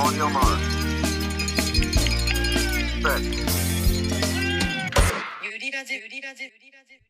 [0.00, 0.44] On your mark.
[3.02, 3.20] Set.
[5.42, 7.00] ゆりラジゆりラジゆりラジ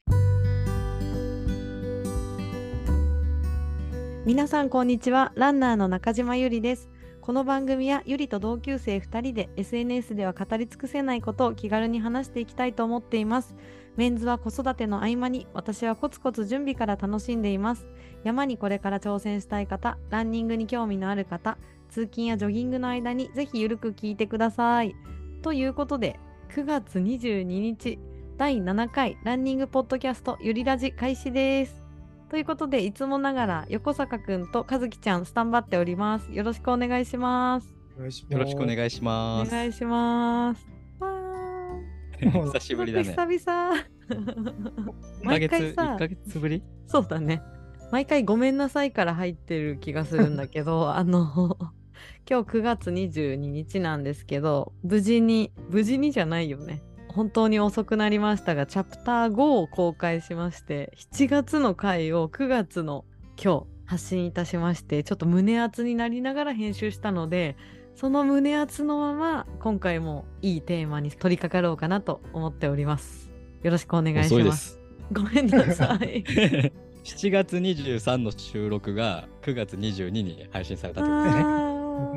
[4.24, 6.88] 皆さんこんにちはランナーの中島ゆりです
[7.20, 13.54] この番組はゆりと同級生2人で SNS では語り尽くせないことを気軽に話していきたいと思っています
[13.96, 17.86] メンズは子育ての合間に私はコツコツ準備から楽しんでいます
[18.24, 24.94] 山にこれから挑戦したい方ランニングに興味のある方通勤やジョギングの間にぜひゆるく聞いてください。
[25.42, 26.18] ということで
[26.50, 27.98] 9月22日
[28.36, 31.82] 第7回ランニングポッドキャストゆりラジ開始です。
[32.30, 36.30] ということでいつもながら横坂くんと和樹ちゃんスタンバっております。
[36.32, 37.74] よろしくお願いします。
[37.98, 38.24] よろし
[38.54, 39.50] くお願いしおます。
[39.50, 40.66] 願いします。
[42.20, 43.04] 久しぶりだね。
[43.04, 43.74] 久々。
[44.08, 46.62] 1ヶ毎月、回さ1ヶ月ぶり？
[46.86, 47.42] そうだね。
[47.90, 51.56] 毎回ごめんなさいから入ってる気がするんだけどあの
[52.28, 56.82] 今日9月22日なんですけど無事に無事にじゃないよね。
[57.08, 63.04] 本当に遅くなりましたがチャプター5を公開しまして7月の回を9月の
[63.42, 67.56] 今日発信いたしましてちょっと胸熱になりながら編集したので
[67.96, 73.28] その胸熱のまま今回もいいテーマに取り掛かろうかなと思っております。
[73.62, 74.78] よろしくお願いします。
[75.10, 76.22] ごめんなさい
[77.08, 81.16] 7月23の収録が9月22に配信されたってこ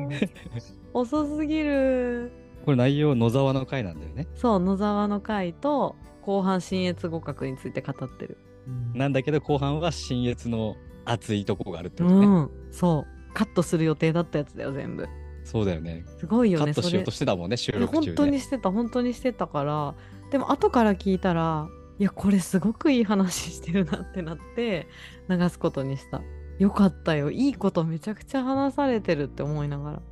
[0.02, 0.76] とですね。
[0.92, 2.30] 遅すぎる
[2.66, 4.28] これ内容野沢の回なんだよね。
[4.34, 8.36] そう野沢の回と後半新越互角について語ってる
[8.68, 12.26] うんなんだけど後半は新越の熱いとこがあるってうことね。
[12.26, 15.08] んそうカットする予定だったやつだよ全部
[15.42, 16.04] そうだよね。
[16.18, 18.38] すごいよカねそれットしようとしてたもんね、収録中本当にね。
[18.40, 19.94] してた本当にしてたから
[20.30, 21.66] でも後から聞いたら
[22.02, 24.88] いやこれすごくいい話してるなってなって
[25.28, 26.20] 流すことにした。
[26.58, 27.30] よかったよ。
[27.30, 30.02] いいことめちゃくちゃ話されてるって思いながら、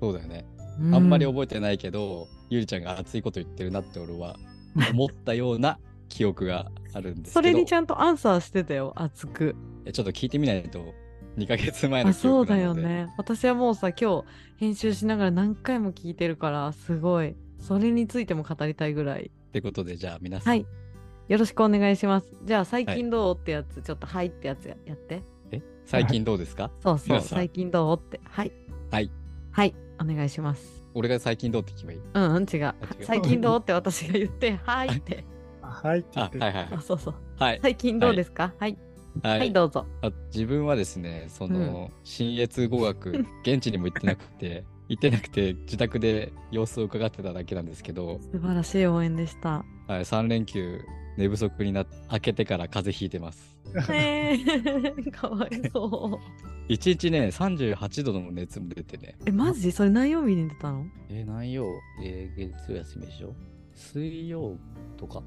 [0.00, 0.46] そうだよね。
[0.80, 4.36] うあんまり覚えてないけど、ゆりちゃんが熱いこと言ってるなって俺は
[4.90, 5.78] 思ったような
[6.08, 7.42] 記憶があるんですけど。
[7.42, 9.54] それにちゃんとアンサーしてたよ熱く。
[9.84, 10.94] えちょっと聞いてみないと。
[11.36, 12.80] 2ヶ月前の記あそう憶なので。
[12.80, 13.12] だよね。
[13.18, 14.24] 私はもうさ今日
[14.56, 17.36] 編集しながら何回も聞いてるからすごい。
[17.60, 19.30] それについても語りたいぐらい。
[19.48, 20.66] ってことでじゃあ皆さん、はい
[21.28, 22.26] よろしくお願いします。
[22.44, 23.36] じゃあ最はい近どう？
[23.36, 25.22] ってやつちょっとはいってやつややって。
[25.50, 25.62] え？
[25.84, 26.70] 最近どうですか？
[26.82, 27.96] そうそう最近どう？
[27.98, 28.20] って。
[28.24, 28.52] はい。
[28.90, 29.10] はい。
[29.52, 29.74] はい。
[30.00, 30.84] お願いします。
[30.94, 32.00] 俺が最近どうって聞けばいい？
[32.14, 32.58] うんうん違う。
[32.58, 32.74] 違う。
[33.02, 35.24] 最近どうって私が言って はいって。
[35.60, 36.38] あはいって言って。
[36.40, 37.14] あはいはいあそうそう。
[37.38, 37.58] はい。
[37.62, 38.54] 最近どうですか？
[38.58, 38.78] はい。
[39.22, 39.84] ははいどうぞ。
[40.00, 49.64] あ自分はですねその、新越語学現地にも行ってなくて 行ってなくて自宅で様子を伺ってただけなんですけど、素晴らしい応援でした。
[49.88, 50.80] はい、3連休
[51.18, 53.58] 寝不足になって明けてから風邪ひいてます。
[53.90, 56.20] えー、 かわいそ
[56.68, 56.72] う。
[56.72, 59.16] 1日ね38度の熱も出てね。
[59.26, 59.72] えマジ？
[59.72, 60.86] それ何曜日に出たの？
[61.10, 61.66] え何曜、
[62.04, 63.34] えー月曜休みでしょ？
[63.74, 64.56] 水曜
[64.96, 65.22] とか。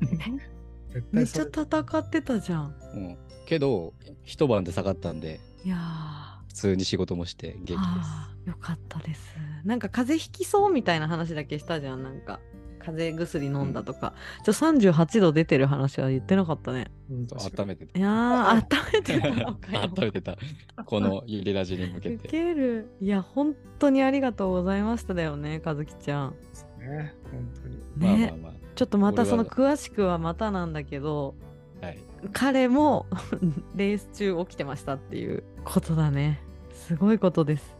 [0.93, 2.75] 絶めっちゃ戦ってたじゃん。
[2.95, 3.17] うん。
[3.45, 5.41] けど一晩で下がったんで。
[5.65, 6.47] いやー。
[6.47, 8.49] 普通に仕事もして元気です。
[8.49, 9.35] よかったです。
[9.65, 12.39] なんか風邪ひきそうみたいな話だけしたじゃんなんか
[12.83, 16.87] 風邪薬飲んだとか、ちょ38度出てる話は言ってなかったね。
[17.09, 17.99] 温めてた。
[17.99, 19.81] いやー温めてたのかよ。
[19.81, 20.37] 温めてた
[20.85, 22.91] このゆりラジに向けウてケる。
[23.01, 26.31] いや本当にありがとうございましただよね和樹ちゃん。
[26.31, 27.13] ですね。
[27.31, 28.17] 本当に。
[28.19, 28.27] ね。
[28.31, 31.35] まあまあまちょっとまたその俺詳しくはまたなんだけど
[31.81, 31.99] あはい。
[32.33, 33.05] 彼も
[33.75, 36.41] レース中起きてましたっていうことだね。
[36.73, 37.75] すごいことです。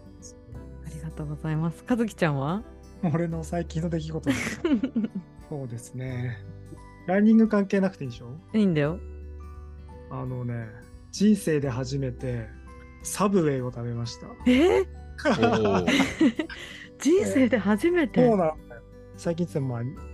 [0.85, 1.83] ありがとうございます。
[1.88, 2.63] 和樹ちゃんは？
[3.13, 4.29] 俺の最近の出来事。
[5.50, 6.38] そうですね。
[7.07, 8.28] ランニング関係なくていいでしょ？
[8.53, 9.00] いいんだよ。
[10.09, 10.67] あのね、
[11.12, 12.47] 人生で初めて
[13.03, 14.28] サブウェイを食べました。
[14.47, 14.84] え？
[17.00, 18.25] 人生で初めて？
[18.25, 18.81] そうなんだよ。
[19.18, 19.59] 最近って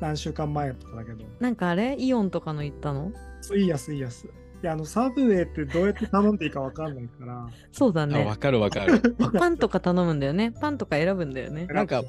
[0.02, 1.96] 何週間前とかだけど、なんかあれ？
[2.00, 3.12] イオンとかの行ったの？
[3.42, 4.28] そういいやすいいやす。
[4.28, 4.30] い
[4.66, 8.26] や、あの、サブウェイってどうやって頼んでいいかわかんないから、あそうだね。
[8.26, 9.00] わかるわかる。
[9.38, 10.52] パンとか頼むんだよね。
[10.52, 11.68] パンとか選ぶんだよね。
[11.68, 12.04] なんか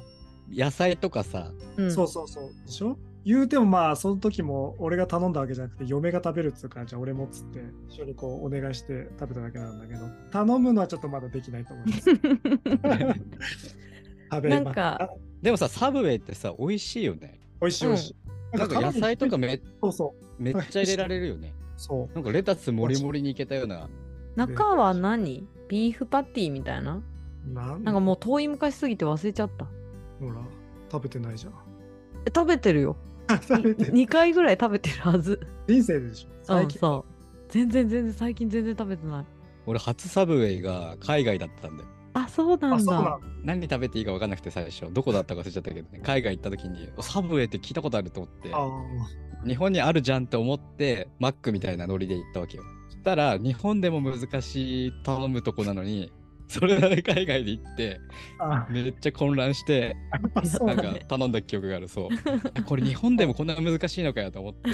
[0.51, 1.91] 野菜とかさうん。
[1.91, 2.49] そうそうそう。
[2.65, 2.97] でしょ？
[3.25, 7.59] 言うてもまあ、その時も俺が頼んだわけじゃなくて、嫁が食べるっつうから、じゃあ俺もっつって、
[7.89, 9.99] 一緒にこうお願いして食べただけなんだけど、
[10.31, 12.09] 頼むのはちょっとまだできないと思います。
[14.31, 15.09] 食べなんか
[15.41, 17.39] でもさサブウェイってさ美味しいよね。
[17.61, 18.57] 美味しい美味しい。
[18.57, 20.41] なんか野菜とかめそうそう。
[20.41, 21.53] めっちゃ入れられるよね。
[21.77, 23.89] そなんかレタスもりもりにいけたような。
[24.35, 25.45] 中は何？
[25.67, 27.01] ビーフパティみたいな？
[27.47, 27.53] う。
[27.53, 27.83] なん？
[27.83, 29.67] なんかもう遠い昔すぎて忘れちゃった
[30.19, 30.41] ほら、
[30.91, 31.53] 食べてないじゃん。
[32.25, 32.95] え食べてるよ。
[33.29, 33.93] 食べてる。
[33.93, 35.39] 2回ぐらい食べてるはず。
[35.67, 36.29] 人生でしょ。
[36.29, 36.89] う最近。
[36.89, 37.03] う。
[37.49, 39.25] 全然全然最近全然食べてない。
[39.65, 41.89] 俺初サブウェイが海外だったんだよ。
[42.13, 42.79] あ、そうなあ、んだ。
[42.83, 43.03] そうなん。
[43.05, 43.19] だ。
[43.43, 44.91] 何食べていいか分かんなくて最初。
[44.91, 45.99] どこだったか忘れちゃったけどね。
[46.03, 48.49] 海外行った時にサブウェイって聞いたことあると思って。
[48.53, 48.67] あ。
[49.47, 52.63] 日本にあるじゃんって思ってマックみたいなノリで行ったわけよ。
[52.89, 56.11] そしたら日本でも難しい頼むとこなのに
[56.49, 58.01] それなり海外で行って
[58.39, 58.67] あ。
[58.69, 59.95] めっちゃ混乱して
[60.65, 60.95] ななん。
[60.95, 62.09] か頼んだ記憶があるそう
[62.55, 64.71] あこれ日本でもこんな難しいのかよと思って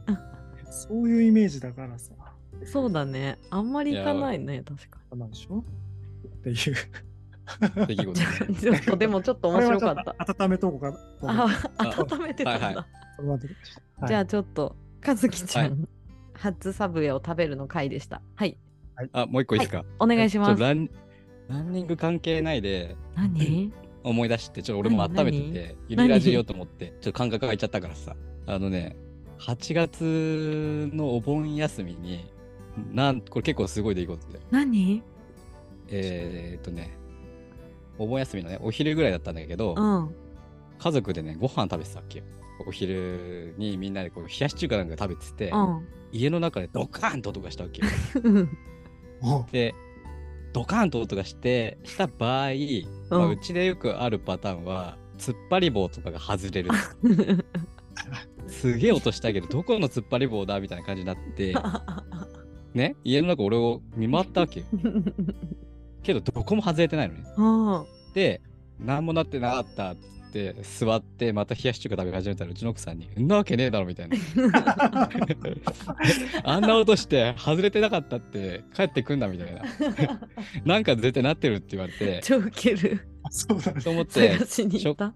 [0.70, 2.12] そういうイメージだからさ。
[2.64, 3.38] そうだね。
[3.50, 5.58] あんまり行かないね、確かなんでしょ？
[5.58, 6.56] っていう。
[7.86, 8.56] 出来事に。
[8.56, 10.44] ちょっとでもちょっと面白かった。
[10.44, 10.90] 温めとこうか
[11.26, 11.44] な。
[11.78, 12.86] あ、温めてたんだ。
[14.06, 15.88] じゃあちょっと、かずきちゃはん、
[16.34, 18.20] 初サブウェイを食べるの回でした。
[18.36, 18.58] はい。
[19.12, 20.62] あもう一個いいですか、お願いします。
[21.48, 23.72] ランニング関係ないで何？
[24.04, 28.16] 思い出して、ちょっと俺も温めてて、ゆ何りラジようと思って、ちょっと感覚が空いちゃったからさ。
[28.46, 28.96] あのね、
[29.40, 32.30] 8月のお盆休みに、
[32.92, 34.40] なんこれ結構すごい出来事で。
[34.50, 35.02] 何？
[35.88, 36.96] えー、っとね、
[37.98, 40.14] お盆休みのね、お昼ぐらいだったんだけど、うん。
[40.78, 42.24] 家族でね、ご飯食べてたっけよ。
[42.66, 45.86] お昼にみんなでこう冷やし中華なんか食べてて、うん。
[46.12, 47.88] 家の中でドカーンと音がしたわけよ。
[49.22, 49.74] お で、
[50.52, 52.50] ドカーンと音がして、した場合、
[53.10, 56.70] まあ、うちでよくあるパターンは、突っ張り棒とかが外れる。
[58.46, 61.54] すげえ音したけど、どこの突っ張り棒だみたいな感じになって、
[62.74, 64.66] ね、家の中俺を見回ったわけよ。
[66.02, 67.24] けど、どこも外れてないのね。
[67.36, 67.86] うん。
[68.14, 68.40] で、
[68.78, 74.16] なんもなってなかったっつって、座って、また冷やし中華食べ始めたら、うちの奥さんに、んなわけねえだろみたいな。
[76.44, 79.62] あんな音して、外れてなかったって、帰ってくんなみたいな。
[80.64, 83.00] なんか絶対なってるって言われて、超ウケる。
[83.30, 83.82] そうだね。
[83.82, 85.12] と思って探、しに行った？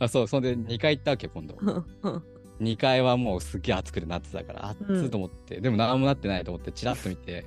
[0.00, 1.56] あ、そう、そんで2回行ったわけよ、今度。
[1.60, 2.22] うんうん
[2.60, 7.44] 2階はもうすっげえ暑くてなってたから、暑うんいと思って、でも何もなってないと思って、チラッと見て、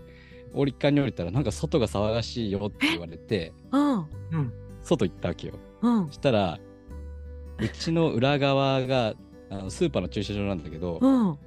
[0.53, 4.05] 降りっかに降りたら、なんか外が騒がしいよって言われて、うん。
[4.83, 5.53] 外行ったわけよ。
[5.81, 6.13] うんそ。
[6.13, 6.59] したら、
[7.59, 9.13] うちの裏側が、
[9.49, 11.37] あのスーパーの駐車場なんだけど、うん。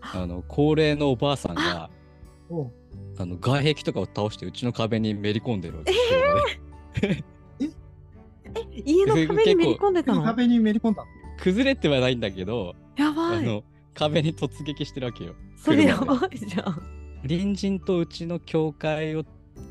[0.00, 1.90] あの高齢のおばあさんが、
[3.18, 5.92] あの外壁とかを倒して、うちの壁にめり込んでるわけ。
[6.94, 7.24] 車
[8.54, 10.22] で家の壁にめり込んでたの？
[10.22, 11.08] 壁にめり込んだの？
[11.38, 13.38] 崩れてはないんだけど、やばい。
[13.38, 13.64] あの
[13.94, 15.34] 壁に突撃してるわけよ。
[15.56, 16.82] それやばいじゃん。
[17.22, 19.24] 隣人とうちの教会を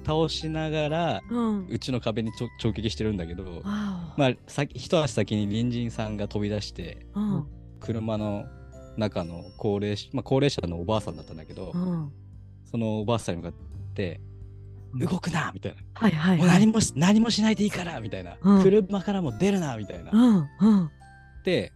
[0.07, 1.67] 倒しながら、うん。
[1.67, 3.61] うちの壁にちょ直撃してるんだけど。
[3.63, 7.47] まあ、先一足先に隣人さんが飛び出して、うん。
[7.81, 8.45] 車の
[8.97, 12.11] 中の高齢者、まあ、高齢者のおばあさんだったんだけど、うん。
[12.63, 14.27] そのおばあさんに向かって、うん
[14.99, 15.77] 動くなみたいな。
[15.93, 16.59] はいはいもうはい。
[16.59, 20.49] 何もし何もしないでいいからみたいな、うん車からも出るなみたいな。
[21.43, 21.73] で、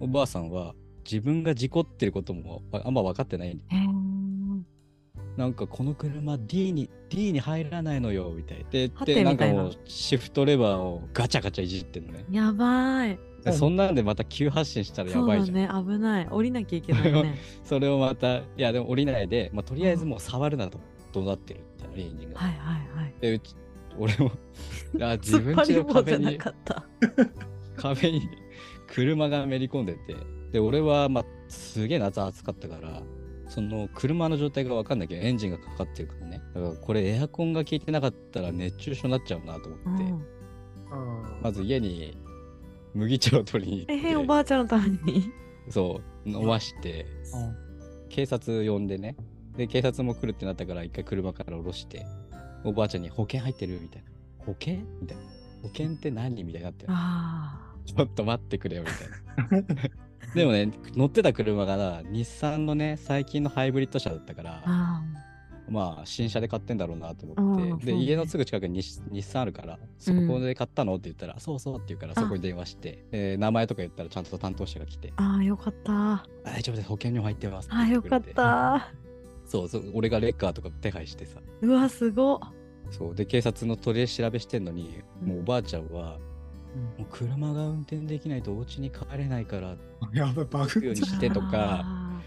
[0.00, 0.74] おばあさんは
[1.04, 3.48] 自分が事故ってることもあんま分かってない。
[3.48, 3.58] へえ。
[5.36, 12.24] なんかこの車 D に D に入らないのよみたいで、で、なんかもうシフトレバーをガチャガチャいじってんのね。
[12.30, 13.18] やばい。
[13.44, 15.56] でそんなんでまた急発進したらやばいじゃん。
[15.56, 15.84] だね。
[15.92, 16.28] 危ない。
[16.30, 17.38] 降りなきゃいけないね。
[17.64, 20.78] それをまた、いやでも降りないで、まあ、とりあえずもう触るなと、
[21.12, 22.38] どうなってるみたいな、レンジンが。
[22.38, 23.14] はいはいはい。
[23.20, 23.56] で、うち、
[23.98, 24.32] 俺も、
[25.00, 26.86] あ 自分家の壁に、かった。
[27.76, 28.28] 壁に
[28.86, 30.14] 車がめり込んでて、
[30.52, 33.02] で、俺は、まあ、すげえ夏暑かったから、
[33.52, 36.40] その車の状態が分かんないけど、エンジンがかかってるからね。
[36.54, 40.22] だからこれエアコンが効いてなかったら熱中症になっちゃうなとう思って、ん。
[41.42, 42.16] まず家に
[42.94, 45.30] 麦茶を取りに行って、えおばあちゃんのために。
[45.68, 47.04] そう、飲まして、
[48.08, 49.16] 警察呼んでね。
[49.54, 52.06] で、警察も来るってなったから、一回車から降ろして、
[52.64, 54.08] おばあちゃんに保険入ってるみたいな。
[54.46, 54.78] 保険？
[55.00, 55.22] みたいな。
[55.62, 56.42] 保険って何？
[56.42, 56.86] みたいになって。
[56.88, 59.90] あちょっと待ってくれよ、みたいな。
[60.34, 65.02] でもね、乗ってた車がな、日産のね、最近のハイブリッド車だったからあ。、あ
[65.68, 75.22] まあ、新車で買ってんだろうなと思って、で、家のすぐ近くに日日産あるから、そこで買ったのって言ったら、そうそうって言うから、そこに電話して、えー名前とか言ったら、ちゃんと担当者が来て、あ。
[75.22, 76.26] ああ、よかった。
[76.44, 78.20] 大丈夫です、保険にも入ってますああ、よかっ。
[78.22, 78.92] た。
[79.46, 81.40] そうそう、俺がレッカーとか手配してさ。
[81.60, 82.38] うわ、すごっ。
[82.90, 83.14] そう。
[83.14, 86.18] で、警察の取り調べしてんのに、うんもうおばあちゃんは、
[86.98, 89.76] もう車が運転できないとお家に帰れないから、
[90.12, 92.22] やばい、バグようにしてとかあ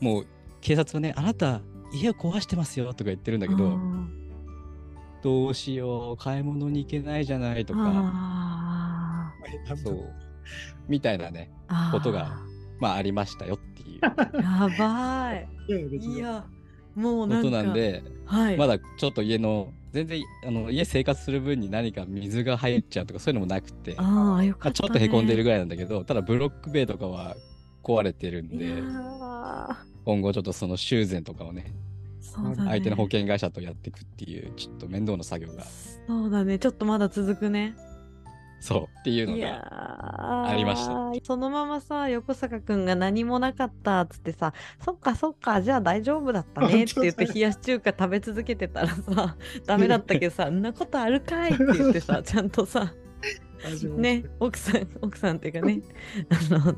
[0.00, 0.26] もう
[0.60, 1.60] 警察はね、あなた、
[1.92, 4.20] 家を壊してますよとか言ってるんだーけど、うん
[5.22, 9.32] どうしよう、買い物に行けないじゃないとか、あ
[9.82, 10.12] そう、
[10.86, 11.50] みたいなね、
[11.92, 12.36] ことが
[12.78, 14.00] まあありましたよっていう。
[14.02, 15.48] やばい。
[15.96, 16.44] いや、
[16.94, 17.48] もうなんか。
[17.48, 18.56] ことなんで、はい。
[18.58, 24.72] まだちょっと家の、全然あの家生活する分に何か水が入っちゃうとかそういうのもなくて、ああ、よまあ、かった、ね。
[24.74, 27.36] ちょっとへこんでるぐらいなんだけど、ただブロック塀とかは
[27.84, 28.82] 壊れてるんで、
[30.04, 32.54] 今後ちょっとその修繕とかをね、ね。
[32.56, 35.62] 相手の保険会社とやっていくっていう、ちょっと面倒な作業が、
[36.08, 36.58] そうだね。
[36.58, 37.76] ちょっとまだ続くね。
[38.60, 40.50] そうっていうのが、ー。
[40.50, 40.94] ありました。
[41.24, 44.52] そのままさ横坂くんが何もなかったっつってさ
[44.84, 52.94] そっかそっかじゃあ大丈夫だったね って言って冷やし中華食べ続けてたらさ ダメだったけどさ「んなことあるかい」って言ってさ ちゃんとさ
[53.96, 55.80] ね奥さん奥さんっていうかね
[56.30, 56.76] あの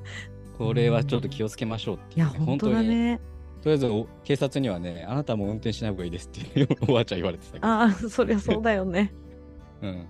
[0.56, 3.21] これはちょっと気をつけましょうっていうね、いや本当だにね。
[3.62, 9.12] とりあえずお警察にはね、あなたも運転しない方がいいですっておばあちゃん言われてたけど、ああそりゃそうだよね。
[9.83, 10.06] うん、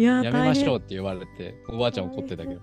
[0.00, 2.60] いやーやめましょうって言われて、おばあちゃん怒ってたけど、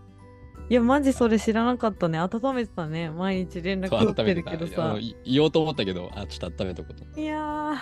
[0.69, 2.17] いやマジそれ知らなかったね。
[2.17, 3.11] 温めてたね。
[3.11, 4.97] 毎日連絡取ってるけどさ。
[5.23, 7.21] 言おうと思ったけど、あ、ちょっと温めとこうと。
[7.21, 7.77] いやー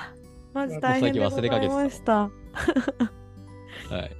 [0.53, 2.13] マジ大変でござ最近忘れかけいました。
[2.13, 2.29] は
[3.99, 4.11] い。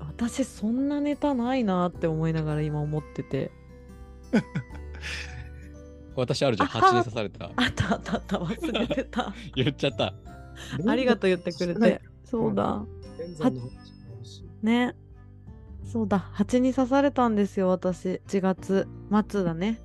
[0.00, 3.50] 私そんなネタないなって思いながら今思ってて。
[6.16, 7.44] 私あるじゃん、あ蜂に刺された。
[7.44, 8.38] あったあったあった。
[8.38, 9.34] 忘れてた。
[9.54, 10.14] 言っちゃった。
[10.86, 12.00] ありがとう言ってくれて。
[12.24, 12.82] そうだ
[14.62, 14.94] ね。
[15.84, 16.18] そうだ。
[16.18, 18.20] 蜂に刺されたんですよ私。
[18.26, 18.88] 1月。
[19.28, 19.80] 末だね。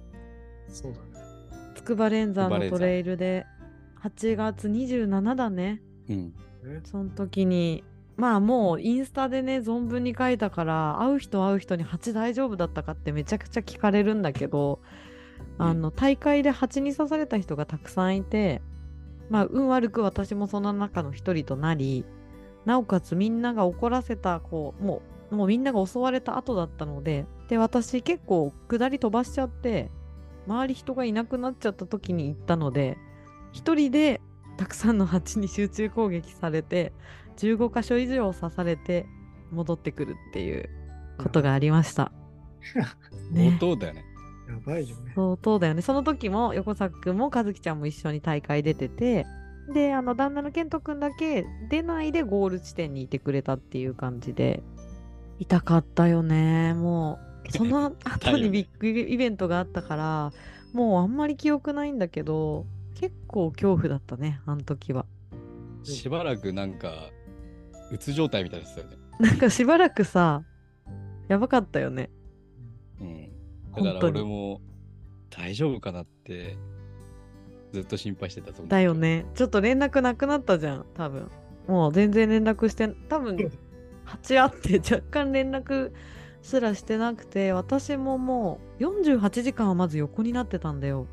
[0.67, 1.03] そうだね。
[1.75, 3.45] 筑波連山のトレイルで。
[4.03, 5.81] 8月27だね。
[6.09, 6.33] うん。
[6.63, 7.83] ねその時に。
[8.15, 14.81] まあもうインスタでね存分に書いたから会う人会う人に蜂大丈夫だったかってめちゃくちゃ聞かれるんだけど、
[15.57, 15.65] うん。
[15.65, 18.61] あの大会で蜂に刺された人がたくさんいて
[19.29, 22.05] まあ運悪く私もその中の一人となり
[22.65, 25.01] なおかつみんなが怒らせたこうも
[25.31, 29.89] うもうみんなが襲われた後だったのでで私結構下り飛ばしちゃって
[30.47, 32.97] 周り人がいなくなっちゃった時に行ったので
[33.51, 34.21] 一人で
[34.57, 36.93] たくさんの蜂に集中攻撃されて
[37.37, 39.07] 15箇所以上刺されて
[39.51, 40.69] 戻ってくるっていう
[41.17, 42.11] ことがありました。
[43.31, 44.05] ね、音だよね。
[44.47, 45.13] やばいよね。
[45.15, 49.25] そうそうだよねその時も横作くんも和樹ちゃんも一緒に大会出てて
[49.71, 54.63] であの旦那の健人くんだけ出ないでゴール地点にいてくれたっていう感じで。
[55.39, 56.73] 痛かったよね。
[56.73, 60.31] もうその後にビッグイベントがあったから
[60.73, 62.65] もうあんまり記憶ないんだけど
[62.95, 65.05] 結構恐怖だったねあの時は。
[65.83, 67.09] しばらくなんか、
[67.91, 68.95] うつ状態みたいですよね。
[69.19, 70.43] なんかしばらくさ
[71.27, 72.09] やばかったよね。
[73.01, 73.29] うん。
[73.83, 74.61] だから俺も
[75.29, 76.57] 大丈夫かなって
[77.73, 78.67] ずっと心配してたと思う。
[78.67, 78.93] だよ。
[78.93, 79.25] ね。
[79.33, 81.29] ちょっと連絡なくなったじゃん多分。
[81.67, 83.35] もう全然連絡して多分
[84.05, 85.91] 8あって若干連絡
[86.41, 91.07] すらしてなくて私ももう48時間はまず横になってたんだよ。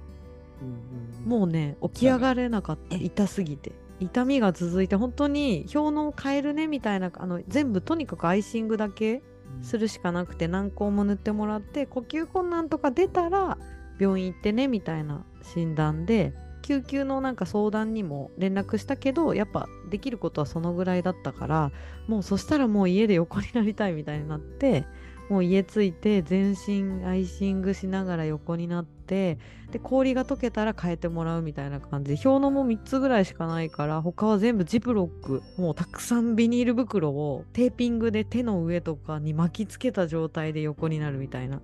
[0.60, 2.96] うんうんもうね起き上がれなかった。
[2.96, 3.72] 痛すぎて。
[3.98, 9.22] 痛みが続いて本当に氷の変えるねみたいなあの全部とにかくアイシングだけ
[9.56, 9.64] うん。
[9.64, 13.56] するしかなくて軟膏も塗ってもらって呼吸困難とか出たら
[13.98, 21.72] 病院行ってねみたいな診断で救急のなんか相談にも連絡したけどやっぱできることはそのぐらいだったから
[22.06, 24.86] もうそしたらもう家で横になりたいみたいになって
[25.30, 29.38] もう家着いて全身アイシングしながら横になって
[29.70, 32.16] で氷が溶けたら変えてもらうみたいな感じ。
[32.16, 35.42] で氷のも3つぐらいしかないから他は全部ジップロック。
[35.56, 41.62] もうたくさんビニール袋をテーピングで手の上とかに巻きつけた状態で横になるみたいな。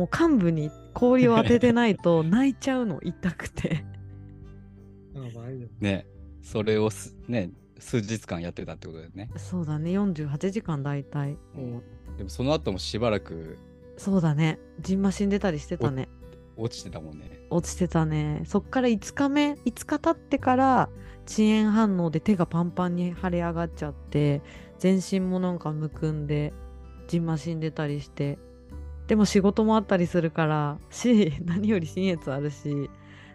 [0.00, 3.84] もう患部に氷を当ててないと 泣いちゃうの痛くて
[5.12, 5.68] やばいよ。
[5.78, 6.06] ね。
[6.40, 9.28] それをすね、数日間やってたってことだよね。
[9.36, 11.82] そうだね48時間大体うん
[12.16, 13.58] でもその後もしばらく
[13.98, 16.08] そうだねジンマシン出たりしてたね
[16.56, 17.38] 落ちてたもんね。
[17.50, 20.88] 落ちてたねそっから5日目5日経ってから
[21.28, 24.40] 遅延反応で手がパンパンに腫れ上がっちゃって
[24.78, 26.54] 全身もなんかむくんで
[27.06, 28.38] ジンマシン出たりして
[29.10, 32.88] でも仕事もあったりするからし 何より新越あるし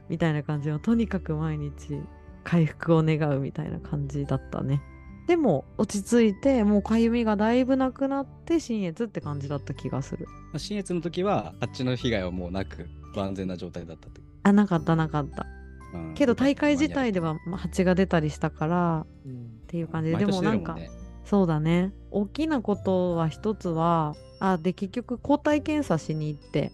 [0.07, 1.99] みたいな感じのとにかく毎日
[2.45, 4.81] 回復を願うみたいな感じだったね。
[5.27, 10.27] でも落ち着いてもうかゆみがだいぶなくなって新越って感じだった気がする。
[10.29, 14.21] まあ新越の時は、あっちの被害はもうなく、万全な状態だったって。
[14.43, 15.45] あなかったなかった。
[15.93, 19.33] うんけど大会自体ではまあ蜂が出たりしたからうん。
[19.33, 20.77] っていう感じで毎でもなんか
[21.25, 21.91] そうだね。
[22.11, 24.15] 大きなことは一つは
[24.53, 26.71] あで結局抗体検査しに行って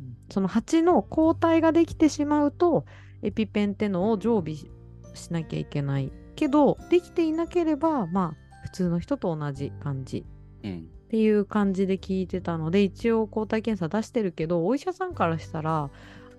[0.00, 2.84] うんその蜂の抗体ができてしまうと
[3.22, 4.70] エピペンってのを常備し
[5.14, 10.24] しなきゃいけないけどできていなければまあ普通の人と同じ感じ
[10.62, 10.88] うん。
[11.04, 15.90] っていう感じで聞いてたので一応抗体検査出してるけどお医者さんからしたら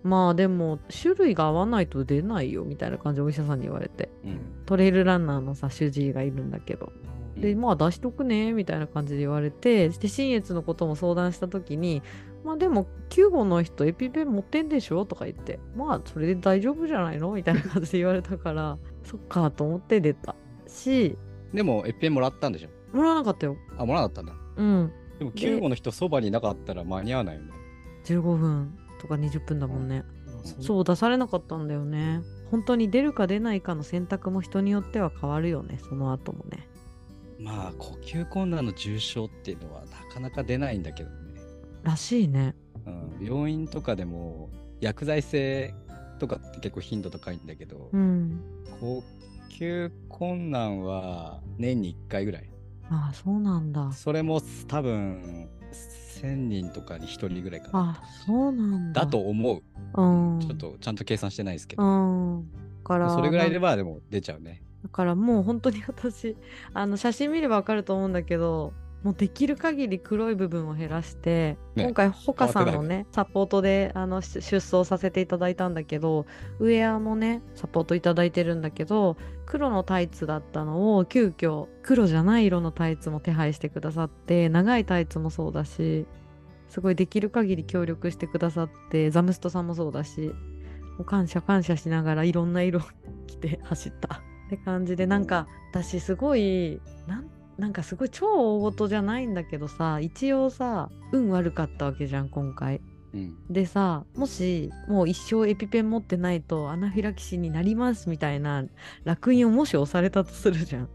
[0.03, 4.39] まあでも種類が合わないと出ないよみたいな感じでお医者さんに言われてうん。
[4.65, 6.91] トレイルランナーのさ主治医がいるんだけど
[7.37, 12.01] で、まあ出しとくね、みたいな感じで言われて、で、新越のことも相談した時に、
[12.43, 15.05] まあでも、9号の人エピペン持ってんでしょ？
[15.05, 17.31] とか言って、まあそれで大丈夫じゃないの？
[17.31, 20.35] みたいな感じで言われたから、そっかと思って出た
[20.67, 21.17] し、
[21.53, 22.69] でも、エッペンもらったんでしょ？
[22.95, 23.57] もらわなかったよ。
[23.77, 24.33] あ、もらわなかったんだ。
[24.57, 24.91] うん。
[25.19, 27.51] でも、で9号の人そばにいなかったら間に合わないよね。
[28.05, 30.03] 15分とか20分だもんね。
[30.43, 32.21] そうそう出されなかったんだよね。
[32.51, 36.69] 本当に出るか出ないかの選択も人によっては変わるよね、その後もね。
[37.39, 41.15] まあ、呼吸困難の重症っていうのはなかなか出ないんだけどね。
[41.83, 42.55] らしいね。
[42.85, 44.49] うん、病院とかでも
[44.79, 45.73] 薬剤性
[46.19, 48.39] とかって結構頻度高いんだけど、うん。
[48.79, 49.03] 呼
[49.49, 52.49] 吸困難は年に1回ぐらい。
[52.89, 53.91] ああ、そうなんだ。
[53.91, 55.49] それも多分
[56.21, 58.01] 1000人とかに1人ぐらいかな。
[58.01, 59.01] あそうなんだ。
[59.01, 59.61] だと思う。
[60.01, 60.39] うん。
[60.39, 61.83] ちょっとちゃんと計算してないですけうど。
[61.83, 62.51] ん。
[62.51, 64.61] だから、それぐらいでなはでも出ちゃうね。
[64.85, 66.37] だからもう本当に私、
[66.73, 71.85] あの写真見ればわかると思うんだけど、もうできる限り黒い部分を減らして、ね。
[71.85, 76.25] 今回ほかさんのねサポートであのし出走させていただいたんだけど
[76.59, 79.15] ウェアもねサポートいただいてるんだけど
[79.45, 86.07] 黒のタイツだったのを急遽黒じゃない色のタイツも手配してくださって長いタイツもそうだし
[86.69, 90.33] すごいできる限り協力してくださってザムストさんもそうだし
[90.97, 92.81] もう感謝感謝しながらいろんな色
[93.27, 102.81] 着て走ったって感じでなんか私すごいなんなんかすごい超大事じゃないんだけどさ一応さ運悪かったわけじゃん今回。
[103.13, 103.35] うん。
[103.49, 108.65] でさもしもう一生エピペン持ってないとアナフィラキシーになりますみたいな
[109.05, 110.81] 烙印をもし押されたとするじゃん。
[110.83, 110.85] う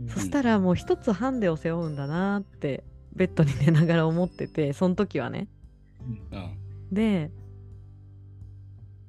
[0.00, 5.48] んそしたらもう一つハンデを背負うんだなってベッドに寝ながら思っててその時はね。
[6.32, 6.58] うん。
[6.92, 7.30] で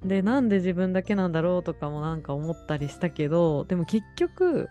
[0.03, 4.69] でなんで自分だけなんだろうとかもなんか思ったりしたけどでも結局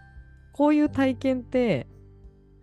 [0.53, 1.87] こういう体験って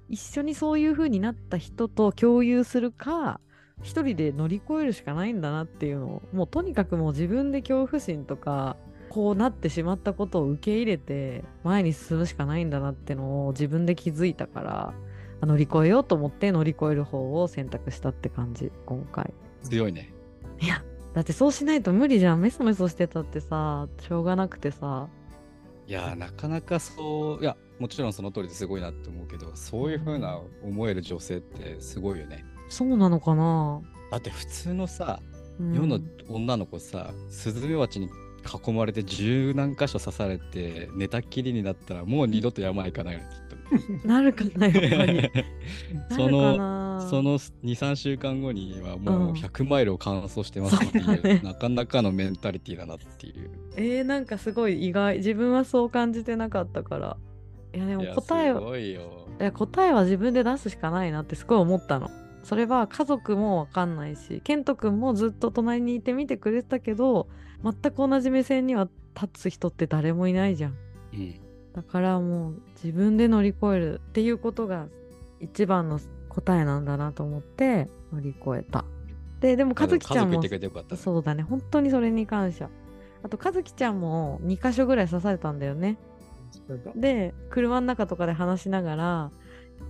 [0.09, 3.39] 一緒にそういう風になった人と共有するか
[3.81, 8.77] 一人で乗り越えるしかないんだなっていうのをもうとにかくもう自分で恐怖心とか
[9.09, 14.93] こうなってしまったことを受け入れて前に進むしかないんだなってのを自分で気づいたから
[15.41, 19.33] あ乗り越えようと思って乗り越える方を選択したって感じ今回。
[19.61, 20.13] 強いね。
[20.59, 25.07] いやだってそうしないと無理じゃんメソメソしてたってさしょうがなくてさ
[25.87, 32.45] いやー、なかなかそう、いや、もちろんその通りですごいなって思うけど、そういう風な思える女性ってすごいよね。
[32.69, 35.19] そうなのかな、だって普通のさ、
[35.59, 35.99] うん世の
[36.29, 38.09] 女の子さ、スズメバチに
[38.65, 43.42] 囲まれて十何箇所刺されて寝たきりになったらもう二度と山行かないよね、きっ。
[44.05, 45.31] なるかなやっぱり。
[46.09, 47.07] そのな。
[47.09, 49.29] その2、3週間後にはもうん。
[49.29, 51.41] う100マイルを完走してますっていう、そうだね。
[51.43, 53.51] なかなかのメンタリティだなっていう。
[53.75, 55.17] えー、なんかすごい意外。
[55.17, 57.17] 自分はそう感じてなかったから。
[57.75, 58.99] いやでも答えをすごい
[59.39, 62.11] や答えは自分で出すしかないなってすごい思ったの。
[62.43, 67.29] それは家族もわかんないしケント君もずっと隣にいて見てくれてたけど
[67.63, 70.75] 全く同じ目線には立つ人って誰もいないじゃん。
[71.13, 71.42] うん。
[71.73, 74.87] だからもう自分で乗り越えるっていうことが
[75.39, 78.85] 一番の答えなんだなと思って乗り越えた。
[79.39, 81.01] ででも和樹ちゃんも家族いてくれてよかったね。
[81.01, 82.69] そうだね本当にそれに感謝。
[83.23, 85.97] あと和樹ちゃんも2箇所ぐらい刺されたんだよね。
[86.95, 89.31] で車の中とかで話しながら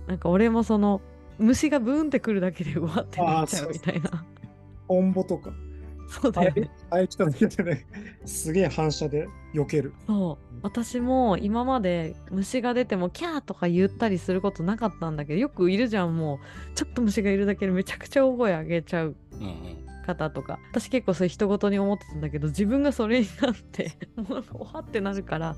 [0.06, 1.02] なんか俺もその
[1.38, 4.24] 虫がブーンってくるだけでうわってなっちゃうみたいな。
[4.88, 5.50] トンボとか、
[6.08, 6.70] そうだよね。
[6.90, 7.86] あれ来ただけでね、
[8.24, 9.92] すげえ反射で避ける。
[10.06, 16.38] そう私も今まで虫が出てもキャーとか言ったりすることなかったんだけどよくいるじゃんもう
[16.74, 19.83] ちょっと虫がいるだけでめちゃくちゃ大声上げちゃううんうん。
[20.04, 25.56] 方とか私結構そういう人事に思ってたんだけど自分がそれになって もうおはってなるから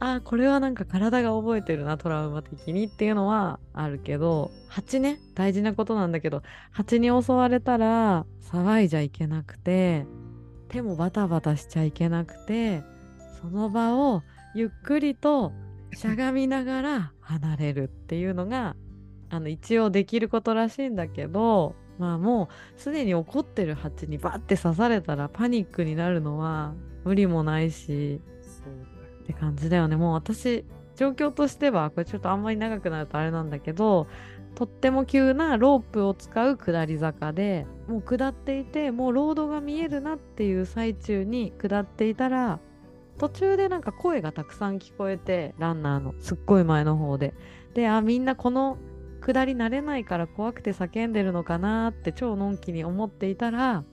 [0.00, 10.06] あーこれはなんか体が覚えてるなトラウマ的にっていうのはあるけど蜂ね大事なことなんだけど蜂に襲われたら騒いじゃいけなくて
[10.68, 12.82] 手もバタバタしちゃいけなくて
[13.40, 14.22] その場を
[14.54, 15.52] ゆっくりと
[15.92, 18.76] しゃがみながら離れるっていうのが
[19.30, 28.20] あの一応できることらしいんだけどまあもうすでに怒ってる蜂にバッて刺されたらパニックになるのは無理もないし
[29.22, 29.96] って感じだよね。
[29.96, 30.64] もう私
[30.96, 34.06] 状況としてはこれちょっとあんまり長くなるとあれなんだけど
[34.54, 42.60] とっても急なロープを使う下り坂でもう下っていてもうロードが見えるなっていう最中に下っていたら
[43.18, 47.34] 途中でなんか声がたくさん聞こえてランナーのすっごい前の方で。
[47.74, 48.78] であみんなこの
[49.24, 53.84] 下り慣れないから怖くて叫んでるのかなって超のんきに思っていたら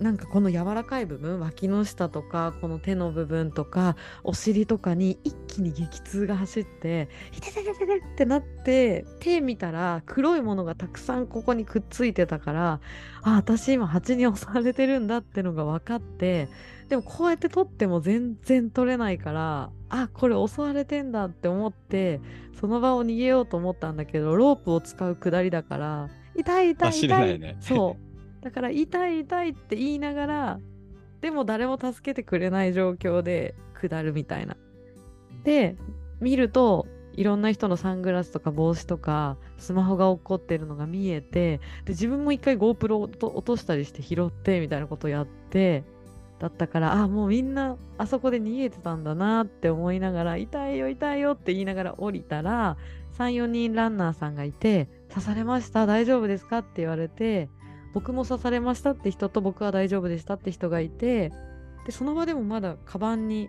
[0.00, 12.80] なんかこの柔らかい部分脇の下とかこの手の部分とかお尻とかに一気に激痛が走って「痛い痛い痛い痛い」ってなって手見たら黒いものがたくさんここにくっついてたから
[13.22, 16.48] あ私今蜂に襲われてるんだってのが分かって
[16.88, 22.20] でもこうやって取っても全然取れないからあこれ襲われてんだって思って
[22.60, 27.56] その場を逃げようと思ったんだけどロープを使うくだりだから痛い痛い痛いね。
[27.60, 28.07] そう
[28.40, 30.60] だから痛い痛いって言いながら
[31.20, 34.56] でも誰も助けてくれない状況で下るみたいな。
[35.44, 35.76] で
[36.20, 45.84] 見るといろんな人のサングラスとか帽子とかスマホが落っこってるのが見えてで自分も一回 GoPro を落としたりして拾ってみたいなことやって
[46.38, 52.76] だったからあもうみんなあそこで逃げてたんだなって思いながら痛いよ痛いよって言いながら降りたら
[53.18, 57.48] 34人ランナーさんがいて刺されました大丈夫ですかって言われて
[57.94, 61.32] 僕も刺されましたって人と僕は大丈夫でしたって人がいて
[61.86, 63.48] でその場でもまだカバンに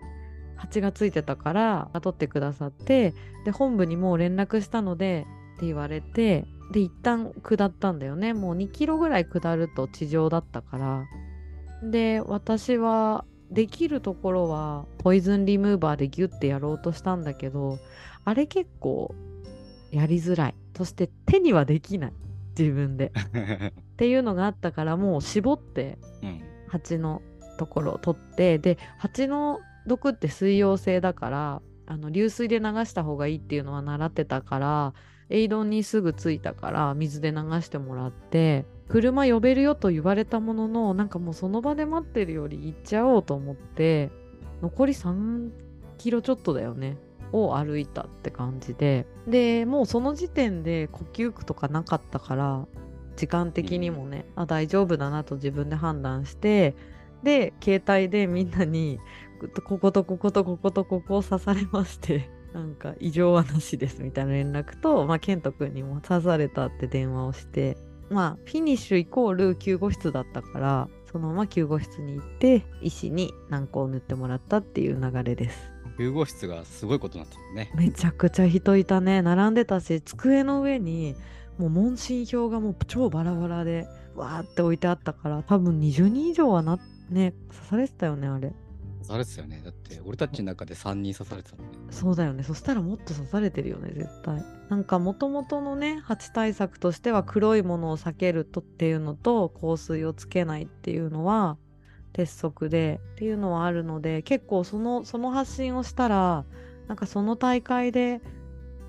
[0.56, 3.14] 蜂がついてたから取ってくださって
[3.46, 5.26] で本部にもう連絡したので
[5.58, 8.34] って言われてで一旦下ったんだよね。
[8.34, 11.06] もう2キロぐらい下ると地上だったから。
[11.90, 17.80] で私はできるところはポイズンリムーバーでギュッてやろうとしたんだけど
[18.26, 19.16] あれ結構
[19.92, 20.56] やりづらい。
[20.78, 22.14] そして手にはできない。
[22.58, 23.12] 自分で。
[24.00, 26.42] っていうのがあったからもう絞ってうん。
[26.70, 27.22] 蜂の
[27.58, 34.94] ところを取ってで蜂の毒って水溶性だからあの流水で流した方がいいっていうのは習ってたから
[35.30, 44.12] エイドにすぐ着いたから水で流してもらって車呼べるよと言われたもののなんかもうその場で待ってるより行っちゃおうと思って
[44.62, 45.50] 残り3
[45.98, 46.98] キロちょっとだよね
[47.34, 49.06] を歩いたって感じで。
[49.28, 52.68] でもうその時点で呼吸苦とかなかったから
[53.20, 56.74] 時間的にもね、あ大丈夫だなと自分で判断して
[57.22, 58.98] で携帯でみんなに
[59.66, 67.78] こことこことこことここを刺されまして なんか異常はなしですみたいな連絡と、まあ、ケント君にも刺されたって電話をして
[68.10, 75.72] まあフィニッシュイコール救護室だったからそのまま救護室に行って医師に軟膏を塗ってもらったっていう流れです。
[75.98, 77.72] 救護室がすごいことになってるね。
[77.76, 81.16] めちゃくちゃ人いたね並んでたし机の上に
[81.60, 88.54] もう問診票がもう超バラバラでわーって置いてあったから多分20人以上はなね刺されてたよねあれ
[89.12, 89.60] あれですよね。
[89.66, 91.78] だって俺たちの中で3人刺されてたもんね。
[91.90, 101.58] そうだよねそしたらもっと刺されてるよね絶対なんかもともとのね蜂対策としては黒いものを避けるとっていうのと香水をつけないっていうのは
[102.14, 106.46] 鉄則でっていうのはあるので結構そのその発信をしたら
[106.88, 108.22] なんかその大会で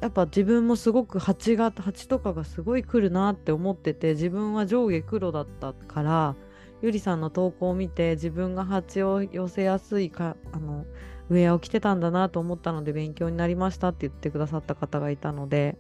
[0.00, 6.36] やっぱ自分もすごく蜂が蜂とかがすごい来るなって思ってて自分は上下黒だったから
[6.80, 10.86] ゆりさんの投稿を見て自分が蜂を寄せやすいかあの
[11.28, 15.76] ウェアを着てたんだなと思ったので勉強になりましたって言ってくださった方がいたので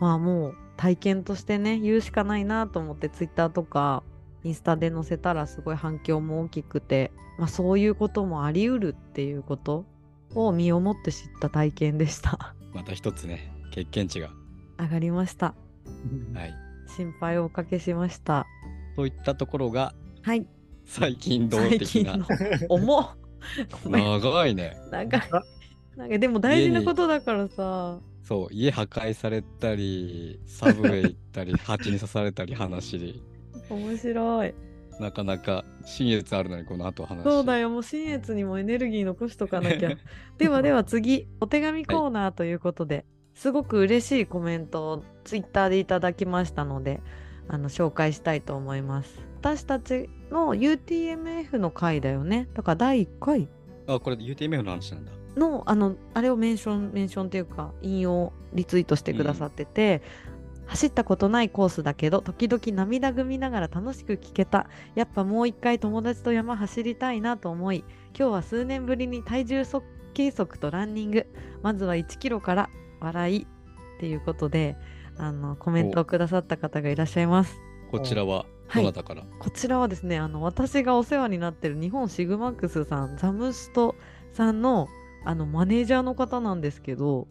[0.00, 4.02] まあもう体験としてね言うしかないなと思ってツイッターとか
[4.42, 9.84] インスタで載せたらすごい反響も大きくて、まあ、そういうこともあり得るっていうこと
[10.34, 12.54] を身をもって知った体験でした。
[12.72, 14.30] また一つね、経験値が。
[14.78, 15.54] 上がりました
[16.34, 16.54] はい。
[16.96, 18.46] 心配をおかけしました
[18.96, 20.46] といったところがはい
[20.84, 22.18] 最近動最的な？
[22.68, 23.08] 重
[23.84, 24.76] 長いね。
[24.90, 25.30] 長い
[25.96, 33.20] なんかでも大事なことだからさそう、家破壊されたり、サブウェイ行ったり、蜂に刺されたり話。
[33.68, 34.54] 面白い
[35.02, 37.22] なかなか新越あるのにこの後話。
[37.24, 37.68] そうだよ。
[37.68, 39.90] もう新越にもエネルギー残しとかなきゃ。
[40.38, 47.00] ではでは次お手紙コーナーということで、すごく嬉しいコメントをツイッターでいただきましたので
[47.48, 49.20] あの紹介したいと思います。
[49.40, 52.48] 私たちの UTMF の回だよね。
[52.54, 53.48] だから第1回。
[53.88, 55.12] あ、これ UTMF の話なんだ。
[55.36, 60.02] のあのあれをメンションメンションっていうか引用リツイートしてくださってて、
[60.72, 64.68] 走ったことないコースだけど時々涙ぐみながら楽しく聞けた。
[64.94, 67.84] やっぱもう一回友達と山走りたいなと思い
[68.18, 71.26] 今日は数年ぶりに体重測計測とランニング。
[71.62, 73.46] まずは1キロから笑い。
[73.96, 74.76] っていうことで
[75.16, 77.54] あのコメントをくださった方がいらっしゃいます。
[77.90, 83.94] こちらはどなたから、こちらはですねあの私がお世話になってる日本シグマックスさんザムスト
[84.32, 84.88] さんの
[85.24, 87.28] あのマネージャーの方なんですけど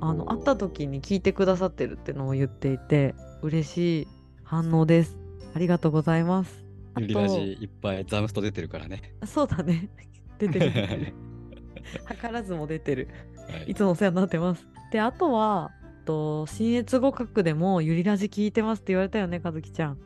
[0.00, 4.08] あの会った時に聞いてくださってるってのを言っていて嬉しい
[4.44, 5.18] 反応です
[5.54, 6.68] ありがとうございます
[7.00, 9.14] リラジいっぱいザムスト出てるからね。
[9.26, 9.88] そうだね
[10.38, 13.08] 出てる図らずも出てる
[13.48, 14.66] はいいつもお世話になってます。
[14.92, 15.70] で、あとは、
[16.04, 19.98] と新越語学でもゆりラジ聞いてますって言われたよね、かずきちゃん。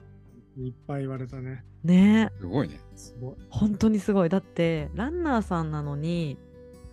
[0.58, 1.64] いっぱい言われたね。
[1.82, 2.80] ねすごいね。
[2.94, 3.34] すごい。
[3.50, 6.38] 本当にすごいだってランナーさんなのに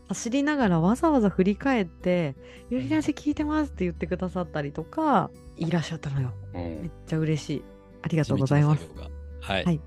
[0.10, 2.36] 走りながらわざわざ振り返って
[2.70, 6.34] 「ゆりラジ聞いてます」って言ってくださったりとかいらっしゃったのよ。
[6.54, 6.62] うん。
[6.62, 7.64] めっちゃ嬉しい。
[8.02, 8.90] ありがとうございます。
[9.42, 9.66] はい。
[9.66, 9.80] はい。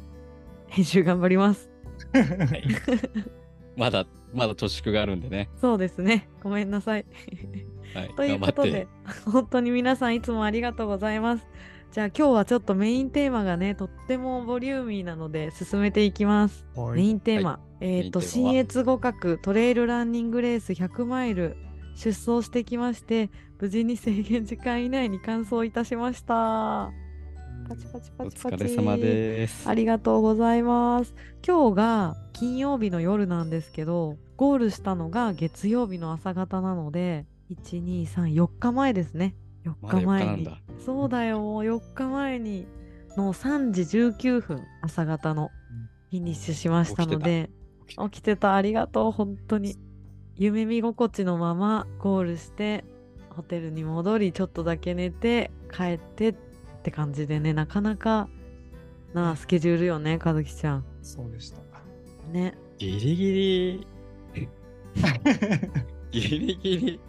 [0.69, 1.71] 編集頑張ります。
[2.15, 2.65] はい。
[3.77, 5.49] まだ、まだ貯蓄があるんでね。
[5.61, 6.29] そうですね。
[6.43, 7.07] ごめんなさい。
[7.95, 8.15] はい。
[8.15, 8.87] ということで。
[9.25, 11.47] 本当に皆さんいつもありがとうございます
[11.93, 16.65] じゃあ今日はちょっとメインテーマがねとってもボリューミーなので進めていきます。
[16.75, 16.97] はい。
[16.97, 18.53] メインテーマ、えっ、とメインテーマは？
[18.53, 21.55] 新越互角トレイルランニングレース100マイル
[21.95, 26.91] 出走してきまして無事に制限時間以内に完走いたしました。
[27.69, 28.57] パチパチパおチパチ。
[28.57, 29.69] 疲れ様です。
[29.69, 31.15] ありがとうございます。
[31.47, 40.61] 今日が金曜日の夜なんですけどゴールしたのが月曜日の朝方なので1234日前ですね4まだ4日日前になんだ。
[40.85, 41.41] そうだよ。
[41.41, 42.67] もう4日前に
[43.17, 45.51] の3時19分朝方の
[46.11, 47.51] フィニッシュしましたので。
[47.87, 48.55] 起きて起きてた。
[48.55, 49.77] ありがとう本当に。
[50.37, 52.85] 夢見心地のままゴールして
[53.31, 56.35] ホテルに戻りちょっとだけ寝て帰ってっ
[56.83, 57.53] て感じでね。
[57.53, 58.29] なかなか
[59.13, 60.85] なあスケジュールよね和樹ちゃん。
[61.03, 61.61] そうでした。
[62.31, 62.55] ね。
[62.79, 63.87] ギリギリ、
[66.11, 67.01] ギリギリ。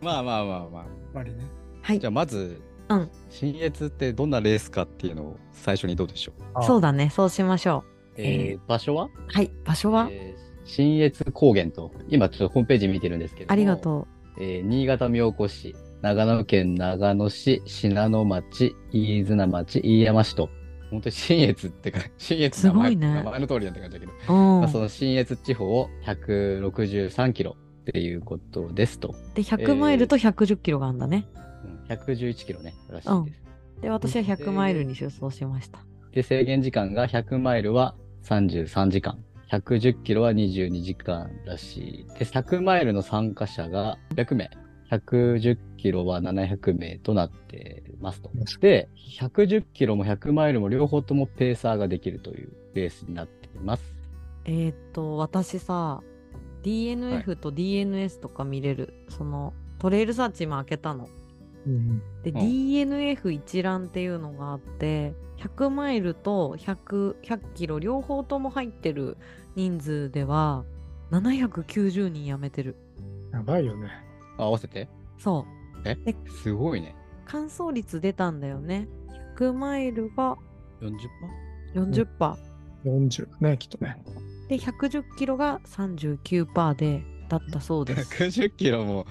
[0.00, 0.82] まあまあまあまあ。
[0.82, 1.61] やっぱりね。
[1.82, 1.98] はい。
[2.00, 3.10] じゃあまず、うん。
[3.30, 6.64] 新越ってどんなレースかっていうのを最初にどうでしょう？
[6.64, 7.10] そうだね。
[7.10, 7.84] そうしましょ
[8.16, 9.50] えー場所は、うはい。
[9.64, 14.06] 場所は、えー新越高原と、今ちょっとホームページ見てるんですけどもありがと
[14.38, 20.48] えー新潟妙高市、長野県長野市、信濃町、飯綱町、飯山市と、
[20.92, 23.14] 本当に新越ってか、 新越名前すごいね。
[23.14, 24.12] 名前の通りなんて感じだけど、
[24.60, 29.14] まあ、その新越地方を163キロっていうことですと。
[29.34, 31.41] で100マイルと110キロがあるんだね、うん
[31.96, 33.42] 111キロね、らしいです。
[33.82, 35.80] で私は100マイルに出走しました、
[36.12, 39.18] で、制限時間が100マイルは33時間。
[39.50, 42.32] 110キロは22時間らしいです。
[42.32, 44.50] 100マイルの参加者が600名。
[44.90, 48.30] 110キロは700名となってますと。
[48.60, 48.88] で、
[49.20, 53.94] 110キロも100マイルも両方ともペーサーができるというレースになっています。
[54.44, 56.02] えーっと私さ
[56.62, 61.08] DNF と DNS とか見れる、そのトレイルサーチ今開けたの
[61.66, 69.16] うんで、うん DNF 一覧っていうのがあって100マイルと100 100キロ両方とも入ってる
[69.54, 70.64] 人数では
[71.10, 72.76] 790人辞めてる
[73.32, 73.88] やばいよね。
[74.38, 74.88] あ合わせて？
[75.18, 75.46] そ
[75.84, 75.94] うえ？
[75.94, 76.94] ですごいね。
[77.26, 78.88] 完走率出たんだよね
[79.36, 80.36] 100マイルが
[81.74, 82.06] 40%?
[82.06, 82.36] 40%、
[82.84, 84.02] 40ね、きっとね。
[84.48, 89.06] で110キロが39%でだったそうです110キロも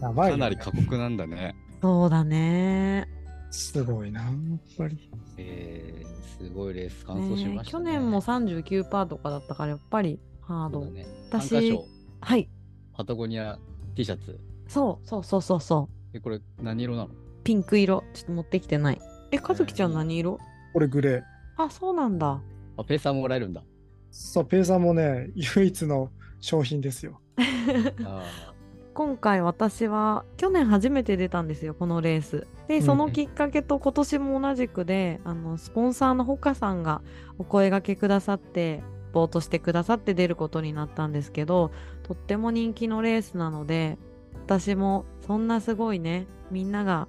[0.00, 0.42] やばいよ、ね。
[0.42, 1.56] かなり過酷なんだね。
[1.84, 3.06] そうだね
[3.50, 4.32] すごいな、やっ
[4.78, 5.10] ぱり。
[5.36, 7.84] えー、すごいレース完走しねましたね。
[7.84, 11.04] 去年も39%とかだったからやっぱりハード、ね。
[11.30, 11.78] 私
[12.22, 12.48] はい
[12.96, 13.58] パタゴニア
[13.94, 14.40] T シャツ。
[14.66, 17.10] そうそうそうそうそうえ、これ何色なの？
[17.44, 18.98] ピンク色ちょっと持ってきてない
[19.30, 20.38] え和樹ちゃん何色？
[20.72, 21.22] これグレー。
[21.58, 22.40] あそうなんだ
[22.78, 23.62] あ、ペーサーもらえるんだ。
[24.10, 27.20] そう、ペーサーもね、唯一の商品ですよ。
[28.06, 28.53] あ
[28.94, 37.02] 今回私は去年初めて出たんですよこのレースでそのきっかけと今年も同じくで、あのスポンサーのほかさんが
[37.36, 41.72] お声がけくださってボートしてくださって出ることになったんですけど
[42.04, 43.98] とっても人気のレースなので
[44.46, 47.08] 私もそんなすごいねみんなが。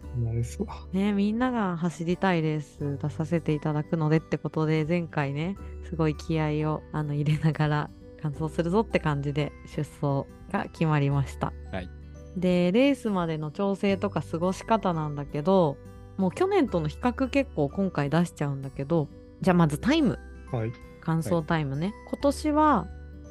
[0.91, 7.89] ねみんなが走りたいレース出させていただくのでってことで前回ねすごい気合をあの入れながら
[8.21, 10.26] 完走するぞって感じで出走
[10.58, 11.54] が決まりました。
[11.72, 11.89] はい
[12.38, 15.78] でレースまでの調整とか過ごし方なんだけど
[16.18, 19.08] もう去年との比較結構今回出しちゃうんだけど
[19.39, 20.20] じゃあまずタイム
[20.52, 20.74] はい。
[21.02, 22.88] 完走タイムね、今年は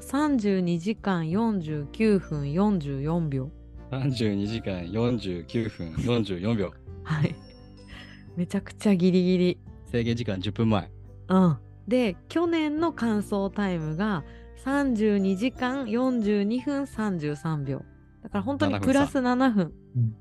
[0.08, 3.50] 32時間49分44秒
[3.90, 6.72] ?32 時間49分44秒。
[7.02, 7.34] はい
[8.36, 9.58] めちゃくちゃギリギリ
[9.90, 10.90] 制限時間10分前。
[11.28, 11.56] うん。
[11.86, 14.24] で、去年の完走タイムが
[14.64, 17.82] 32時間42分33秒。
[18.22, 19.72] だから本当に7分プラス7分。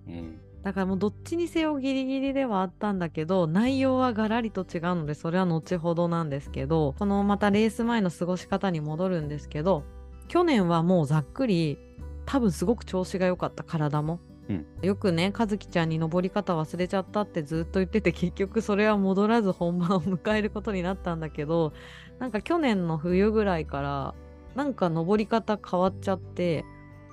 [0.08, 0.40] うん。
[0.64, 9.84] だからもうどっちにせよギリギリではあったんだけど、内容はガラリと違うので、それは後ほどなんですけど、このまたレース前の過ごし方に戻るんですけど、
[10.28, 11.78] 去年はもうざっくり、
[12.26, 14.20] 多分すごく調子が良かった体も。
[14.50, 21.72] うんよくね和樹ちゃんに登り方忘れちゃったってずっと言ってて結局それは戻らず本番を迎えることになったんだけど
[22.20, 24.16] なんか去年の冬ぐらいから
[24.56, 26.66] なんか登り方変わっちゃって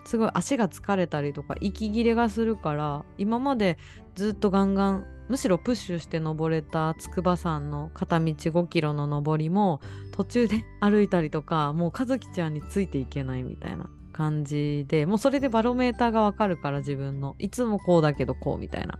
[0.04, 3.78] すごい足が疲れたりとか息切れがするから今まで
[4.14, 9.80] ずっとガンガンむしろプッシュして登れた筑波山の片道5キロの登りも
[10.12, 17.36] 途中で歩いたりとかもう和樹ちゃんについていけないみたいな感じでもうそれでバロメーターがわかるから自分の。
[17.38, 18.98] いつもこうだけどこうみたいな。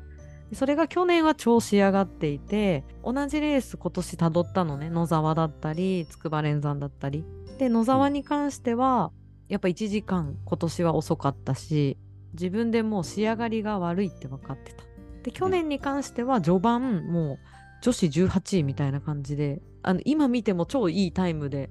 [0.53, 4.89] それが去年は超仕上がっていて同じレース今年たどったのね。
[4.89, 7.25] 野沢だったり筑波連山だったり。
[7.61, 9.13] で野沢に関しては、
[9.51, 11.99] やっぱ1時間今年は遅かったし
[12.33, 14.83] 自分でもう仕上がりが悪いって分かってた。
[15.25, 17.39] で去年に関しては序盤もう
[17.83, 21.69] 女子18位みたいな感じであの今見ても超いいタイムで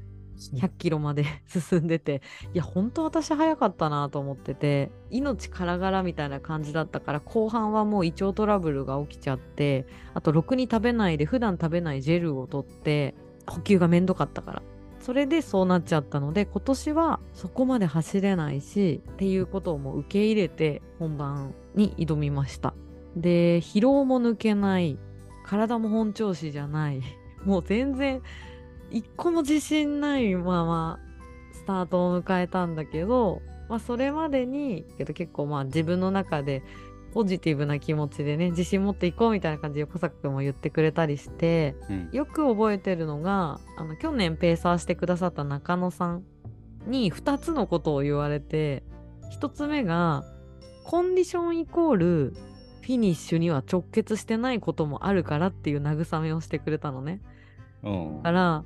[0.53, 2.21] 100キロまで 進んでて
[2.53, 13.15] いや本当私早かったなと思ってて命からがらみたいな感じだったから後半はもう胃腸トラブルが起きちゃってあとろくに食べないで普段食べないジェルを取って
[13.47, 14.61] 補給がめんどかったから
[15.09, 22.75] それでそうなっちゃったので今年はそこまで走れないしっていうことをもう受け入れて本番に挑みました。
[23.15, 24.99] で疲労も抜けない
[25.47, 27.01] 体も本調子じゃない
[27.43, 28.21] もう全然
[28.91, 30.99] 一個も自信ないまま
[31.53, 36.61] スタートを迎えたんだけど、まあ、それまでにけど結構まあ自分の中で
[37.13, 46.23] ポジティブな気持ちでね自信持っていこうみたいな感じで横坂君も言ってくれたりしてうんよく覚えてるのがあの去年ペーサーしてくださった中野さん
[46.87, 48.83] に2つのことを言われて
[49.39, 50.23] 1つ目が
[50.85, 52.33] コンディションイコール
[52.81, 57.21] フィニッシュには直結してないこともあるからっていう慰めをしてくれたのね。
[57.83, 58.63] うんだから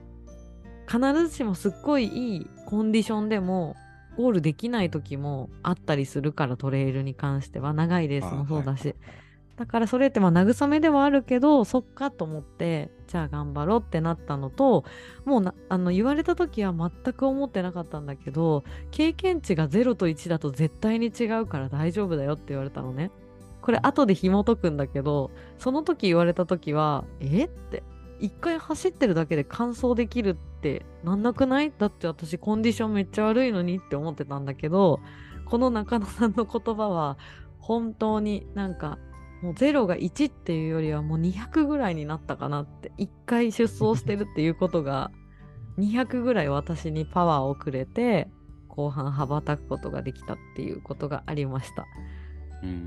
[0.88, 3.76] 必ずしもすっごいいいコンディションでも
[4.18, 7.74] ゴールできない時もあったりするからトレイルに関しては。
[7.74, 8.96] 長いレースもそうだし、
[9.56, 14.84] だからそれってまあ慰めではあるけどそっかと思ってじゃあ頑張ろうってなったのと
[15.26, 23.12] もうなあの言われた時は全く思ってなかったんだけど経験値が0と1だと絶対に違うから大丈夫だよって言われたのね。
[23.62, 27.46] これ後で紐解くんだけどその時言われた時はえ？
[27.46, 27.84] って
[28.24, 31.74] 一回走ってるだけで完走できるってなんなくない？
[31.78, 35.02] だって私コンディションめっちゃ悪いのにって思ってたんだけど
[35.46, 37.18] この中野さんの言葉は
[37.60, 38.98] 本当になんか
[39.42, 45.12] もう0が1っていうよりはもう200ぐらいになったかなって1回出走してるっていうことが
[45.78, 48.30] 200ぐらい私にパワーをくれて
[48.70, 51.86] 後半羽ばたくことができたっていうことがありました。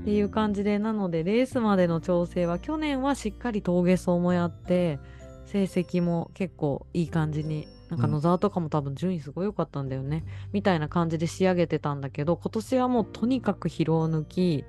[0.01, 4.99] っていう感じでなのでレースまでの調整は去年はしっかり峠走もやって
[5.47, 14.65] 成績も結構いい感じになんかうん野沢とかも多分順位すごい良かったんだよね、みたいな感じで仕上げてたんだけど今年はもうとにかく疲労抜き。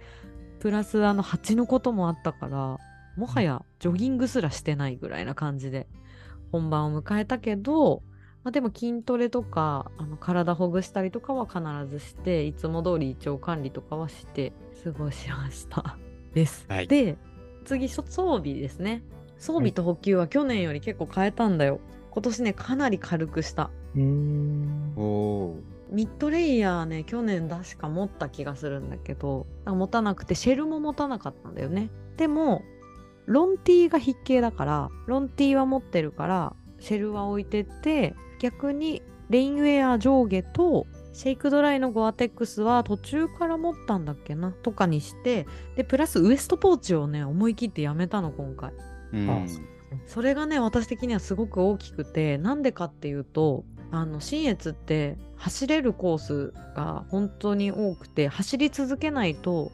[0.59, 2.79] プラスあの蜂のこともあったから
[3.17, 5.89] もはやジョギングすらしてないぐらいな感じで
[6.53, 8.03] 本番を迎えたけど、
[8.45, 11.61] まあ、でも筋トレとかあの体ほぐしたりとかは必
[11.91, 14.53] ずしていつも通り胃腸管理とかはして
[14.85, 15.99] 過ごしました。
[16.35, 16.65] です。
[16.69, 16.89] はい。
[16.89, 17.17] で
[17.65, 19.03] 次そ装備ですね
[19.39, 21.81] 装備と補給は去年より結構変えたんだよ。
[22.11, 23.71] 今年ねかなり軽くした。
[23.95, 24.93] うーん。
[24.97, 31.91] おーミッドレイヤーね去年確か持った気がするんだけど持たなくてシェルも持たなかったんだよね。
[32.17, 32.63] でも
[33.27, 45.47] ロンティーが筆形だからロンティーは持ってるからシェルは置いてって逆にレインウェア上下とシェイクドライのゴアテックスは途中から持ったんだっけなとかにして
[45.77, 48.73] でプラスウエストポーチをね思い切ってやめたの今回
[50.07, 59.73] それがね私的にはすごく大きくてなんでかっていうとあの信越って走れるコースが本当に多くて走り続けないと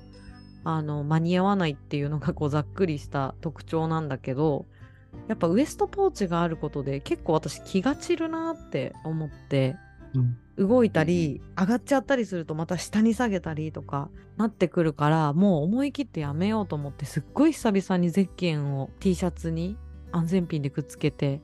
[0.63, 4.67] あの間に合わないっていうのがこうざっくりした特徴なんだけど
[5.29, 9.77] やっぱウエストポーチがあることで結構私気が散るなって思って
[10.15, 19.77] うん動いたり上がっちゃったりするとまた下に下げたりとかなってくるからもう思い切ってやめようと思ってすっごい久々にゼッケンを T シャツに
[20.13, 21.41] 安全ピンでくっつけて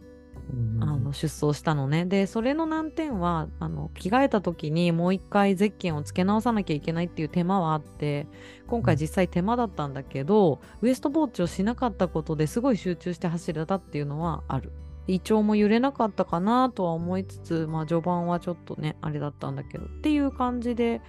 [0.80, 2.04] あの出走したのね。
[2.06, 8.26] でそれの難点はあの着替えた時にもう一回ゼッケンをつけ直さなきゃいけないっていう手間はあって
[8.66, 14.72] 今回実際手間だったんだけどウエストポーチをしなかったことですごい集中して走れたっていうのはある
[15.06, 21.00] 胃腸も揺れなかったかなとは思いつつまあ序盤はちょっとねあれだったんだけどっていう感じで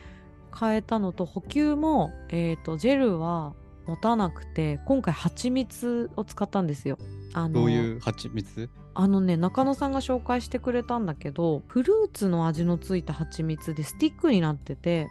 [0.57, 3.53] 変えたのと補給もえっ、とジェルは
[3.85, 6.97] 持たなくて今回蜂蜜を使ったんですよ。
[7.33, 8.69] あのどういう蜂蜜？
[8.93, 15.07] あのね中野さんが紹介してくれたんだけどフルーツの味のついた蜂蜜でスティックになってて。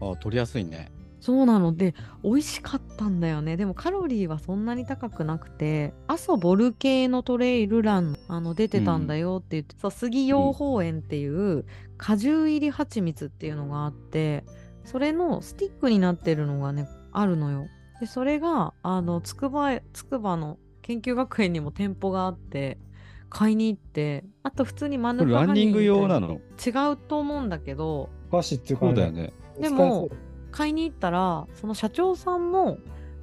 [0.00, 0.90] あ取りやすいね。
[1.26, 1.74] そうなの。
[1.74, 3.56] で美味しかったんだよね。
[3.56, 11.64] でもカロリーはそんなに高くなくて阿蘇ボル系のトレイルランあの出てたんだよって言って、そう杉養蜂園っていう
[11.98, 14.44] 果汁入り蜂蜜っていうのがあって
[14.84, 17.66] それのスティックになってるのがねあるのよ。
[17.98, 22.78] でそれがあの筑波筑波の研究学園にも店舗があって
[23.30, 26.34] 買いに行ってあと普通にマヌカハニーランニング用なみの？
[26.34, 28.10] 違うと思うんだけど。
[28.30, 29.32] お菓子っていうか、そうだよね。
[29.60, 30.08] でも
[30.56, 32.78] 買いに行ったらその社長さんも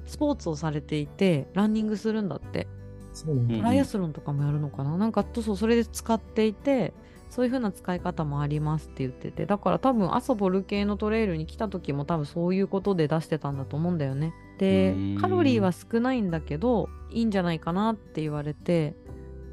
[0.06, 2.68] スポーツをされていてランニングするんだって。
[3.14, 6.92] トライアスロンとかもやるのかな、なんかとそうそれで使っていて
[7.30, 9.46] そういう風な使い方もありますって言ってて。
[9.46, 14.34] だから多分アソボル系のトレイルに来た時も多分そういうことで出してたんだと思うんだよね。
[14.58, 18.96] でカロリーは少ないんだけどいいんじゃないかなって言われて。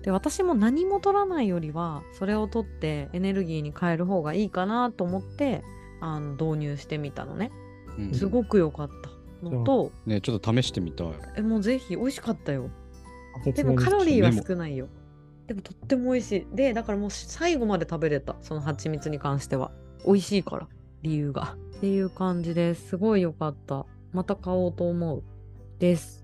[0.01, 5.63] で私も何も取らないよりはそれを取ってエネルギーに変える方がいいかなと思って
[5.99, 7.51] あの導入してみたのね。
[7.53, 7.70] うん
[8.13, 8.89] すごく良かっ
[9.41, 11.07] たのと、ねちょっと試してみたい。
[11.37, 12.69] えもうぜひ美味しかったよ
[13.45, 14.87] ででもカロリーは少ないよ。
[15.47, 16.55] でもとっても美味しい。
[16.55, 18.35] で、だからもう最後まで食べれた。
[18.41, 19.71] その蜂蜜に関しては。
[20.05, 20.67] 美味しいから、
[21.01, 21.55] 理由が。
[21.77, 22.89] っていう感じです。
[22.89, 23.85] すごい良かった。
[24.13, 25.23] また買おうと思う。
[25.79, 26.23] です。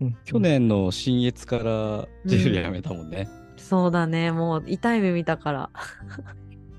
[0.00, 3.28] うん去年の新越からジェルやめたもんね。
[3.56, 4.32] そうだね。
[4.32, 5.70] もう痛い目見たから。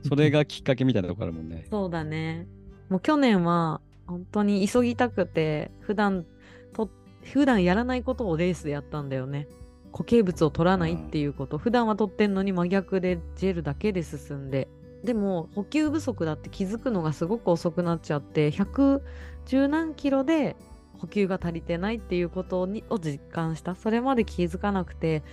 [0.07, 1.65] それがきっかけみたいなとこあるもんね。
[1.71, 2.47] そうだね。
[2.89, 6.25] もう去年は本当に急ぎたくて、普段
[6.73, 6.89] と、
[7.23, 9.47] 普段やらないことをレースでやったんだよね。
[9.91, 14.67] 固形物を取らないっていうこと、普段は取ってんのに真逆でジェルだけで進んで。
[15.03, 20.57] でも補給不足だって気づくのがすごく遅くなっちゃって110何キロで
[20.97, 25.23] 補給が足りてないっていうことにを実感したそれまで気づかなくて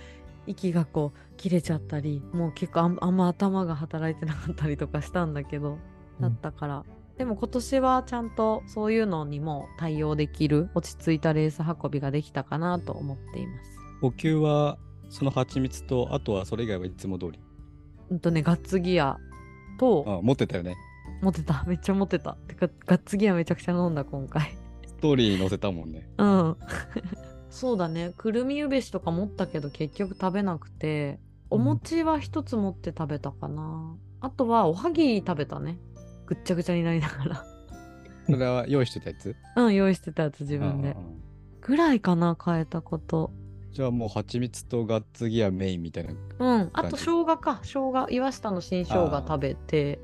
[0.45, 5.77] 息がこう切れちゃったりもう結構あんま頭が働いてなかったりとかしたんだけど
[6.21, 6.85] だったから、
[7.17, 13.77] でも今年はちゃんとそういうのにも対応できる落ち着いたレース運びができたかなと思っています。
[14.01, 14.77] 補給は
[15.09, 17.39] その蜂蜜と、あとはそれ以外はいつも通り？
[18.11, 19.17] うんとねガッツギア
[19.79, 20.75] とあ、持ってたよね。
[21.21, 24.55] 持ってた めっちゃ持ってたてかガッツギアめちゃくちゃ飲んだ今回
[24.85, 26.07] ストーリーに載せたもんね。
[26.17, 26.57] うん
[27.49, 35.79] そうだねくるみゆべしとか持ったけど結局食べなくてお餅は一つ持って食べたかな、あとはおはぎ食べたね
[36.27, 37.45] ぐっちゃぐちゃになりながら。
[38.27, 39.35] それは用意してたやつ？
[39.55, 40.95] うん用意してたやつ自分で。
[41.61, 43.31] ぐらいかな変えたこと。
[43.71, 46.13] じゃあもう蜂蜜とガッツギアメインみたいな。
[46.39, 47.59] うんあと生姜か。
[47.63, 49.99] 生姜岩下の新生姜食べて。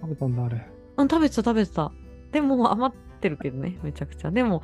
[0.00, 0.66] 食べたんだ、あれ。
[0.96, 1.92] うん食べてた食べてた。
[2.32, 4.30] でも余ってるけどねめちゃくちゃ。
[4.30, 4.62] でも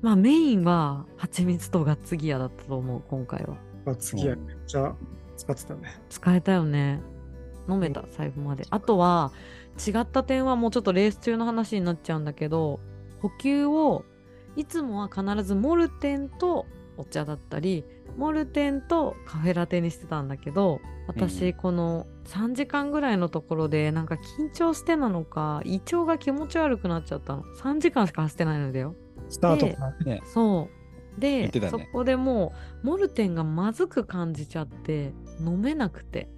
[0.00, 3.56] まあメインは蜂蜜とガッツギアだったと思う今回は。
[3.84, 4.94] まあ、次はめっちゃ
[5.36, 6.00] 使ってたね。
[6.08, 7.00] 使えたよね。
[7.68, 8.64] 飲めた最後まで。
[8.70, 9.32] あとは
[9.76, 12.80] 違った点はもうちょっとレース中の話になっちゃうんだけど
[13.20, 14.04] 補給を
[14.56, 16.66] いつもは必ずモルテンと
[16.96, 17.84] お茶だったり
[18.16, 27.44] モルテンとカフェラテにしてたんだけど私この3時間ぐらいのところでなんか緊張してなのか胃腸が気持ち悪くなっちゃったの。
[27.58, 28.94] 3時間しか走ってないのだよ。
[29.28, 30.22] スタートからね。
[30.24, 30.68] そ
[31.16, 31.20] う。
[31.20, 31.68] でね。
[31.70, 32.52] そこでも
[32.82, 36.28] うモルテンがまずく感じちゃって飲めなくて。
[36.30, 36.35] うん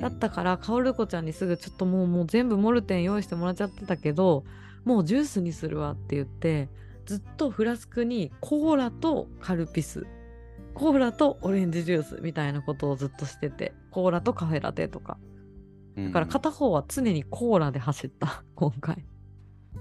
[0.00, 4.44] だったからカオルコちゃんにすぐちょっともうもう全部モルテン用意してもらっちゃってたけど
[4.84, 6.68] もうジュースにするわって言って
[7.06, 10.06] ずっとフラスクにコーラとカルピス
[10.74, 15.18] コーラとオレンジジュースみたいなことをずっとしててコーラとカフェラテとか。
[15.96, 19.04] だから片方は常にコーラで走った 今回。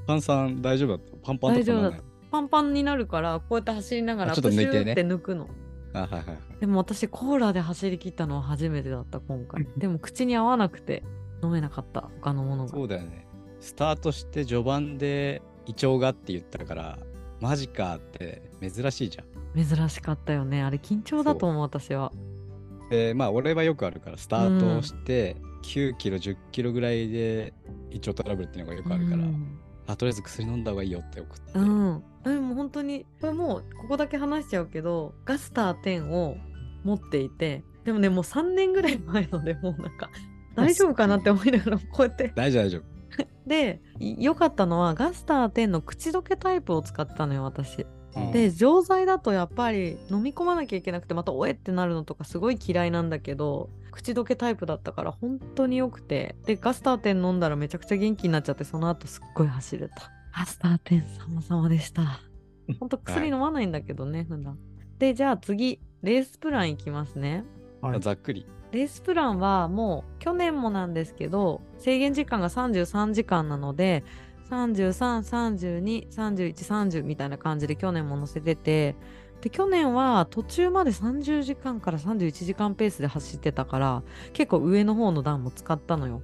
[0.08, 1.18] 炭酸大丈夫だった？
[1.22, 2.02] パンパンとかならない？
[2.32, 4.94] パンパンになるからこうやって走りながらあちょっと抜いてね。
[4.94, 5.48] って抜くの。
[6.60, 9.68] でも私コーラで走り切ったのは初めてだった今回。
[9.78, 11.04] でも口に合わなくて
[11.44, 12.70] 飲めなかった他のものが。
[12.70, 13.28] そうだよね。
[13.60, 17.00] スタートして序盤で胃腸がって言ったから、
[17.40, 19.66] マジかって珍しいじゃん。
[19.66, 20.64] 珍しかったよね。
[20.64, 22.12] あれ緊張だと思う私は。
[22.90, 27.54] で、まあ俺はよくあるから、スタートをして9キロ、10キロぐらいで
[27.92, 31.52] 胃腸トラブルっていうのがよくあるから、うんあとりあえず薬飲んだ方がいいよって送って。
[31.56, 36.38] うん、でも本当にこれもうここだけ話しちゃうけどガスター10を
[36.84, 40.10] 持っていてでもねもう3年ぐらい前のでもうなんか
[40.56, 42.84] 大丈夫かなって思いながらこうやって大丈夫大丈夫。
[43.48, 47.86] でい良かったのはガスター10の口どけタイプを使ったのよ私
[48.16, 56.36] うんで錠剤だとやっぱり飲み込まなきゃいけなくてまたおえってなるのとかすごい嫌いなんだけど口どけタイプだったから本当に良くて。
[56.46, 60.12] でガスター10飲んだらめちゃくちゃ元気になっちゃってその後すっごい走れた。
[60.38, 62.22] ガスター10様々でした。
[62.80, 64.60] 本当薬飲まないんだけどね、普段。
[65.00, 67.44] でじゃあ次レースプランいきますね。
[67.82, 68.00] はい。
[68.00, 68.46] ざっくり。
[68.72, 74.04] レースプランはもう去年もなんですけど制限時間が33時間なので
[74.50, 78.96] 33323130みたいな感じで去年も載せてて
[79.42, 86.22] で去年は途中まで30時間から31時間ペースで走ってたから結構上の方の段も使ったのよ。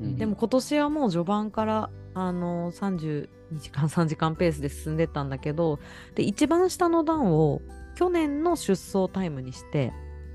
[0.00, 5.80] うんでも今年はもう序盤からあの32時間3時間ペースで進んでったんだけど
[6.14, 7.60] で一番下の段を
[7.96, 9.92] 去年の出走タイムにして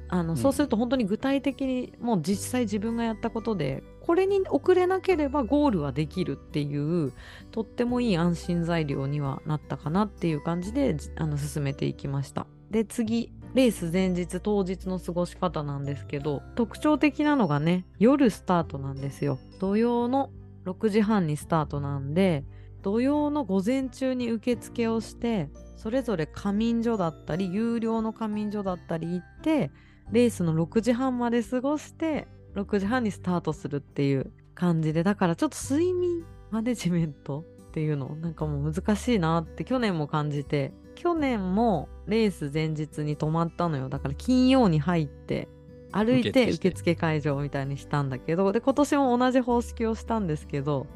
[0.10, 0.38] あの、ん。
[0.38, 7.14] そうすると本当に具体的にもう実際自分がやったことでこれに遅れなければゴールはできるっていう
[7.52, 12.48] とってもいい安心材料にはなったかなっていう感じであの進めていきました。
[12.72, 19.38] で次レース前日当日の過ごし方なんですけど特徴的なのがね夜スタートなんですよ。
[19.60, 20.32] 土曜の
[20.66, 22.44] 6時半にスタートなんで
[22.82, 29.70] 土曜の午前中に受付をしてそれぞれ仮眠所だったり有料の仮眠所だったり行って
[30.12, 43.88] レースの6時半まで過ごして6時半にスタートするっていう感じでだからちょっと睡眠マネジメントっていうのなんかもう難しいなって去年も感じて去年もレース前日に泊まったのよ。
[43.88, 45.48] だから金曜に入って
[45.92, 50.88] 歩いて受付会場みたいにしたんだけどで今年も同じ方式をしたんですけど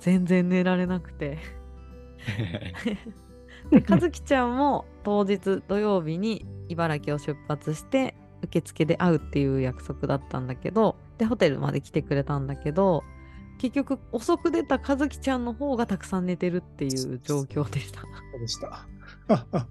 [0.00, 1.38] 全然寝られなくて。
[3.70, 13.02] で和樹ちゃんも当日土曜日に茨城を出発して受付で会うっていう約束だったんだけどでホテルまで来てくれたんだけど
[13.58, 18.02] 結局遅く出た和樹ちゃんの方がたくさん寝てるっていう状況でした。
[18.02, 18.86] そうでした。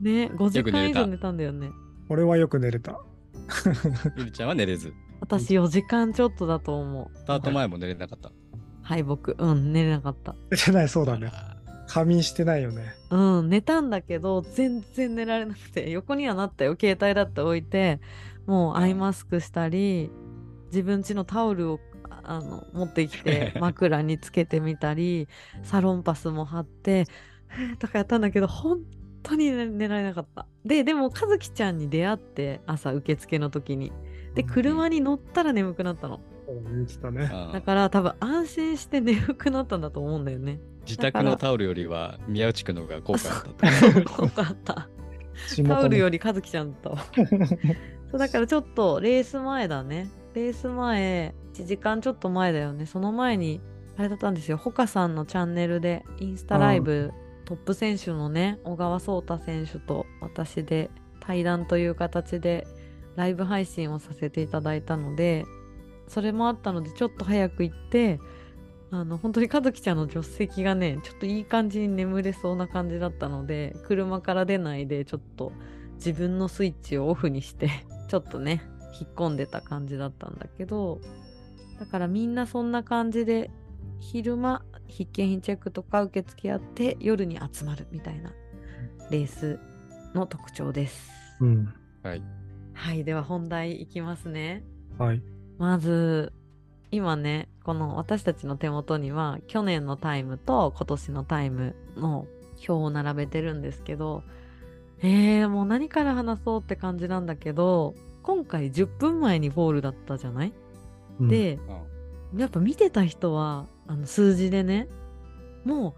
[0.02, 1.72] ね5時間以上寝たんだよね。
[2.10, 3.00] 俺はよく寝れた。
[4.18, 4.94] ゆりちゃんは寝れず。
[5.22, 7.18] 私4時間ちょっとだと思う。
[7.18, 8.32] スタート前も寝れなかった。
[8.82, 9.34] 敗北。
[9.38, 10.36] うん、寝れなかった。
[10.52, 11.32] 寝てない、そうだね。
[11.34, 11.58] あ
[11.88, 12.94] 仮眠してないよね。
[13.10, 16.76] うん、寝たんだけど、全然寝られなくて、横にはなったよ。
[16.80, 18.00] 携帯だって置いて、
[18.48, 20.10] もうアイマスクしたり、
[20.68, 21.80] 自分家のタオルを
[22.10, 25.28] ああの持ってきて 枕につけてみたり、
[25.64, 27.06] サロンパスも貼って、
[27.80, 28.82] とかやったんだけど、本
[29.22, 30.48] 当に寝寝られなかった。
[30.66, 33.92] で、でも、和樹ちゃんに出会って、朝受付の時に。
[34.34, 36.22] で、うん車に乗ったら眠くなったの。
[37.12, 37.30] ね。
[37.32, 40.60] あだから多分安心して眠くなったんだと思うんだよね。
[40.86, 44.08] 自宅のタオルよりは宮内くんの方が効果あったと。
[44.16, 44.90] そうかった。
[45.68, 46.98] タオルより和樹ちゃんだったわ。
[48.12, 50.10] そうだからちょっとレース前だね。
[50.34, 52.86] レース前、1時間ちょっと前だよね。
[52.86, 53.60] その前に、
[53.98, 54.58] あれだったんですよ。
[54.58, 57.12] ほかさんのチャンネルで、インスタライブ、
[57.46, 60.90] トップ選手のね、小川颯太選手と私で
[61.20, 62.68] 対談という形で
[63.16, 65.46] ライブ配信をさせていただいたので、
[66.08, 68.20] それもあったので、ちょっと早く行って、
[68.90, 75.52] あの本当に和樹ちゃんの助手席がねちょっといい感じに眠れそうな感じだったので車から出ないでちょっと
[75.96, 77.70] 自分のスイッチをオフにして
[78.08, 78.64] ちょっとね
[79.00, 81.00] 引っ込んでた感じだったんだけど
[81.80, 83.52] だからみんなそんな感じで
[84.00, 88.32] 昼間必見品チェックとか受付やって夜に集まるみたいな
[89.12, 89.60] レース
[90.14, 91.12] の特徴です。
[91.40, 91.74] うん。
[92.04, 92.22] はい。
[92.74, 94.64] はいでは本題いきますね。
[94.98, 95.22] はい。
[95.58, 96.34] まず
[96.92, 102.28] 今ねこの私たちの手元には去年のタイムと今年のタイムの
[102.58, 104.24] 表を並べてるんですけど
[105.02, 107.94] えー、もう何から話そうって感じなんだけど
[108.24, 110.54] 今回10分前にゴールだったじゃない、
[111.20, 111.60] うん、で
[112.34, 112.40] うん。
[112.40, 114.88] やっぱ見てた人はあの数字でね
[115.64, 115.96] も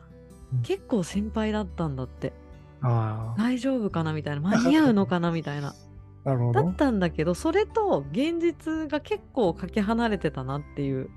[0.52, 0.62] ううん。
[0.64, 2.34] 結構心配だったんだって。
[2.82, 4.42] ああ、大丈夫かなみたいな？
[4.42, 5.76] 間に合うのかなみたいな。
[6.24, 6.64] なるほど。
[6.64, 11.10] だったんだけどそれと現実が結構かけ離れてたなっていう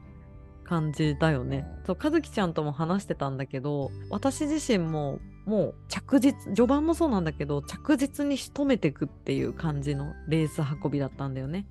[0.65, 1.67] 感じだよね。
[1.87, 11.67] そう和樹ちゃんとも話してたんだけど私自身ももう着実序盤もそうなんだけど着実に仕留めていくっていう感じのレース運びだったんだよね。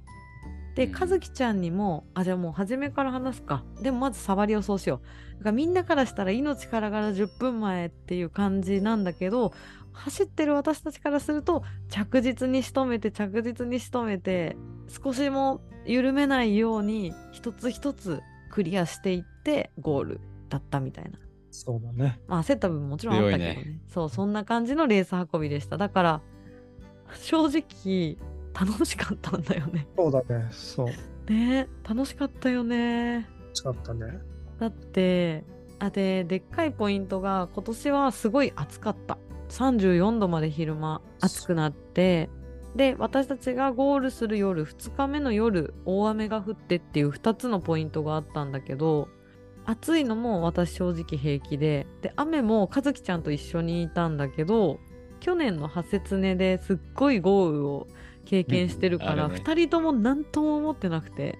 [0.76, 5.38] でうん和樹ちゃんにもあじゃあもう初めから話すかでもまず触りをそうしよう。
[5.40, 9.54] だからみんなからしたら命からがら10分前っていう感じなんだけど
[9.94, 14.56] 走ってる私たちからすると着実に仕留めて着実に仕留めて
[14.88, 21.20] 少しも緩めないように一つ一つクリアしていってゴールだったみたいな
[21.52, 22.20] そうだね。
[22.28, 26.22] まあ焦った部分もちろんあったけどね強いねそうそんな感じのレース運びでしただから
[27.16, 28.18] 正直
[28.54, 30.48] 楽しかったんだよねそうだね。
[30.52, 31.32] そう。
[31.32, 34.20] ね楽しかったよねしかったね。
[34.60, 35.44] だって
[35.80, 39.18] あででっかいポイントが今年はすごい暑かった
[39.50, 42.30] 34度まで昼間暑くなって
[42.76, 49.10] で私たちがゴールする夜2日目の夜大雨が降ってっていう2つのポイントがあったんだけど
[49.66, 54.80] 暑いのも私正直平気でで雨も和樹ちゃんと一緒にいたんだけど
[55.20, 57.88] 去年のハセツネですっごい豪雨を
[58.26, 59.44] 経験してるから、うんあるね。
[59.46, 61.38] 2人とも何とも思ってなくて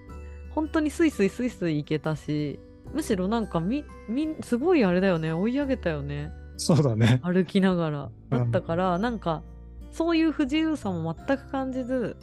[0.52, 2.60] 本当にスイスイスイスイ行けたし
[2.94, 7.20] むしろなんかみみすごいあれだよね追い上げたよねそうだね。
[7.24, 8.10] 歩きながら。
[8.32, 8.38] うん。
[8.38, 9.42] だったから、なんか
[9.92, 12.18] そういう不自由さも全く感じず、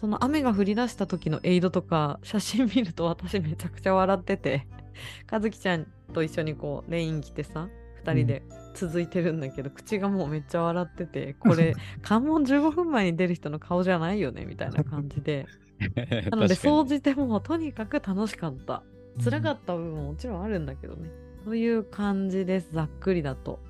[0.00, 4.66] その雨が降り出した時のエイドとか写真見ると私めちゃくちゃ笑ってて。
[5.30, 7.68] 和樹ちゃんと一緒にこうレイン着てさ
[8.04, 8.42] 2人で
[8.74, 15.46] 写ってるんだけど、口がもうめっちゃ笑っててこれ 関門15分前に出る人の顔じゃないよねみたいな感じで。
[16.30, 18.82] なので総じてもうとにかく楽しかった。
[19.22, 21.10] 辛かった部分ももちろんあるんだけどね。
[21.44, 23.60] という感じですざっくりだと。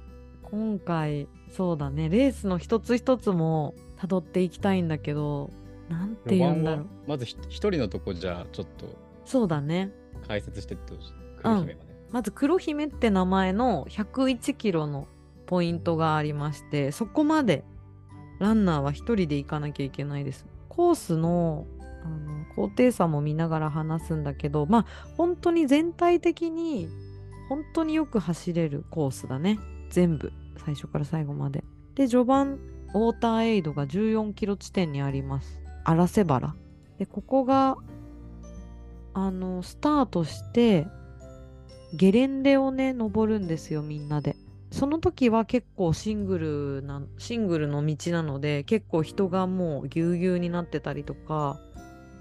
[0.42, 5.50] 今回そうだねレースの一つ一つも辿っていきたいんだけど
[5.90, 8.86] なんて言うんだろうまずひ一人のとこじゃあちょっと
[9.24, 9.92] そうだね
[10.26, 11.12] 解説してってほしい。
[11.42, 11.96] 黒姫はね。
[12.10, 15.08] まず黒姫って名前の101キロの
[15.46, 17.64] ポイントがありましてそこまで
[18.38, 20.46] ランナーは一人で行かなきゃいけないです。
[20.68, 21.66] コースの
[22.02, 24.86] あの高低差も見ながら話すんだけどまあ
[25.16, 26.88] 本当に全体的に
[27.48, 29.58] 本当によく走れるコースだね
[29.90, 30.32] 全部
[30.64, 31.64] 最初から最後まで。
[31.96, 32.58] で序盤
[32.94, 35.60] ウォーターエイドが14キロ地点にあります。
[35.84, 36.54] 荒瀬原。
[36.98, 37.76] でここが
[39.14, 40.86] あのスタートして
[41.94, 44.36] ゲレンデをね登るんですよみんなで。
[44.70, 51.58] その時は結構シングルなシングルの道なので結構人がもうぎゅうぎゅうになってたりとか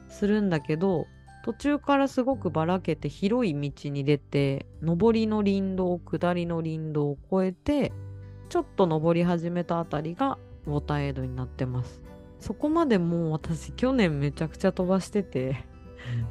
[0.10, 1.06] するんだけど
[1.44, 7.94] 途中からすごくばらけて広い道に出て上りの林道下りの林道を越えて
[8.50, 12.02] ちょっと登り始めたあたりがウォーターエイドになってます。
[12.40, 15.66] そこまでもう私去年めちゃくちゃ飛ばしてて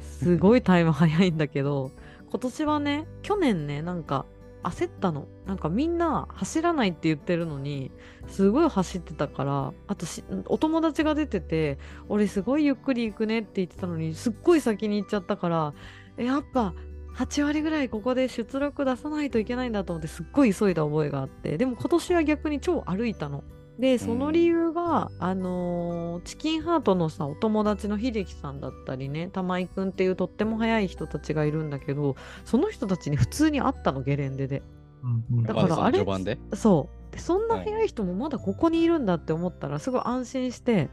[0.01, 1.91] すごいタイム早いんだけど
[2.29, 4.25] 今年はね去年ねなんか
[4.63, 5.27] 焦ったの。
[5.45, 7.91] なんかみんな走らないって言ってるのに
[8.27, 15.73] すごい走ってたからあとしお友達が出てて俺すごいゆっくり行くねって言ってたのにすっごい先に行っちゃったから
[16.17, 16.73] えやっぱ
[17.15, 21.57] 8割ぐらいここで出力出さないといけないんだと思ってすっごい急いだ覚えがあって。
[21.57, 23.43] でも今年は逆に超歩いたの。
[23.79, 34.61] でその理由が、あのーチキンハートのさお友達の秀樹さんだったりね玉井くんっていうとっても速い人たちがいるんだけどその人たちに普通に会ったのゲレンデで。
[35.01, 35.43] うんうん。
[35.43, 36.37] だからあれ序盤で？
[36.53, 37.13] そう。
[37.13, 40.89] でそんな速い人もまだここにいるんだって思ったらすごい安心して。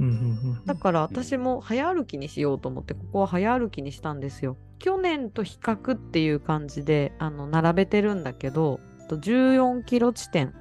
[0.00, 0.16] うんうんう
[0.62, 4.56] んだから私も早歩きにしようと思ってここは早歩きにしたんですよ。
[4.78, 8.80] 去年と比較っていう感じであの並べてるんだけど
[9.10, 10.54] と14キロ地点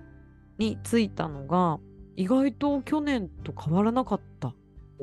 [0.59, 1.79] に着いたのが
[2.15, 4.53] 意外と去年と変わらなかった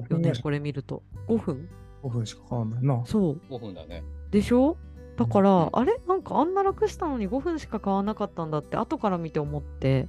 [0.09, 1.03] よねこれ見ると。
[1.29, 1.69] 5分
[2.03, 3.03] ？5分しか変わんないな。
[3.07, 3.41] そう。
[3.53, 4.05] 5分だね。
[4.31, 4.77] でしょ？
[5.17, 5.71] だから、うん。
[5.73, 5.99] あれ？
[6.07, 10.09] なんかあんな楽したのに5分しか変わらなかったんだって後から見て思って。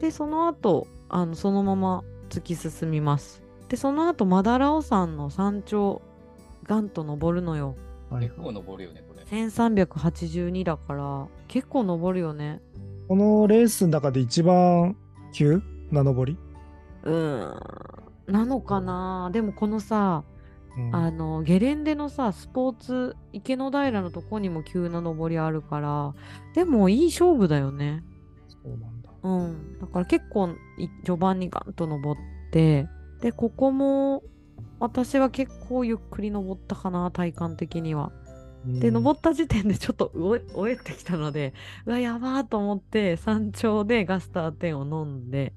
[0.00, 3.42] でその後あのそのまま突き進みます。
[3.68, 6.02] でその後マダラオ山の山頂
[6.64, 7.76] ガンと登るのよ。
[8.10, 9.22] はい結構登るよね、これ。
[9.22, 12.60] 1382だから結構登るよね
[13.08, 14.94] このレースの中で一番
[15.32, 15.62] 急？
[15.90, 16.38] な登り、
[17.04, 17.54] うー
[18.30, 18.32] ん。
[18.32, 19.30] なのかな？
[19.32, 20.24] でもこのさ
[20.76, 20.94] うん。
[20.94, 26.14] あのゲレンデのさスポーツ池の平のとこにも急な登りあるから
[26.54, 28.04] でもいい勝負だよね。
[28.48, 29.10] そうなんだ。
[29.22, 32.20] うん、だから結構い序盤にガンと登っ
[32.52, 32.88] て
[33.22, 34.22] でここも
[34.78, 38.12] 私は結構ゆっくり登ったかな体感的には。
[38.64, 40.10] で登った時点でちょっと
[40.54, 41.54] おえてきたので
[41.86, 45.52] うわやばーと思って山頂でガスター10を飲んで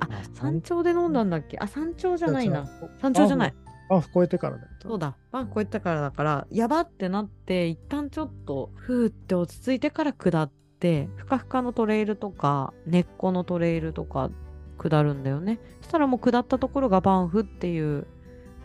[0.00, 0.82] あ山頂？
[0.82, 1.58] で飲んだんだっけ？
[1.58, 2.68] あ山頂じゃないな。
[3.00, 3.26] 山頂。
[3.26, 3.54] じゃない。
[3.90, 4.68] あ、あ超えてからだよ。
[4.80, 14.30] そうだバン超えたからだからやばってなって一旦ちょっとふーって落ち着いてから下ってふかふかのトレイルとか根っこのトレイルとか
[14.78, 15.60] 下るんだよね。
[15.82, 18.06] そしたらもう下ったところがバンフっていう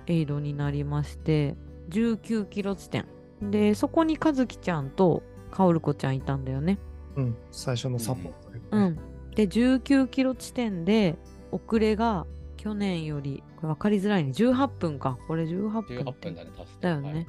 [0.08, 1.56] エイドになりまして
[1.90, 3.06] 19キロ地点
[3.42, 6.80] でそこに和樹ちゃんとかおるこちゃんいたんだよね。
[7.16, 9.00] うん、最初のサポートで、うん。
[9.36, 11.18] で19キロ地点で
[11.52, 12.26] 遅れが
[12.58, 14.32] 去年よりこれ分かりづらいね。
[14.32, 15.18] 18分か。
[15.28, 16.30] これ18分18って。
[16.32, 17.28] 分だね、だよね、はい。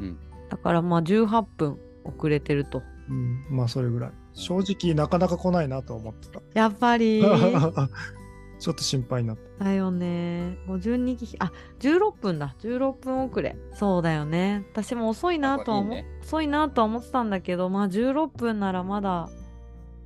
[0.00, 0.18] うん。
[0.48, 2.82] だからまあ18分遅れてると。
[3.08, 4.10] うん、まあそれぐらい。
[4.34, 6.40] 正直なかなか来ないなと思ってた。
[6.54, 7.22] やっぱり
[8.58, 9.64] ちょっと心配になった。
[9.64, 10.58] だよね。
[10.68, 12.54] 52キあ16分だ。
[12.60, 13.56] 16分遅れ。
[13.72, 14.64] そうだよね。
[14.72, 16.08] 私も遅いなとは思いいね。
[16.22, 19.28] 遅いなとは思ってたんだけどまあ16分ならまだ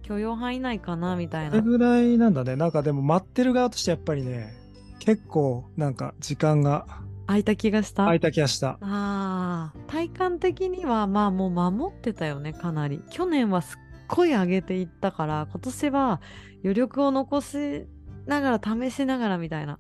[0.03, 1.51] 許容範囲内かなみたいな。
[1.51, 2.57] それぐらいなんだね。
[2.57, 4.53] なんかでも待ってる側としてやっぱりね、
[4.99, 6.87] 結構なんか時間が
[7.27, 8.05] 空いた気がした。
[8.05, 8.79] 空いた気がした。
[8.81, 9.81] あー。
[9.87, 13.03] 体感的にはまあもう守ってたよねかなり。
[13.11, 13.79] 去年はすっ
[14.09, 16.21] ごい上げていったから今年は
[16.65, 17.87] 余力を残し
[18.31, 19.79] ながら試しながらみたいな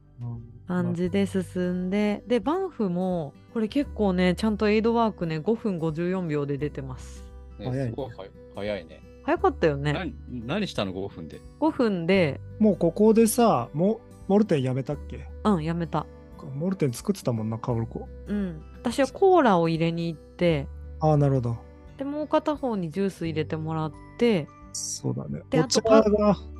[0.68, 7.24] 感じで進んででバンフもこれ結構ねちゃんとエイドワークね5分54秒で出てます
[7.58, 9.02] ね早いすごい早い早いね。
[9.22, 10.14] 早かったよね何
[10.46, 15.28] 何したの ?5 分で？5分でもうここでさ、モモルテンやめたっけ？
[15.44, 16.06] うんやめた
[16.54, 18.08] モルテン作ってたもんな、カオルコ。
[18.26, 20.66] うん私はコーラを入れに行って
[21.00, 21.56] ああ、なるほど。
[21.98, 25.42] でもう片方にジュース入れてもらってそうだね。
[25.50, 26.02] でお茶が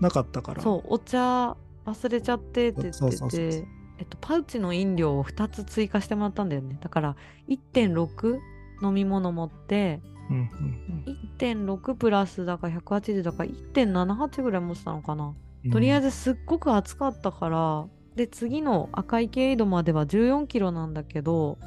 [0.01, 0.62] なかったから。
[0.62, 1.57] そうお茶
[1.87, 3.64] 忘れちゃってって言ってて
[3.99, 6.78] えっとパウチの飲料を2つ追加してもらったんだよね。
[6.81, 7.16] だから
[7.49, 8.39] 1.6
[8.83, 10.01] 飲み物持って
[10.31, 11.05] うんうん
[11.39, 15.70] 1.6プラスだから180だから1.78ぐらい持ってたのかな、うん。
[15.70, 16.11] とりあえず。
[16.11, 21.59] ずすっごく暑かったからで次の赤池エイドまでは14キロなんだけど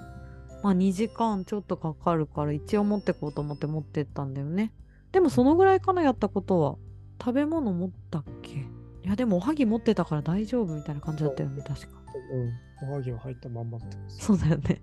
[0.63, 4.71] まあ2時間ちょっとかかるから一応持ってこうと思って持ってったんだよね。
[5.11, 6.75] でもそのぐらいかなやったことは。
[7.21, 8.65] 食べ物持ったっけ？
[9.03, 11.87] いやでもおはぎ持ってたから大丈夫みたいな感じだったよね確か。
[12.81, 12.89] うん。
[12.89, 13.97] おはぎは入ったまんまだった。
[14.07, 14.81] そうだよね。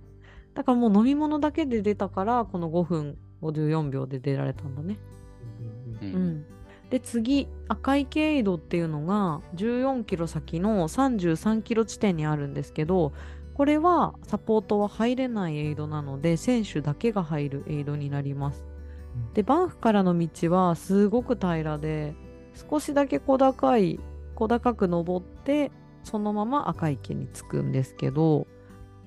[0.55, 4.99] だからもう飲み物だけで出たからこの5分54秒で出られたんだね。
[6.01, 6.29] うんうんううん。
[6.39, 6.45] ん、
[6.91, 13.12] で次赤い経緯度っていうのが14キロ先の33キロ地点にあるんですけど
[13.55, 18.64] これはサポートは入れないエイドなので選手だけが入るエイドになります。
[19.35, 22.14] でバンフからの道はすごく平らで
[22.71, 24.01] 少しだけ小高い
[24.41, 25.70] 小高く登って
[26.03, 28.47] そのまま赤池に着くんですけど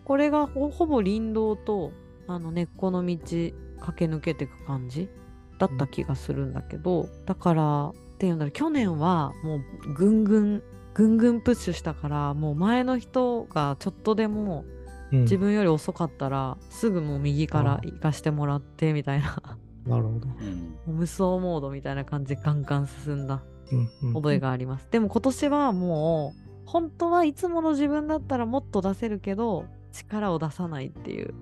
[0.05, 1.91] これがほほぼ林道と
[2.27, 3.51] あの根っこの道駆
[3.97, 5.09] け抜けていく感じ
[5.57, 10.63] だった気がするんだけど、だからっていうんだろう去年はもうぐんぐん
[10.93, 14.65] ぐんぐんプッシュしたからもう前の人がちょっとでも
[15.11, 15.21] うん。
[15.21, 19.41] 自分より遅かったらすぐもう右から行かしてもらってみたいな。
[19.86, 20.27] なるほど。
[20.88, 23.36] 無双モードみたいな感じでガンガン進んだ。
[23.36, 23.53] うんうん
[24.14, 24.88] 覚えがあります。
[24.91, 31.34] でも今年はもう本当はいつもの自分だったらもっと出せるけど力を出さないっていう。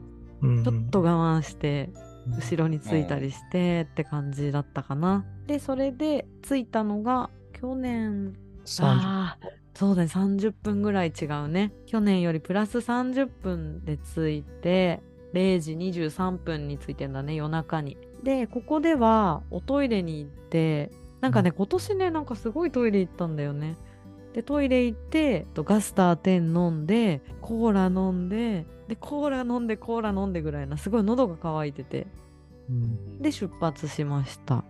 [0.41, 0.63] うんうん。
[0.63, 1.89] ちょっと我慢して
[2.28, 2.34] うん。
[2.36, 5.26] 後ろについたりしてって感じだったかな。
[5.47, 8.34] でそれで着いたのが去年。
[8.65, 10.09] 30あーそうだね。
[10.13, 11.72] 30分ぐらい違うね。
[11.86, 15.01] 去年よりプラス30分で着いて
[15.34, 17.97] 0時23分に着いてんだね夜中に。
[18.24, 20.91] でここではおトイレに行って
[21.22, 23.78] なんかね、今年ねなんかすごいトイレ行ったんだよね。
[24.34, 32.07] でトイレ行ってとガスター10飲んでコーラ飲んででコーラ飲んでコーラ飲んでぐらいなすごい喉が渇いてて。
[32.69, 33.22] うん。
[33.22, 34.63] で出発しました。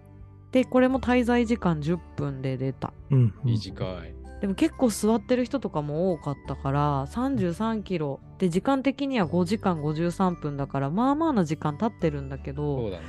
[0.51, 2.93] でこれも滞在時間10分で出た。
[3.09, 3.19] うん。
[3.43, 4.13] うん短い。
[4.41, 8.19] でも結構座ってる人とかも多かったから33キロ。
[8.39, 13.03] で時間的には5時間53分だからまあまあな時間経ってるんだけそどうだね。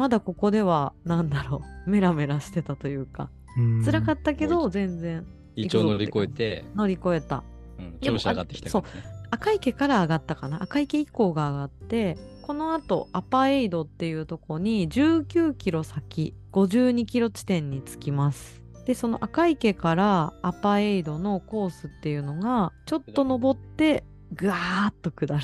[0.00, 3.28] まだここではなんだろう メラメラしてたというか。
[3.58, 3.84] うん。
[3.84, 5.26] 辛かったけど全然。
[5.56, 7.44] 一応乗り越えて、乗り越えた。
[7.78, 9.04] うん、調子上がってきたからね。
[9.30, 10.62] 赤池から上がったかな。
[10.62, 18.62] 赤池以降が上がってこのあとアパエイドっていうとこに19キロ先52キロ地点に着きます。
[18.86, 25.42] でその赤池からアパエイドのコースっていうのがちょっと登ってぐわーっと下る。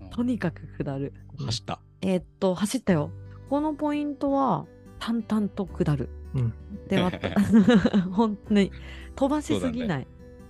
[0.00, 0.08] うん。
[0.08, 1.12] とにかく下る。
[1.44, 1.78] 走った。
[2.00, 3.10] えーっと走ったよ
[3.48, 4.66] このポイントは
[4.98, 6.54] 淡々と下る、うん。
[8.12, 8.72] 本当に
[9.14, 10.06] 飛ばしすぎない、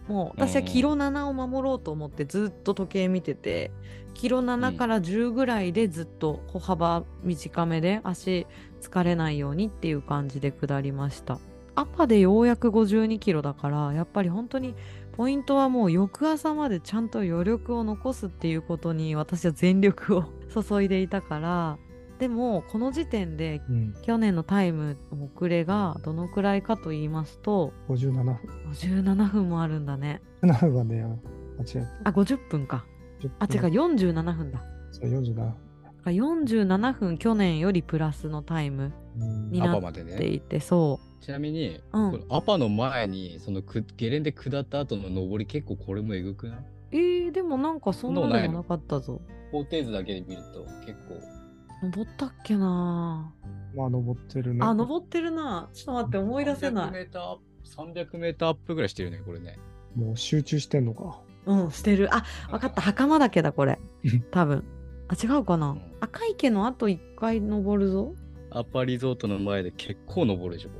[0.08, 3.70] もう私はキロ7を守ろうと思ってずっと時計見てて
[4.14, 8.46] キロ7から10ぐらいでずっと歩幅短めで足
[8.80, 11.38] 疲れないようにっていう感じで下りました。
[11.76, 14.74] アパでようやく52キロだからやっぱり本当に
[15.12, 21.78] ポイントはもう翌朝までちゃんと余力を残すっていうことに私は全力を 注いでいたから
[22.18, 28.36] でもこの時点でうん去年のタイムの遅れがどのくらいかと言いますと57分。
[28.72, 31.02] 57分もあるんだね7分はね、
[31.58, 32.84] 間違えあ50分か
[33.38, 33.46] た。
[33.46, 33.86] あ違うう。
[33.86, 35.54] 47分だそう、47分。
[36.04, 40.16] 47分去年よりプラスのタイムうんになっアパまでね。
[40.16, 46.58] ていてそちなみに、うんこのアパの前に、そのくゲレンデ下った後の上り結構これもえぐくない？
[46.58, 46.62] う
[46.92, 49.20] えー、でもなんかそんなでもなかったぞ
[49.52, 51.37] 高低図だけで見ると結構。
[51.82, 53.32] 登ったっけな。
[53.74, 54.60] まあ、登ってるね。
[54.64, 55.70] あ登ってるな。
[55.72, 56.90] ちょっと待って思い出せない。
[56.90, 59.58] 300メーターアップ、300メーターアップぐらいしてるね、これね。
[59.94, 61.20] もう集中してんのか。
[61.46, 62.14] うんしてる。
[62.14, 62.80] あ分かった。
[62.80, 63.78] 袴岳だこれ。
[64.30, 64.64] 多分。
[65.08, 65.82] あ違うかな、うん。
[66.00, 68.14] 赤池のあと1回登るぞ。
[68.50, 70.76] アパリゾートの前で結構登るでしょ、こ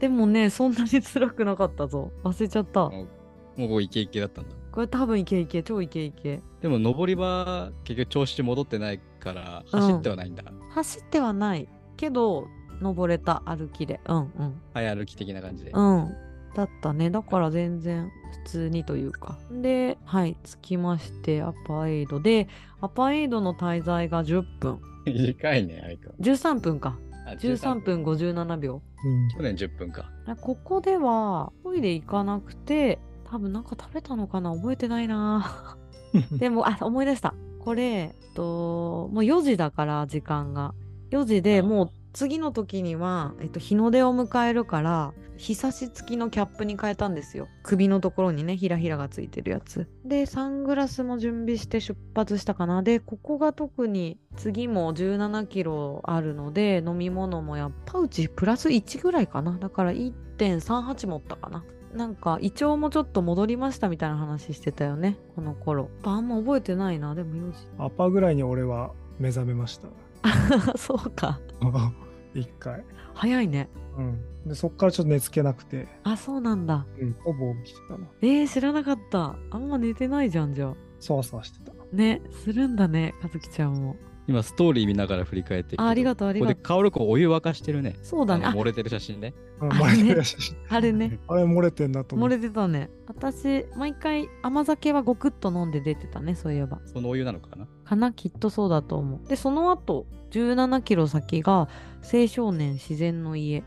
[0.00, 2.10] でもねそんなに辛くなかったぞ。
[2.24, 2.88] 忘れちゃった。
[2.90, 2.96] れ。
[2.96, 4.54] もうもうこうイケイケだったんだ。
[4.72, 6.40] これ多分イケイケ超イケイケ。
[6.62, 10.42] でも登り場結局調子戻ってないから走ってはないんだ。
[10.70, 12.48] 走ってはないけど
[12.80, 14.00] 登れた歩きで。
[14.06, 14.60] うんうん。
[14.72, 15.72] 早歩き的な感じで。
[15.72, 16.14] うん。
[16.54, 17.10] だったね。
[17.10, 18.10] だから全然
[18.44, 19.38] 普通にというか。
[19.50, 22.48] ではい着きましてアパエイドで
[22.80, 24.80] アパエイドの滞在が10分。
[25.04, 26.96] 短いね、相変わ13分か。
[27.26, 27.46] らず。
[27.46, 28.02] 13分。
[28.04, 28.80] 57秒。
[29.04, 29.28] うん。
[29.36, 30.10] 去年10分か。
[30.26, 32.98] あここではトイレ行かなくて
[33.32, 34.54] 多分なんか食べたのかな？
[34.54, 35.78] 覚えてないな。
[36.38, 37.34] でもあ思い出した。
[37.60, 40.74] これえっともう4時だから時間が。
[41.10, 41.68] 4時でうん。
[41.68, 47.48] もう次の時には、えっと、日の出を迎えるから日差し付きのキャップに変えたんですよ。
[47.62, 49.88] 首のところにねひらひらがついてるやつ。
[50.04, 52.82] でサングラスも準備して出発したかな。
[52.82, 59.56] でここが特に次も1 7キロあるので飲み物もやっぱうちプラス1ぐらいかな。
[59.56, 69.88] だから1.38持ったかななんか胃腸もちょっと戻りましたみたいな話してたよねこの頃やっぱあんま覚えてないなでも4時アパぐらいに俺は目覚めました。
[70.78, 71.40] そうか
[72.34, 72.84] 一回。
[73.14, 73.68] 早いね
[73.98, 74.20] うん。
[74.46, 78.06] で、そっからちょっと寝つけなくて、あそうなんだうん、ほぼ起きてたな。
[78.22, 81.72] えー、知らなかったあんま寝てないじゃんじゃあそわそわしてた。
[81.92, 83.96] ねするんだねかずきちゃんも
[84.28, 86.62] 今ストーリー見ながら振り返ってあありがとうありこがとう。
[86.62, 87.96] こで薫子お湯沸かしてるね。
[88.02, 88.46] そうだね。
[88.46, 89.34] 漏れてる写真ね。
[89.58, 90.56] 漏れてねる写真。
[90.68, 91.18] あれね。
[91.28, 92.42] あれ漏れてんなと思漏って。
[92.42, 92.88] れてたね。
[93.08, 96.80] 私毎回甘酒はごくっと飲んで出てたねそういえば。
[96.86, 97.66] そのお湯なのかな？
[97.84, 99.28] かなきっとそうだと思う。
[99.28, 101.68] でその後17キロ先が
[102.02, 103.64] 青少年自然の家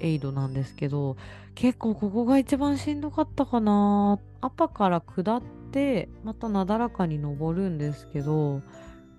[0.00, 1.16] エイドなんですけど
[1.54, 4.18] 結構ここが一番しんどかったかな。
[4.40, 8.62] アパから下ってまたなだらかに登るんですけど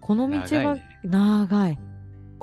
[0.04, 1.80] この道が長い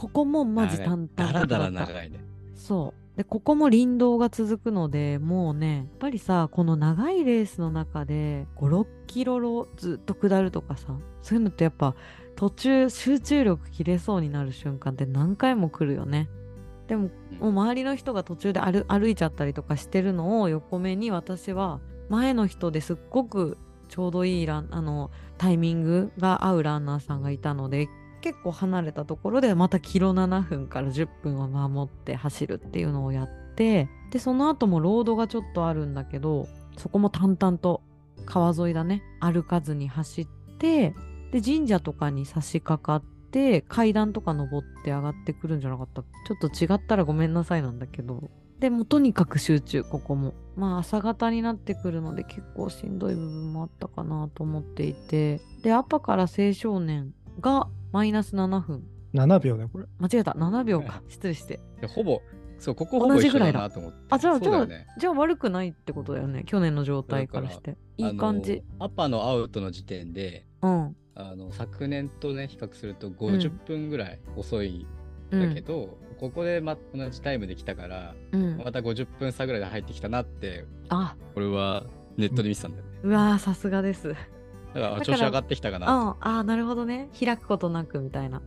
[0.01, 2.21] ここもマジ淡々とだらだら長いね。
[2.55, 3.19] そう。
[3.19, 11.95] で、ここも林道が続くので、もうね、やっぱりさ、この長いレースの中で、5、6キロをずっと下るとかさ、そういうのってやっぱ、
[12.35, 16.31] 途中集中力切れそうになる瞬間って何回も来るよね。
[16.87, 23.59] でも、もう周りの人が途中で歩歩いちゃったりとかしてるのを横目に私は、前の人ですっごく
[23.91, 25.11] ちょうどいいランあの
[25.41, 27.89] タイミングが合うランナーさんがいたので
[28.21, 37.81] 結構離れたところでまたキロ7分から10分を守って走るっていうのをやってでその後もロードがちょっとあるんだけどそこも淡々と
[38.27, 40.27] 川沿いだね歩かずに走っ
[40.59, 40.95] て
[41.33, 48.31] で神社とかに差し掛かって階段とか登って上がってくるんじゃなかったちょっと違ったらごめんなさいなんだけど。
[48.61, 50.35] でもうとにかく集中ここも。
[50.57, 55.41] まあ朝方になってくるので結構しんどい部分もあったかなと思っていて。
[55.63, 58.85] でアパから青少年がマイナス7分。
[59.15, 59.87] 7秒ね、これ。
[59.99, 60.33] 間違えた。
[60.33, 61.03] 7秒か。
[61.09, 61.59] 失礼して。
[61.81, 62.21] でほぼ、
[62.59, 63.99] そう、ここほぼ一緒だなと思って。
[64.11, 64.87] あじゃあそうだよね。
[64.99, 66.45] じゃあ悪くないってことだよね。
[66.45, 67.77] 去年の状態からして。
[67.97, 68.63] いい感じ。
[68.79, 70.97] アパのアウトの時点で、うん。
[71.15, 74.87] あの昨年とね、比較すると50分ぐらい遅い
[75.33, 78.59] うんだけど、ここでま同じタイムで来たから、うん。
[78.59, 81.17] また50分差ぐらいで入ってきたなって、あ。
[81.35, 81.85] これは
[82.19, 82.91] ネットで見てたんだよね。
[83.05, 84.09] うわーさすがです。
[84.09, 84.21] だか
[84.75, 85.83] らら調子上がってきたかうん。
[85.83, 87.09] なあーなるほどね。
[87.19, 88.43] 開くことなくみたいな。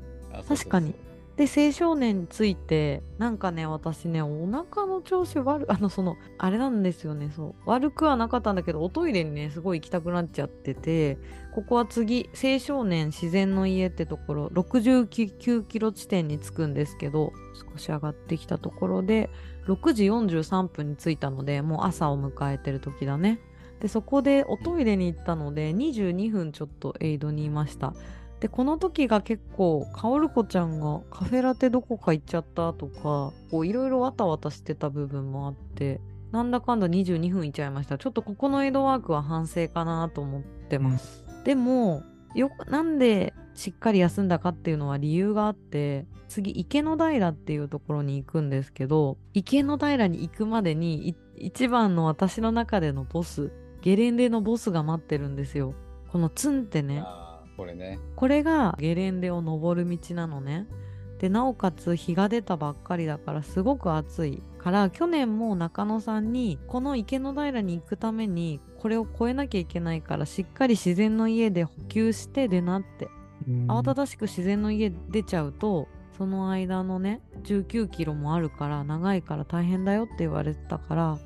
[0.47, 0.93] 確かに。
[1.36, 7.32] で青少年についてなんかね私ねお腹の調子悪あのそのあれなんですよね。
[7.36, 7.69] そう。
[7.69, 11.17] 悪くはなかったんだけどおトイレにねすごい行きたくなっちゃってて
[11.54, 17.32] ここは次青少年自然の家ってところ69キロ地点に着くんですけど
[17.72, 19.30] 少し上がってきたところで
[19.68, 23.39] 6時43分に着いたのでもう朝を迎えてる時だね。
[23.80, 27.93] でそこでおトイレに行ったので22分ちょっとエイドにいました。
[28.39, 33.32] でこの時が結構かおるこちゃんがカフェラテどこか行っちゃったとか
[33.64, 36.01] いろいろわたわたしてた部分もあって
[36.32, 37.97] なんだかんだ22分いっちゃいました。
[37.97, 42.04] ちょっとここのエイドワークは反省かなと思ってます、でも
[42.36, 55.76] よなんでしっかり休んだかっていうのは理由があって次池の平っていうところに行くんですけど池の平に行くまでにい一番の私の中でのボスゲレンデのボスが待ってるんですよ
[56.12, 57.04] このツンってね
[57.56, 58.00] これね。
[58.16, 60.68] これがゲレンデを登る道なのね。
[61.20, 73.07] でなおかつ日が出たばっかりだからすごく暑いから去年も中野さんにこの池の平に行くためにこれを越えなきゃいけないからしっかり自然の家で補給してでなって。
[73.47, 73.67] うん。
[73.71, 81.17] 慌ただしく自然の家出ちゃうとその間のね19キロもあるから長いから大変だよって言われてたから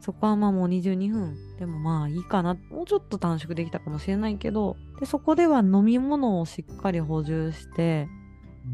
[0.00, 1.36] そこはまあもう22分。
[1.58, 2.54] でもまあいいかな。
[2.70, 8.06] もうちょっと短縮できたかもしれないけどでそこでは飲み物をしっかり補充して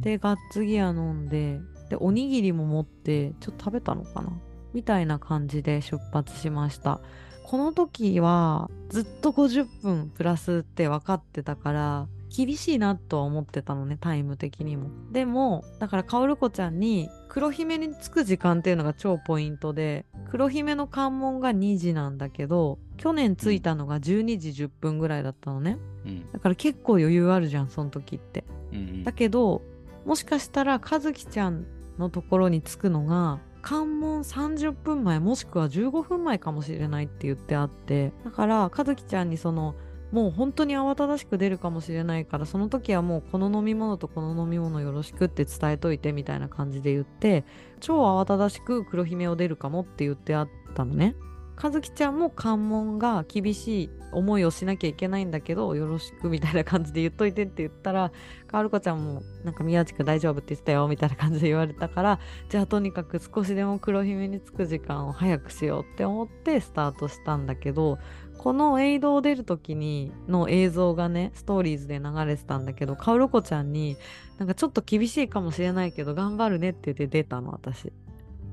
[0.00, 4.32] でガッツギア飲んででおにぎりも持ってちょっと食べたのかな？
[4.74, 7.00] みたいな感じで出発しました
[7.44, 14.88] この時はずっと50分プラスって分かってたから厳しいなとは思ってたのねタイム的にも。
[15.12, 25.78] でもだからかおるこちゃんに黒姫に着く時間っていうのが超ポイントで黒姫の関門が2時なんだけど去年着いたのが12時10分ぐらいだったのね。
[26.06, 26.32] うん。
[26.32, 28.44] だから結構余裕あるじゃんその時って。
[28.72, 29.04] うんうん。
[29.04, 29.62] だけど
[30.06, 31.66] もしかしたら和樹ちゃん
[31.98, 39.74] のところに着くのが関門30分前もしくは15分前かもしれないって言ってあってだから和樹ちゃんにその
[40.12, 47.44] もう本当に慌ただしく出るかもしれないからその時はもうこの飲み物とこの飲み物よろしくって伝えといてみたいな感じで言って
[47.80, 51.16] 超慌ただしく黒姫を出るかもって言ってあったのね。
[51.56, 58.12] 和樹ちゃんも関門が厳しい思いをしなきゃいけないんだけどよろしくみたいな感じで言っといてって言ったら
[58.46, 67.98] かおるこちゃんもなんか宮地君大丈夫って言ってたよみたいな感じで言われたからじゃあとにかく少しでも黒姫に着く時間を早くしようって思ってスタートしたんだけど
[68.38, 73.96] このエイドを出る時にの映像がねストーリーズで流れてたんだけどかおるこちゃんに
[74.38, 77.92] なんかちょっと厳しいかもしれないけど頑張るねって言って出たの私。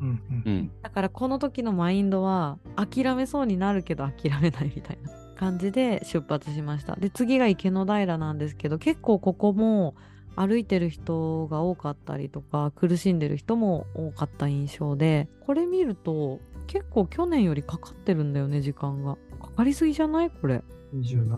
[0.01, 0.57] うんううん。
[0.57, 0.71] ん。
[0.81, 6.95] だからこの時のマインドは諦めそうになるけど諦めないみたいな感じで出発しました。
[6.95, 9.95] で次が池の平なんですけど結構ここも
[10.35, 19.17] 歩いてる人が多かったりとか苦しんでる人も多かった印象でこれ見ると結構去年よりかかってるんだよね時間が。
[19.41, 20.29] かかりすぎじゃない？
[20.29, 20.63] これ、
[20.95, 21.37] 27、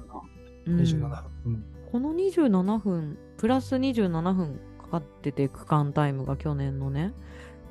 [0.68, 0.78] うん。
[0.80, 1.66] 27分。
[1.91, 7.14] この27分プラス27分かかってて区間タイムが去年のね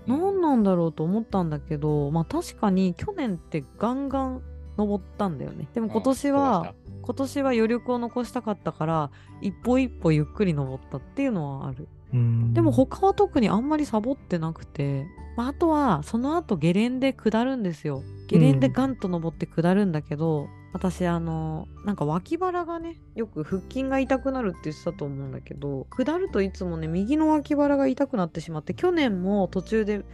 [0.06, 4.42] 何なんだろうと思ったんだけどまあ確かに去年ってガンガン
[4.76, 5.68] 登ったんだよね。
[5.74, 11.88] でも今年は今年は余力を残したかったから一歩一歩ゆっくり登ったっていうのはある。
[12.14, 12.54] うん。
[12.54, 18.02] でも他は特にあんまりサボってなくて、まあ、あとはその後ゲレンデ下るんですよ。
[18.28, 30.04] ゲレンデガンと登って下るんだけど、私あのなんか脇腹がねよく腹筋が痛くなるって言ってたと思うんだけど下るといつもね右の脇腹が痛くなってしまって去年も途中で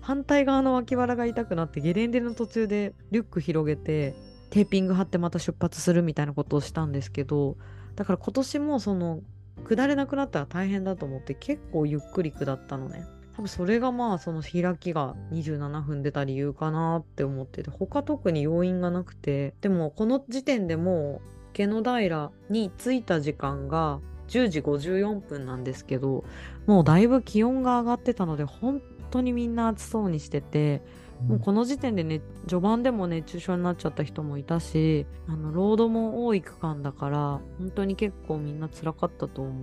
[0.00, 4.14] 反対側の脇腹が痛くなってゲレンデの途中でリュック広げて
[4.50, 7.56] テーピング貼ってまた出発するみたいなことをしたんですけど
[7.96, 9.20] だから今年もその
[9.68, 13.04] 下れなくなったら大変だと思って結構ゆっくり下ったのね。
[13.36, 26.24] 多分それがまあその開きが27分出た理由かなって思ってて他特に要因がなくてでもこの時点でもう池の平に着いた時間が10時54分なんですけど
[26.66, 28.80] もうだいぶ気温が上がってたので本
[29.10, 30.82] 当にみんな暑そうにしてて
[31.28, 39.62] もうこの時点でね序盤でも熱中症になっちゃった人もいたしあのロードも多い区間だから本当に結構みんな辛かったと思う。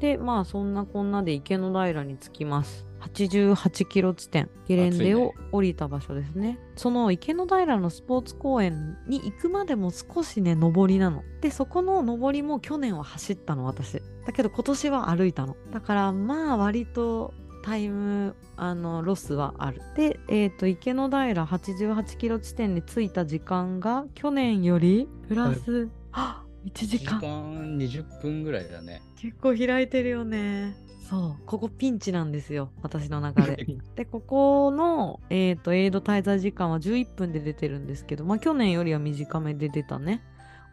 [0.00, 17.32] でまあそんなこんなで池の平に着きます88キロ地点ゲレンデを降りた場所ですねその池の平のスポーツ公園に行くまでも少しね上りなのでそこの上りも去年は走ったの私だけど今年は歩いたのだからまあ割と
[17.66, 19.82] タイムあのロスはある。
[19.96, 27.20] で、えっ、と、池の平88キロ地点に着いた時間が去年よりプラス、あ1時時間。
[27.20, 29.02] 間20分ぐらいだね。
[29.20, 30.76] 結構開いてるよね。
[31.08, 33.66] そう、ここピンチなんですよ、私の中で。
[33.94, 40.22] で、ここの、えっ、と、エイド滞在時間は11分で出てるんですけど、まあ去年よりは短めで出たね。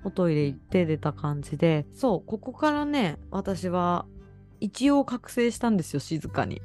[0.03, 4.05] おトイレ行って出た感じで、そう、ここからね、私は
[4.59, 6.61] 一応覚醒したんですよ、静かに。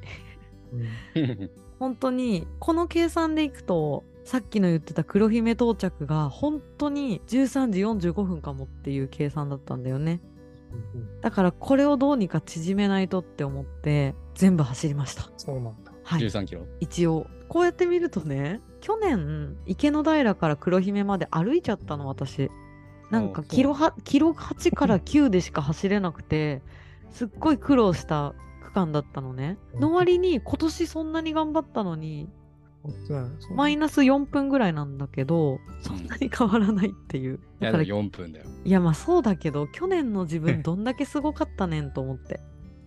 [1.78, 10.20] 本当にこの計算でいくとさっきの言ってた黒姫到着が本当に13時45分かもっていう計算だったんだよね
[11.20, 15.30] だからこれをどうにか縮めないとって思って全部走りました。
[15.36, 15.92] そうなんだ。
[16.04, 16.20] はい。
[16.20, 16.66] 13キロ。
[16.80, 17.26] 一応。
[17.48, 22.50] こうやって見るとね去年池の平から黒姫まで歩いちゃったの私。
[23.10, 26.60] なんかキロはキロ8から9でしか走れなくて
[27.10, 29.58] すっごい苦労した区間だったのね。
[29.74, 32.28] の割に今年そんなに頑張ったのに
[33.54, 37.40] マイナス4分ぐらいなんだけどそんなに変わらないっていう。
[37.60, 38.46] いや、だからでも4分だよ。
[38.64, 42.40] いやまあそうだけど去年の自分 どんだけすごかったねんと思って。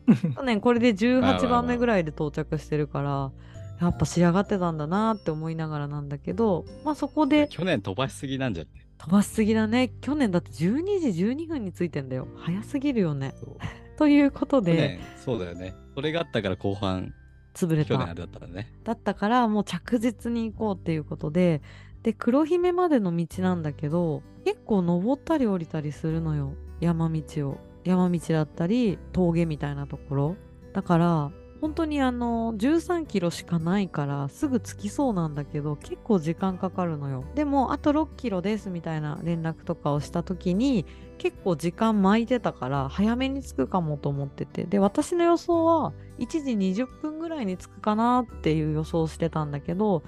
[0.36, 3.32] 去年これで18番目ぐらいで到着してるから
[3.80, 9.92] やっぱ仕上がってたんだなって思いながらなんだけどまあそこで去年飛ばしすぎなんじゃない飛ばしすぎだね。
[10.00, 12.28] 去年だって12時12分についてんだよ。
[12.38, 13.34] 早すぎるよね。
[13.98, 15.74] ということでそうだよね。
[15.96, 17.12] それがあったから後半、
[17.54, 17.90] 潰れた。
[17.90, 18.72] 去年あれだったらね。
[18.84, 21.62] だったからもう着実に行こうっていうことで
[22.04, 26.54] で黒姫までの道なんだけど結構登ったり降りたりするのよ。
[26.80, 27.58] 山道を。
[27.84, 30.36] 山道だったり峠みたいなところ。
[30.74, 31.32] だから
[31.62, 37.24] 本当にあの13キロしかないからすぐ着きそうなんだけど結構時間かかるのよ。
[37.36, 40.88] でもあと6キロですみたいな連絡とかをした時に
[41.22, 44.64] 結構時間巻いてたから早めに着くかもと思ってて。
[44.64, 50.02] で私の予想は1時20分ぐらいに着くかなっていう予想をしてたんだけど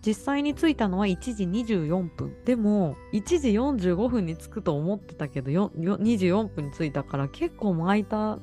[0.00, 2.34] 実際に着いたのは1時24分。
[2.46, 8.38] でも1時45分に着くと思ってたけどよよ24分に着いたから結構巻いた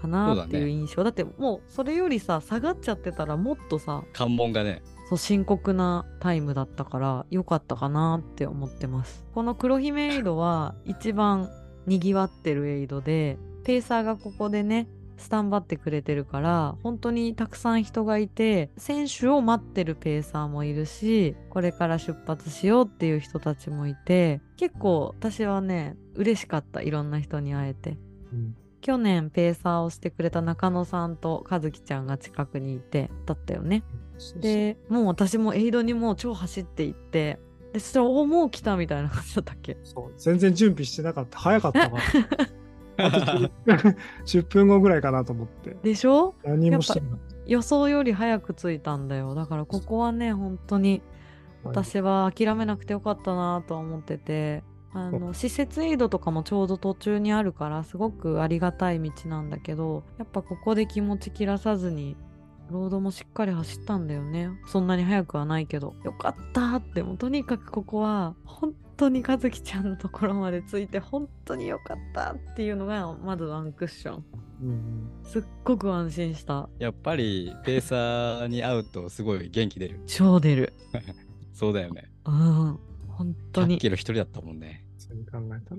[0.00, 1.04] かなっていう印象。
[1.04, 9.24] だ,、ってもうそれよりさ下がっちゃってたらもっとさ関門がね、そう深刻なタイムだったから良かったかなって思ってます。
[9.34, 11.50] この黒姫エイドは一番
[11.86, 14.86] にぎわってるエイドでペーサーがここでね
[15.16, 27.98] スタンバってくれてるから本当にたくさん人がいて選手を待ってるペーサーもいるしこれから出発しようっていう人たちもいて結構私はね嬉しかったいろんな人に会えて。
[28.32, 28.56] うん。
[28.80, 33.82] 去年ペーサーをしてくれた中野さんと和樹ちゃんが近くにいてだったよね
[34.40, 37.38] でもう私もエイドにもう超走っていって
[37.72, 39.76] でそしたらおもう来たみたいな感じだったっけ？
[39.84, 41.38] そう全然準備してなかった。
[41.38, 42.02] 早かったから。
[43.06, 43.16] あと
[43.66, 45.76] 10 10 分後ぐらいかなと思って。
[45.82, 46.34] でしょ？
[46.44, 51.00] 何もしてなかっ予想より早く着いたんだよだからここはね本当に
[51.64, 51.70] た。
[51.70, 54.62] 私は諦めなくてよかったなとは思ってて
[54.92, 62.16] あの施設エイドとかもちょうど途中にあるからすごくありがたい道なんだけどやっぱここで気持ち切らさずに
[62.70, 64.50] ロードもしっかり走ったんだよね。
[64.66, 65.94] そんなに速くはないけど。
[66.04, 74.24] よかったってもうとにかくここは本当に和樹ちゃんのところまで着いて本当によかったっていうのがまずワンクッション。
[74.62, 76.68] うんすっごく安心した。
[76.78, 80.00] やっぱりペーサーに会うとすごい元気出る。
[80.06, 80.72] 超出る。
[81.54, 82.10] そうだよね。
[82.24, 82.78] うん。
[83.08, 84.84] 本当100にキロ一人だったもんね。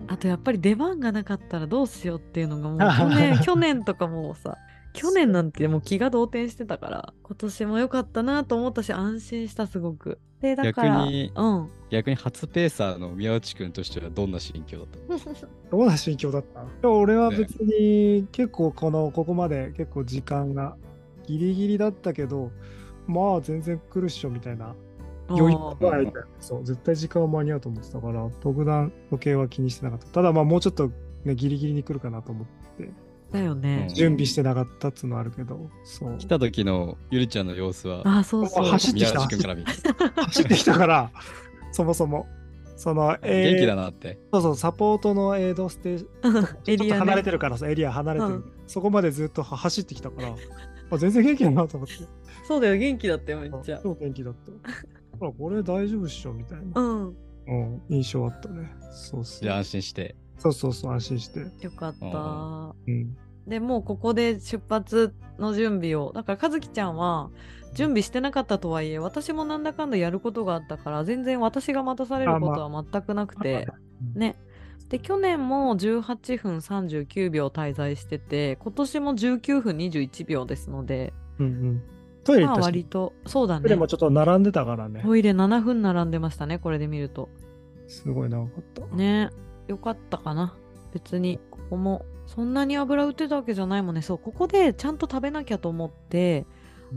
[0.07, 4.57] あとやっぱり出番がなかったらどうしようっていうのがもう去年 去年とかもうさ
[4.93, 10.19] 去年なんてもう気が動転してたから今年も良かったなと思ったし安心したすごく。
[10.41, 11.69] でだから逆にうん。
[11.89, 15.47] 逆に初ペーサーの宮内くんとしてはどんな心境だった？
[15.71, 16.43] どうな心境だっ
[16.81, 16.89] た？
[16.89, 20.75] 俺は別に結構このここまで結構時間が
[21.27, 22.51] ギリギリだったけど
[23.07, 24.75] まあ全然来るっしょみたいな。
[25.29, 26.19] 余裕あーはあいた。
[26.19, 30.07] よそう絶対時間は間に合うと思ってたから特段時計は気にしてなかった。
[30.07, 30.91] ただまあもうちょっと
[31.23, 32.51] ねギリギリに来るかなと思って
[33.31, 33.95] だよね、うん。
[33.95, 35.69] 準備してなかったっつうのはあるけど。
[35.83, 36.17] そう。
[36.17, 38.65] 来た時のゆりちゃんの様子はあそうそう。
[38.65, 39.19] 走ってきた。
[39.21, 41.11] 走ってきたから
[41.71, 42.27] そもそも。
[42.75, 44.17] その、えー元気だなって。
[44.33, 48.51] そうそうサポートのエイドステーションエリア、ね、ちょっと離れてるからさ、エリア離れてる、うん。
[48.65, 50.35] そこまでずっとは走ってきたから、
[50.89, 51.93] あ全然元気だなと思って。
[52.47, 53.79] そうだよ元気だったよめっちゃ。
[53.83, 55.17] 超元気だった。
[55.19, 57.15] ほら、これ大丈夫っしょみたいな、うん。
[57.47, 58.71] うん、印象あったね。
[58.91, 59.43] そうそう。
[59.43, 60.15] じゃあ安心して。
[60.41, 61.39] そうそうそう、安心して。
[61.63, 62.75] よかった。
[62.87, 63.15] うん。
[63.47, 67.31] でもうここで出発の準備をだから和樹ちゃんは
[67.73, 73.67] 準備してなかったとはいえ私もなんだかんだやることがあったから全然私が待たされることは全くなくて、
[74.15, 74.35] ね。
[74.89, 81.13] で去年も18分39秒滞在してて今年も19分21秒ですので。
[81.39, 81.83] うんうん。
[82.23, 85.01] トイレ行まあっ割とそうだトイレねもちょっと並んでたからね。
[85.03, 87.29] トイレ7分並んでましたねこれで見ると。
[87.87, 88.95] すごい長かった。
[88.95, 89.29] ね
[89.71, 90.53] よかったかな。
[90.93, 94.01] 別にここもそんなに油売ってたわけじゃないもんね。
[94.01, 96.45] そうここでちゃんと食べなきゃと思って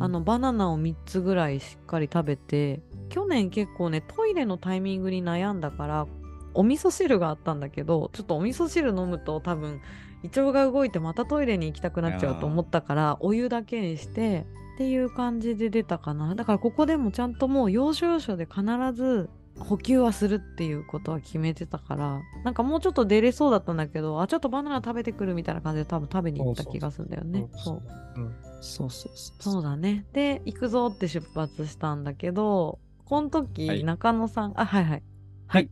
[0.00, 6.06] あのバナナを3つぐらいしっかり食べて去年結構ねトイレのタイミングに悩んだから
[6.52, 9.80] お味噌汁があったんだけどちょっとお味噌汁飲むと多分
[10.24, 16.34] 胃腸が動いてまたトイレに行きたくなっちゃうと思ったからお湯だけにしてっていう感じで出たかな。
[16.34, 27.82] だからここでもちゃんともう要所要所で必ず補給はするっていうことは決めてたからなんかもうちょっと出れそうだったんだけどあちょっとバナナ食べてくるみたいな感じで多分食べに行った気がするんだよねそう
[28.16, 28.34] うん。
[28.60, 29.42] そうそうそう。
[29.42, 30.06] そうだね。
[30.12, 35.02] で、行くぞって出発したんだけど、この時、はい中野さん、あ、はいはい。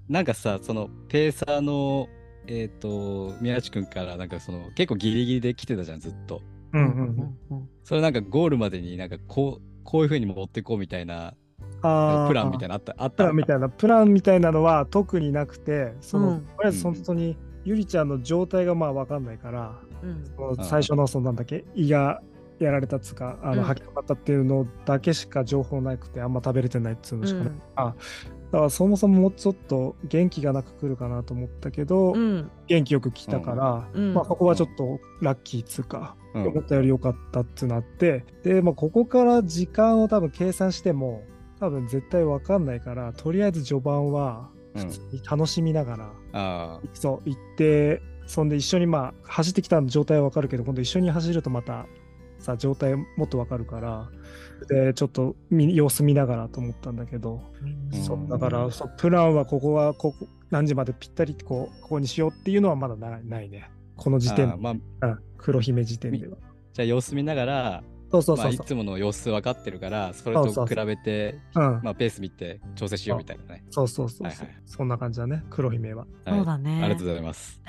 [0.08, 2.08] ななんかさ、そのペーサーの、
[2.46, 6.42] えっ、と、宮内くんからなんかその結構ギリギリで来てたじゃん、ずっと。
[6.72, 7.38] うんうんうん。
[7.50, 11.34] うんそれなんかゴールまでになんかこう、こういう風に持ってこうみたいな
[11.82, 12.28] あー。
[12.28, 13.16] プランみたいなのあったあった？
[13.16, 16.40] プランみたいな、プランみたいなのは特になくて、その、うん。
[16.40, 20.24] とりあえず本当に、ゆりちゃんの状態がまあ分かんないから、うん。
[20.36, 22.22] その最初のそのなんだっけ胃が
[22.58, 23.56] やられたっつうかあうん。
[23.58, 27.62] の吐きかかったっていうのだけしか情報なくてあんま食べれてないっつうのしかない、うん。
[27.76, 27.94] あ
[28.52, 32.50] だからそもそももうちょっと元気がなく来るかなと思ったけど、うん。
[32.66, 34.14] 元気よく来たから、うん。
[34.14, 36.46] まあここはちょっとラッキーっつうか、うん。
[36.48, 41.22] 思ったより良かったってなってで、まあ、ここから時間を多分計算しても
[41.62, 44.82] 多分絶対分かんないからとりあえず序盤はうん。
[44.82, 51.86] 普通に楽しみながら、あそう行ってそんで一緒にまあ走ってきた状態は分かるけど今度一緒に走るとまた
[52.38, 54.08] さ状態もっと分かるから
[54.68, 57.42] でちょっと見様子見ながらと思ったんだけど、
[57.92, 58.02] うん。
[58.02, 63.70] そうだからそうプランはここはここ何時までぴったりこうここにしようっていうのはまだないね。
[63.96, 64.70] このあ時点ああま
[65.00, 65.18] あ、うん。
[65.36, 66.38] 黒姫時点では。
[66.72, 67.82] じゃあ様子見ながら、まあ、
[68.12, 71.80] そうそうそうそう、いつもの様子分かってるから、それと比べて、うん。
[71.82, 73.64] まあ、ペース見て調整しようみたいなね。
[73.70, 74.62] そうそうそうそう、はいはい。
[74.66, 75.42] そんな感じだね。
[75.48, 76.06] 黒姫は。
[76.26, 76.36] はい。
[76.36, 76.80] そうだね。
[76.84, 77.60] ありがとうございます。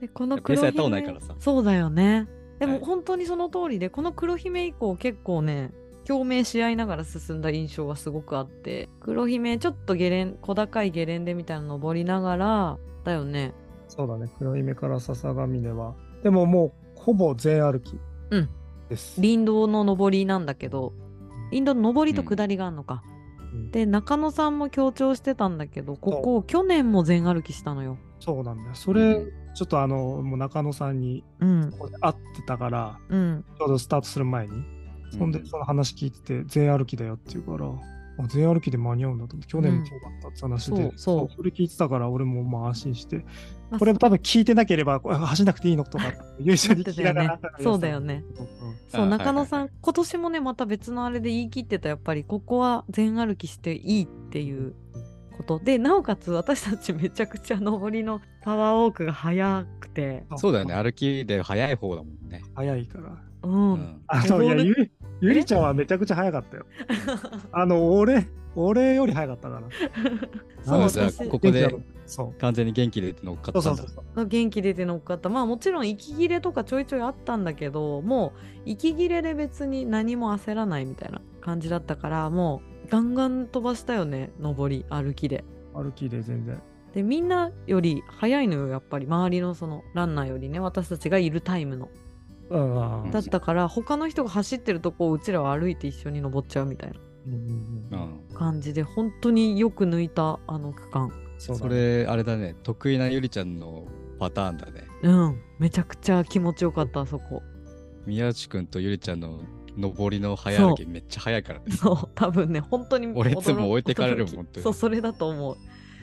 [0.00, 1.34] で このペース黒やったことない姫からさ。
[1.38, 2.28] そうだよね。
[2.58, 2.84] でもはい。
[2.84, 5.72] 本当にその通りで、この黒姫以降結構ね、
[6.06, 13.54] 共鳴し合いながら進んだ印象がすごくあって黒姫ちょっとゲレン小高いゲレンデみたいなの登りながらだよね。
[13.88, 14.30] そうだね。
[14.38, 15.94] 黒姫から笹ヶ峰は。
[16.22, 17.98] でももうほぼ全歩き
[18.30, 18.48] うん。
[18.88, 19.20] です。
[19.20, 20.92] 林道の登りなんだけど
[21.50, 23.02] 林道の登りと下りがあるのか、
[23.52, 23.70] うん。
[23.70, 27.98] で中野さんも強調してたんだけどここ去年も全歩きしたのよ。
[28.20, 28.74] そうなんだよ。
[28.74, 29.32] それ、うん。
[29.54, 33.44] ちょっとあの、もう中野さんに会ってたから、うん。
[33.58, 34.64] ちょうどスタートする前に。
[35.16, 37.70] そんでうんその話聞いてて、全歩きだよって言うから、
[38.18, 43.24] あ全歩きで間に合うんだと思って、去年もそうだったって話で、うんそうそうそれ聞いてたから、俺もまあ安心して、
[43.70, 47.40] あこれも多分聞いてなければ、これ走んなくていいのとか、ゆいちゃんに聞きながら。
[47.60, 48.24] そうだよね。
[48.38, 48.46] うん
[48.88, 54.74] そう、あ中野さん、はい今年もね、また別のあれで言い切ってた、やっぱり、ここは全歩きしていいっていう
[55.36, 60.74] ことで、なおかつ私たちめちゃくちゃ上りのパワーウォークが速くて、そうだよね。
[60.74, 62.42] 歩きで早い方だもんね。
[62.54, 63.26] 早いから。
[63.42, 63.72] うん。
[63.72, 64.74] うんあの、いや、
[65.20, 66.66] ゆり、ちゃんはめちゃくちゃ早かったよ。
[67.52, 69.68] あの、俺、俺より早かったから。
[70.62, 71.74] そう、あじゃあ私ここで
[72.06, 72.40] そう。
[72.40, 73.86] 完全に元気で乗っかっただそうんそう。
[73.88, 74.26] そう。
[74.26, 75.28] 元気出て乗っかった。
[75.28, 85.44] まあもちろん息切れとかちょいちょいあったんだけど、もう息切れで別に何も焦らないみたいな感じだったから、もうガンガン飛ばしたよね、上り、歩きで。
[85.74, 86.60] 歩きで全然。
[86.94, 89.06] で、みんなより早いのよ、やっぱり。
[89.06, 91.90] 周りのそのランナーよりね、私たちがいるタイムの。
[92.50, 96.92] うんうんだったから他の人が走ってるとこをうちらは歩いて一緒に登っちゃうみたい。
[97.90, 102.54] な感じで本当によく抜いたあの区間それ、あれだね。
[102.62, 103.86] 得意なゆりちゃんの
[104.18, 104.84] パターンだね。
[105.02, 107.42] うんめちゃくちゃ気持ちよかったあそこ
[108.06, 109.40] 宮内くんとゆりちゃんの
[109.76, 111.64] 上りの早歩きめっちゃ早いからね。
[111.72, 115.56] そう多分ね本当に 俺いつも置いてかれるもんそうそれだと思う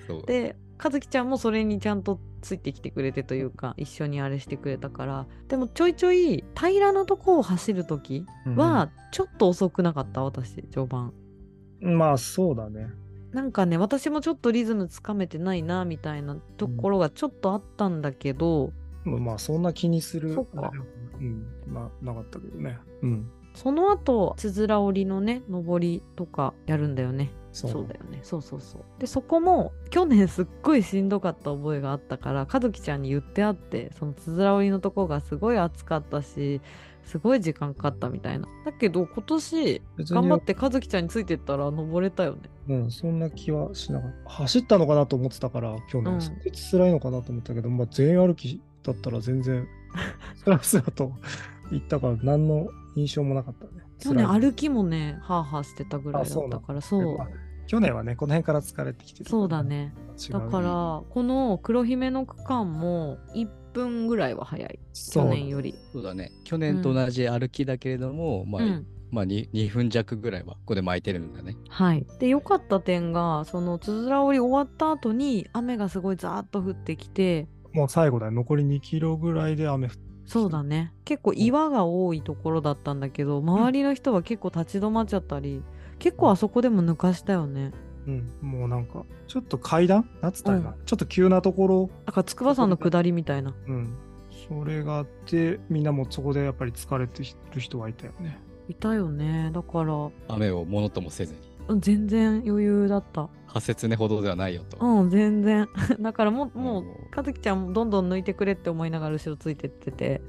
[0.07, 0.25] そう。
[0.25, 8.25] で和樹ちゃんもそれにちゃんとついてきてくれてというか一緒にあれしてくれたからでもちょいちょい平らなとこを走る時
[8.55, 10.23] はちょっと遅くなかった？
[10.23, 11.13] 私序盤
[11.81, 12.89] うんまあそうだね。
[13.31, 18.71] なんかね私もちょっとリズムつかめてないなみたいなところがちょっとあったんだけど、
[19.03, 20.35] まあまあそんな気にする。
[20.35, 20.71] そっか
[21.19, 21.45] うん。
[21.65, 22.77] まあなかったけどね。
[23.01, 23.29] うん。
[23.55, 28.19] その後つづら折りのね上りとかやるんだよねそそうだよね。
[28.23, 28.81] そうそうそう。
[28.99, 36.61] でそこも去年すっごいしんどかった覚えがあったから和樹ちゃんに言ってあってそのつづら折りのとこがすごい暑かったし
[37.03, 38.47] すごい時間かかったみたいな。
[38.65, 42.39] だけど今年頑張って和樹ちゃんについてったら登れたよね。
[42.69, 44.29] うん、そんな気はしなかった。
[44.29, 46.13] 走ったのかなと思ってたから、去年。
[46.13, 46.21] うん。
[46.21, 49.67] それ辛いのかなと思ったけど、まあ全歩きだったら全然、
[50.37, 51.11] スラスラと
[51.71, 53.83] 行ったから、何の印象もなかったね。
[54.03, 57.17] 去年歩きもねハーハーしてたぐらいだったからそう
[57.67, 59.63] 去年はね、この辺から疲れてきてるそうだ。
[59.63, 64.79] ね違うだからこの黒姫の区間も1分ぐらいは早い
[65.11, 66.31] 去年よりそうだね。
[66.43, 71.55] 去年と同じ歩きだけれども、まあ、うんまあ 2, 2分弱ぐらいはここで巻いてるんだね。
[71.69, 78.31] はいで良かった点がそのつづら折り終わった後に雨がすごいザーッと降ってきてもう最後だよ。
[78.31, 80.13] 残り2キロぐらいで雨降って。
[80.25, 85.61] そうだね結構岩が多いところだったんだけど周りの人は結構立ち止まっちゃったり
[86.03, 87.71] 結構あそこでも抜かしたよね。
[88.05, 90.09] うん、もうなんか、ちょっと階段？
[90.21, 93.55] なんつったらいいな、ちょっと急なところ、だから筑波山の下りみたいな。
[93.67, 93.95] うん。
[94.49, 97.23] それがあって、みんなもそこでやっぱり疲れて
[97.53, 98.37] る人はいたよね。
[98.67, 99.49] いたよね。
[99.53, 101.39] だから雨をものともせずに。
[101.69, 103.29] うん全然余裕だった。
[103.47, 104.85] 仮説ねほどではないよと。
[104.85, 105.69] うん全然。
[106.01, 106.85] だからもうもうう。
[106.85, 110.21] ん和樹ちゃんもどんどん抜いてくれって思いながら後ろついてってて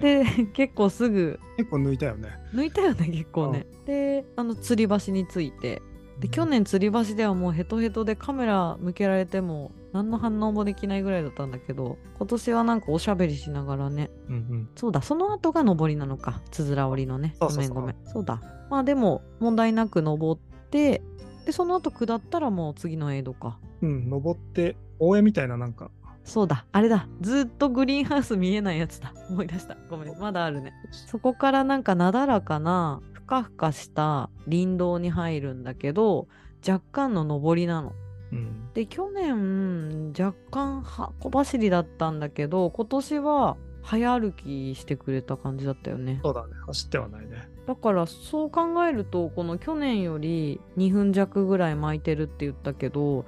[0.00, 2.28] で結構すぐ結構抜いたよね。
[2.54, 5.82] 抜いたよね結構ね、であの吊り橋について。
[6.20, 14.10] で去年吊り橋ではもうヘトヘトでカメラ向けられても何の反応もできないぐらいだったんだけど今年はなんかおしゃべりしながらね。
[14.28, 14.68] うんうん。
[14.76, 17.34] そうだその後が上りなのかつづら折りのね。
[17.40, 17.96] ごめんごめん。
[18.04, 18.40] そうだ。
[18.70, 20.40] まあでも問題なく登っ
[20.70, 21.02] て
[21.44, 23.58] でその後下ったらもう次のエイドか。
[23.80, 25.90] うん、登って、応援みたいななんか、
[26.24, 30.72] そうだあれだずっとグリーンハウス見えないやつだ 思い出したごめんまだあるね
[31.06, 36.28] そこからなんかなだらかなふかふかした林道に入るんだけど
[36.66, 37.92] 若干の上りなの。
[38.32, 38.72] うん。
[38.72, 46.20] で去年若干は小走りだったんだけど今年は早歩きしてくれた感じだったよね。
[46.22, 46.54] そうだね。
[46.66, 47.48] 走ってはないね。
[47.66, 53.24] だからそう考えるとこの去年より2分弱ぐらい巻いてるって言ったけど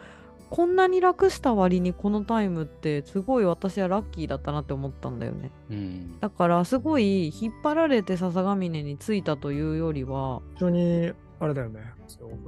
[0.50, 5.50] こんなに楽した割にこのタイムってすごい私はラッキーだったなって思ったんだよね。
[5.70, 6.20] うん。
[6.20, 11.80] だからすごい引っ張られて笹ヶ峰に着いたというよりは非常に、あれだよね。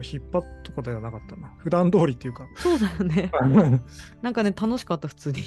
[0.02, 1.52] 引っ張っとかではなかったな。
[1.58, 3.30] 普段通りっていうか、そうだよね
[4.22, 5.42] なんかね楽しかった普通に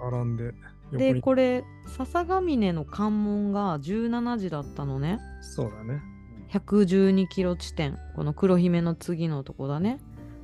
[0.00, 0.54] 並んで、
[0.92, 1.20] 横でに。
[1.20, 6.00] これ笹ヶ峰の関門が17時だったのねそうだね。
[6.50, 9.98] 112キロ地点この黒姫の次のとこだね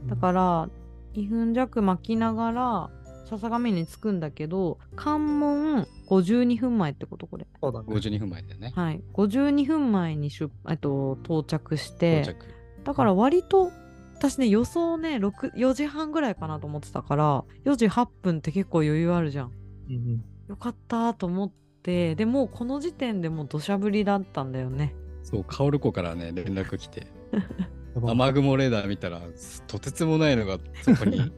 [0.06, 0.68] だから
[1.14, 2.90] 2分弱巻きながら
[3.26, 7.86] 笹上に着くんだけど関門52分前ってことこれそうだね。
[7.88, 8.72] 52分前だよね。
[8.74, 12.46] はい52分前に出えっと到着して到着。
[12.84, 13.70] だから割と
[14.14, 19.52] 私ね予想ね6 4時半ぐらいかなと思ってたから4時8分って結構余裕あるじゃん
[19.88, 21.50] うんうんよかったと思っ
[21.82, 27.06] てでもうこの時点でもう土砂降りだったんだよねそう、カオル湖からね、連絡来て、
[27.94, 29.20] 雨雲レーダー見たら、
[29.66, 31.32] とてつもないのがそこに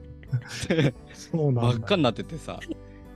[0.69, 1.63] でそうなんだ。
[1.63, 2.61] 真っ赤になっててさ、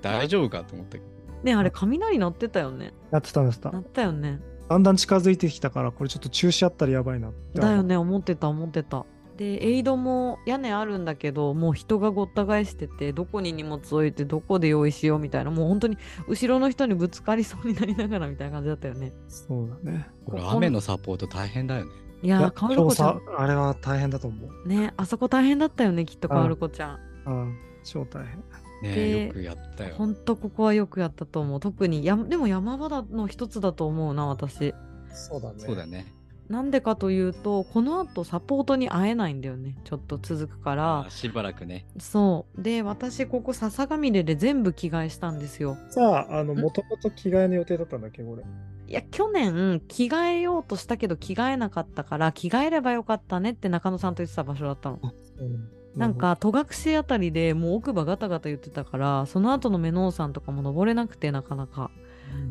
[0.03, 1.05] 大丈夫かと思ったけど。
[1.45, 3.79] ねあれ雷鳴ってたよねやってたんですた鳴。
[3.81, 7.61] ったよねだんだん近づいてきたから、これちょっと中止あったらやばいなって。
[7.61, 7.83] だよ。
[7.83, 9.07] ね思ってた思ってた
[9.37, 15.97] でエイドも屋根あるんだけどもう人がごった返しててどこに荷物置いてどこで用意しようみたいなもう本当に
[16.27, 20.09] 後ろの人にぶつかりそうになりながらみたいな感じだったよねそうだね。
[20.27, 21.93] これ雨のサポート大変だよね。
[22.23, 24.69] いやーいやかおるこちゃ調査あれは大変だと思う。
[24.69, 28.37] んねあそこ大変だったよねきっとかおるこちゃんうん、超大変。
[28.83, 29.95] ねでよくやったよ。
[29.97, 34.75] ほんとここはよくやったと思う特にやでも山場の一つだと思うな私
[35.13, 35.55] そうだね。
[35.59, 36.15] そうだね。
[36.49, 41.87] なんでかというとこの後サポートに会えないんだよねちょっと続くからあしばらくね。
[41.99, 48.45] そうで私ここ笹ヶ峰で全部着替えしたんですよさあ、あの、もともと着替えの予定だったんだっけ、これ。
[48.89, 54.99] いや去年着替えようとしたけど着替えなかったから着替えればよかったねって中野さんと言ってた場所だったの。
[55.03, 61.91] うんなん、か戸隠あたりでもう奥歯ガタガタ言ってたからその後のメノウ山とかも登れなくてなかなか。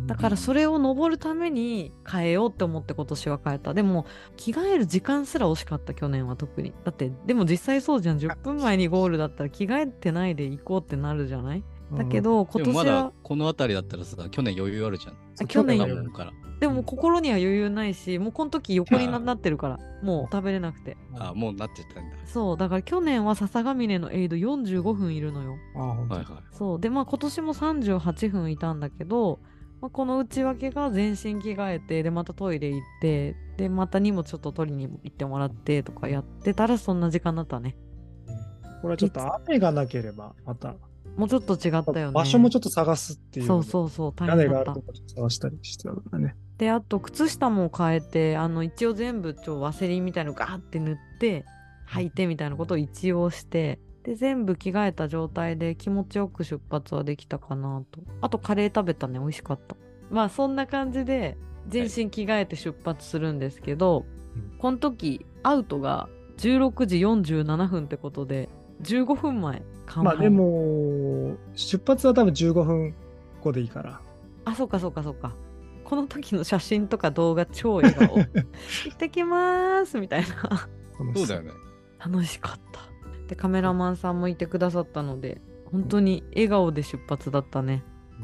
[0.07, 3.73] だからそれを登るために変えようって思って今年は変えた。
[3.75, 4.05] でも
[4.35, 6.73] 着替える時間すら惜しかった去年は特に。
[6.83, 8.17] だってでも実際そうじゃん。
[8.17, 11.63] 10分前にゴールだったら着替えてないで行こうってなるじゃない？
[11.91, 15.13] だけ、ど今でもまだ年はこの辺りだったらさ、去年余裕あるじゃん。
[15.41, 16.33] あ去年だもんから。
[16.59, 20.97] でも心には余裕ないしもうこの時横にななってるからもう食べれなくて。
[21.13, 22.17] あ、もうなってたんだ。
[22.25, 25.57] そうだから去年は笹ヶ峰のエイド45分いるのよ。
[25.75, 26.43] ああ、本当はいはい。
[26.51, 29.39] そうでまあ今年も38分いたんだけど、
[29.81, 37.77] まあ、この内訳が全身着替えてでまたトイレ行ってでまた荷物ちょっと取りに行ってもらってとかやってたらそんな時間だったね。
[38.81, 40.75] これはちょっと雨がなければ、また、
[41.17, 42.13] もうちょっと違ったよね。
[42.13, 43.47] 場所もちょっと探すっていう。
[43.47, 44.73] そうそうそう大変だった。
[44.73, 46.35] るとこちょっと探したりしてたからね。
[46.57, 51.45] であと靴下も変えてあの一応全部ちょワセリンみたいのガーって塗って
[51.89, 58.01] 履いてみたいなことを一応してで全部着替えた状態で気持ちよく出発はできたかなと。
[58.21, 59.19] あとカレー食べたね。
[59.19, 59.75] 美味しかった。
[60.11, 61.35] まあそんな感じで
[61.67, 64.17] 全身着替えて出発するんですけど、うん
[64.59, 68.49] この時アウトが16時47分ってことで
[68.83, 69.63] 15分前
[69.95, 72.95] まあでも、出発は多分15分
[73.41, 74.01] 後でいいから。
[74.45, 75.33] あそうかそうかそうか。
[75.83, 78.17] この時の写真とか動画超笑顔。
[78.19, 78.23] 行
[78.93, 80.67] ってきまーすみたいな。
[81.15, 81.51] そうだよね。
[81.99, 82.81] 楽しかった。
[83.27, 87.83] でカメラマンさんもいてくださったので本当に笑顔で出発だったね。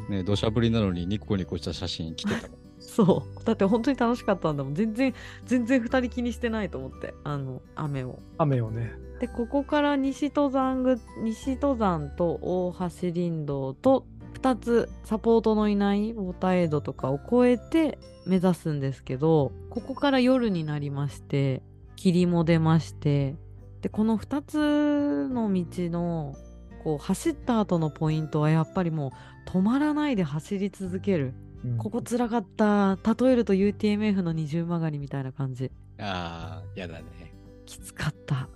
[0.10, 2.63] ね土砂降りなのにニコニコした写真来てたもん。
[2.96, 3.44] そう。
[3.46, 4.76] だって本当に楽しかったんだもん。
[4.76, 5.14] 全然
[5.46, 7.14] 全然2人気にしてないと思って。
[7.24, 8.20] あの雨を。
[8.38, 8.94] 雨をね。
[9.20, 21.62] でここから西登山ぐ西登山と大橋林道と2つサポートのいないウォーターエイドとかを越えて目指すんですけどここから夜になりまして
[21.96, 23.36] 霧も出まして
[23.82, 26.36] でこの2つの道の
[26.84, 29.14] こう走った後のポイントはやっぱりも
[29.48, 31.34] う止まらないで走り続ける。
[31.38, 31.43] うん
[31.78, 32.98] ここつらかった。
[33.20, 35.72] 例えると UTMF の二重曲がりみたいな感じ。
[36.00, 37.34] ああ、やだね。
[37.66, 38.50] きつかった。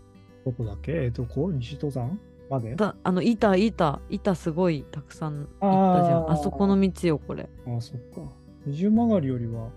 [0.45, 1.05] どこだっけ？
[1.05, 2.19] え、どこ西登山
[2.49, 2.75] まで？
[2.75, 3.99] だあの板板。
[4.09, 6.31] 板すごいたくさん行ったじゃん。
[6.31, 7.49] あそこの道よこれ。
[7.65, 8.21] ああ、そっか。
[8.65, 9.69] 二重曲がりよりは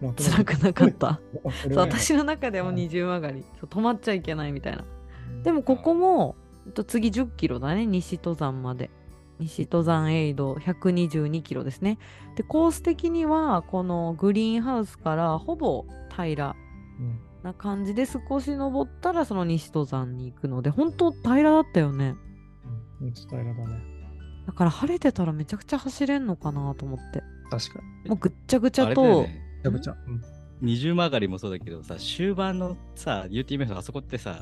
[0.00, 1.20] 楽辛くなかった。
[1.64, 3.44] そうは私の中でも二重曲がり。
[3.60, 4.84] そう止まっちゃいけないみたいな。
[5.30, 5.42] うん。
[5.42, 6.36] でもここも
[6.66, 7.84] えっと次10キロだね。
[7.84, 8.88] 西登山まで
[9.40, 11.98] 西登山エイド122キロですね
[12.36, 15.84] でコース的にはこのグリーンハウスからほぼ
[16.14, 16.56] 平ら
[16.98, 22.14] うんな感じで少し登ったらその西登山に行くので本当平らだったよね
[23.00, 23.82] うん、めっちゃ平らだね。
[24.46, 28.10] だから晴れてたらめちゃくちゃ走れんのかなと思って確かに。
[28.10, 29.42] もうぐっちゃぐちあゃと、れだよね。
[29.62, 29.96] めちゃくちゃ。
[30.06, 30.22] うん
[30.60, 34.40] 二重曲がりもそうだけどさ、終盤のさ、UTMF のあそこってさ、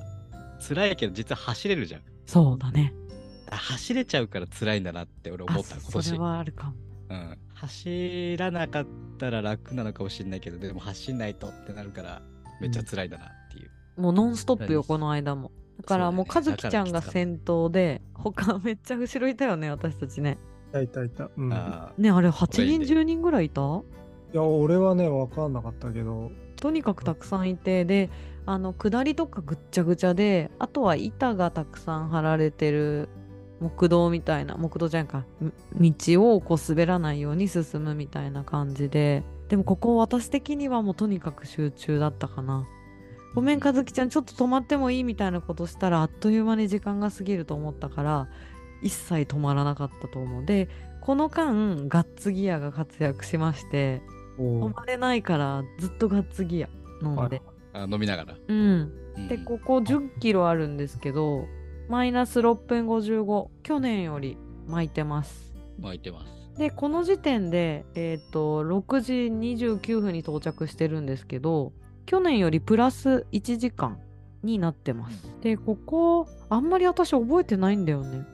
[0.59, 2.01] 辛いけど実は走れるじゃん。
[2.27, 3.08] そうだねあ
[3.57, 6.13] 走れちゃうから辛いんだなって俺思あった、今そ年。
[6.13, 6.75] れはあるかも。
[7.11, 8.87] うん、走らなかっ
[9.19, 12.23] たら楽なのかもしれないけど、でも走んないとってなるから、
[12.61, 13.71] めっちゃ辛いんだなっていう。
[14.01, 15.51] もうノンストップよ何この間も。
[15.79, 20.39] だからもう和樹ちゃんが先頭で他めっちゃ後ろいたよね私たちね。
[20.71, 21.31] いたいたいた。
[21.37, 21.57] うん、ね
[22.11, 23.83] あれ8人これで10人ぐらいいた？
[24.33, 28.11] や、俺はね、分かんなかったけど、とにかくたくさんいてで
[28.45, 33.09] あの下りとかぐっちゃぐちゃであとは板がたくさん張られてる
[33.61, 35.25] 木道みたいな木道じゃんか。
[35.75, 39.25] み道をこう滑らないように進むみたいな感じで。
[39.49, 42.67] でもここ私的にはもうとにかく集中だったかな。
[43.35, 48.29] ごめん和樹ちゃんちょっと止まってもいいみたいなことしたらあっという間に時間が過ぎると思ったから
[48.83, 50.45] 一切止まらなかったと思う。
[50.45, 50.69] で
[51.01, 54.03] この間ガッツギアが活躍しまして
[54.39, 56.69] お止まれないからずっとガッツギア
[57.03, 58.35] 飲んで、あ飲みながら。
[58.49, 58.93] うん。
[59.17, 59.29] うん。
[59.29, 61.47] でここ10キロあるんですけど
[61.89, 64.37] マイナス6分55去年より
[64.67, 65.55] 巻いてます。
[65.81, 66.59] 巻いてます。
[66.59, 69.13] でこの時点でえっ、と6時
[69.57, 71.73] 29分に到着してるんですけど
[72.05, 73.99] 去年よりプラス1時間
[74.43, 75.33] になってます。
[75.41, 78.25] でここあんまり私覚えてないんだよね。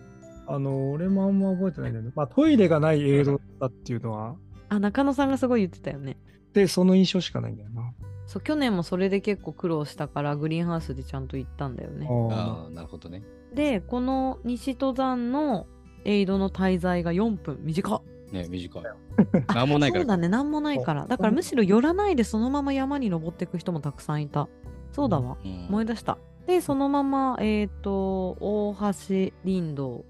[0.47, 2.12] あの、俺もあんま覚えてないんだよね。
[2.14, 4.36] まあ、トイレがない映像だったっていうのは、
[4.68, 6.18] あ中野さんがすごい言ってたよね。
[6.52, 7.93] で、その印象しかないんだよな。
[8.26, 12.09] そう去年もそれで結構苦労したからグリーンハウスでちゃんと行ったんだよね。
[12.31, 13.22] ああ、なるほどね。
[13.55, 15.66] でこの西登山の
[16.05, 17.59] エイドの滞在が4分。
[17.62, 18.02] 短っ。
[18.32, 18.82] ね短い。
[19.47, 20.02] あなんもないから。
[20.02, 20.28] そうだね。
[20.28, 21.06] 何もないから。
[21.06, 24.48] だからむしろ寄らないでそのまま山に登っていく人もたくさんいた。
[24.93, 25.66] そうだわ、うん。
[25.68, 26.18] 思い出した。
[26.47, 30.05] でそのままえっ、と大橋林道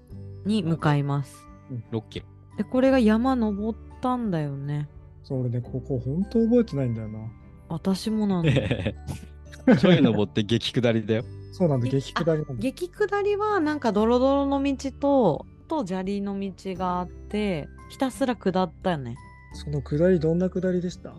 [0.45, 1.47] に向かいます。
[1.91, 2.25] 6キロ。
[2.57, 4.89] でこれが山登ったんだよね。
[5.23, 7.19] そう、俺ね、ここ本当覚えてないんだよな。
[7.67, 8.51] 私もなんだ
[9.77, 11.23] ちょい登って激下りだよ。
[11.57, 12.53] そうなんだ、え激下りなんだ。
[12.55, 19.15] 激下りはなんかドロドロの道とと砂利の道があってひたすら下ったよね。
[19.53, 21.13] その下り、どんな下りでした？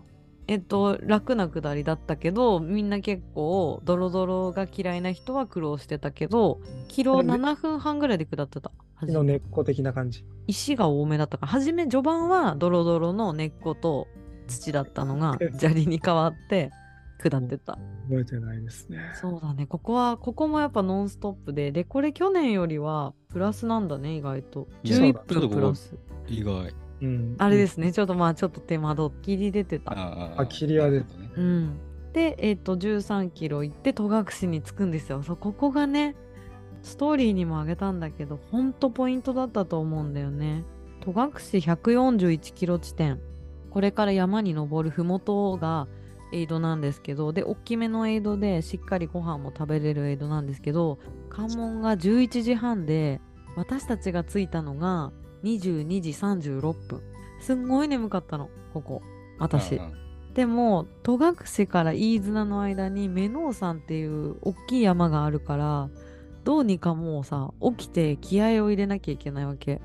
[0.46, 8.70] えっと楽な下りだったけどみんな結構ドロドロが嫌いな人は苦労してたけどキロでも7分半ぐらいで下ってた。
[9.00, 10.22] 木の根っこ的な感じ？
[10.46, 11.46] 石が多めだったか。
[11.46, 14.06] ら初め序盤はドロドロの根っこと
[14.46, 16.70] 土だったのが砂利に変わって
[17.18, 17.78] 下ってた。
[18.08, 18.98] 覚えてないですね。
[19.14, 19.66] そうだね。
[19.66, 24.68] ここはここもやっぱノンストップででこれ去年よりはプラスなんだね意外と。
[24.84, 25.96] そうだ11分プラス。
[26.28, 26.74] 意外。
[27.02, 27.34] うん。
[27.38, 27.92] あれですね。
[27.92, 29.92] ちょっとまあちょっと手間取っきり出てた。
[29.92, 31.30] ああ霧は出てね。
[31.36, 31.78] うん、
[32.12, 35.22] で、えっと13キロ行って戸隠に着くんですよ。
[35.22, 36.14] そうここがね
[36.82, 40.64] ストーリーにもあげたんだけどほんとポイントだったと思うんだよね。
[41.00, 43.20] 戸隠141キロ地点。
[43.70, 45.86] これから山に登る麓が
[46.32, 50.98] エイドなんですけどで大きめのエイドでしっかりご飯も食べれるエイドなんですけど
[51.30, 53.20] 関門が11時半で
[53.56, 55.12] 私たちが着いたのが
[55.42, 57.02] 22時36分。
[57.40, 59.02] すんごい眠かったのここ。
[59.38, 59.92] 私、うんうん。
[60.34, 65.88] でも戸隠から飯綱の間に目能山っていう大きい山があるから
[66.44, 69.80] どうにかもうさ起きて気合を入れなきゃいけないわけ。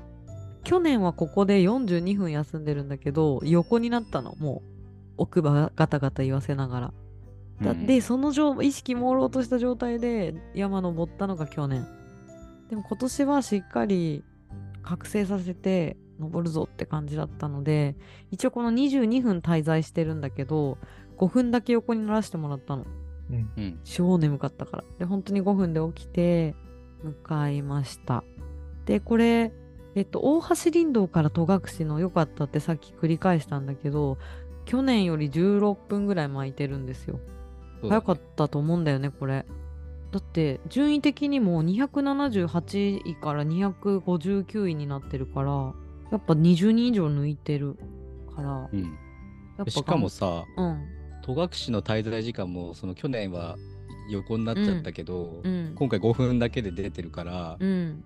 [0.64, 4.71] 去年はここで42分休んでるんだけど横になったのもう
[5.16, 6.92] 奥歯ガタガタ言わせながら。
[7.62, 7.86] だうん。
[7.86, 11.86] でその状意識朦朧とした状態で山登ったのが去年。
[12.70, 14.24] でも今年はしっかり
[14.82, 17.96] 覚醒させて登るぞって感じだったので
[18.30, 20.78] 一応この22分滞在してるんだけど
[21.18, 22.84] 5分だけ横にならしてもらったの。
[23.30, 23.50] うん。
[23.56, 23.80] うん。
[23.84, 24.84] 超眠かったから。
[24.98, 26.54] で本当に5分で起きて
[27.02, 28.24] 向かいました。
[28.86, 29.52] でこれ
[29.94, 34.18] えっと大橋林道から戸隠の良かったってさっき繰り返したんだけど
[34.64, 37.20] 去年より16分ぐらい巻いてるんですよ。
[37.82, 39.44] 早かったと思うんだよねこれ。
[40.12, 45.72] だって順位的にも278位から259位になってるから
[46.10, 47.78] やっぱ20人以上抜いてる
[48.36, 48.98] からうん。
[49.58, 50.88] やっぱしかもさ、うん。
[51.22, 53.56] 戸隠の滞在時間も、その去年は
[54.10, 55.74] 横になっちゃったけど、うん。
[55.74, 58.04] 今回5分だけで出てるから、うん。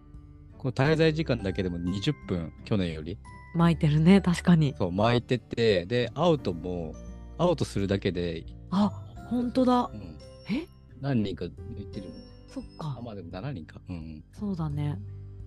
[0.59, 3.19] この滞在時間だけでも20分、去年より、
[3.55, 4.75] 巻いてるね確かに。
[4.77, 6.95] そう、巻いてて、で、アウトも、
[7.39, 8.91] アウトするだけで、あ
[9.31, 9.91] 本当だ。
[9.93, 10.19] うん、
[10.51, 10.67] え？
[11.01, 12.25] 何人か抜いてるもんね。
[12.49, 12.97] そっか。
[12.99, 13.81] あ、まあでも7人か。
[13.89, 14.99] うんそうだね。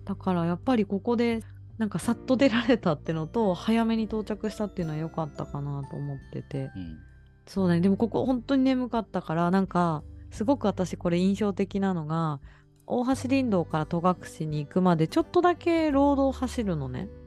[0.04, 1.40] だからやっぱりここで
[1.78, 6.70] なんかさっと出られたってのと早めに到着したっていうのは良かったかなと思ってて。
[6.74, 6.82] うん。
[6.82, 6.98] うん。
[7.46, 7.80] そうだね。
[7.80, 12.40] でもここ本当に眠かったからなんかすごく私これ印象的なのが
[12.86, 14.02] 大橋林道から戸
[14.40, 17.08] 隠に行くまでちょっとだけロードを走るのね。
[17.12, 17.19] うん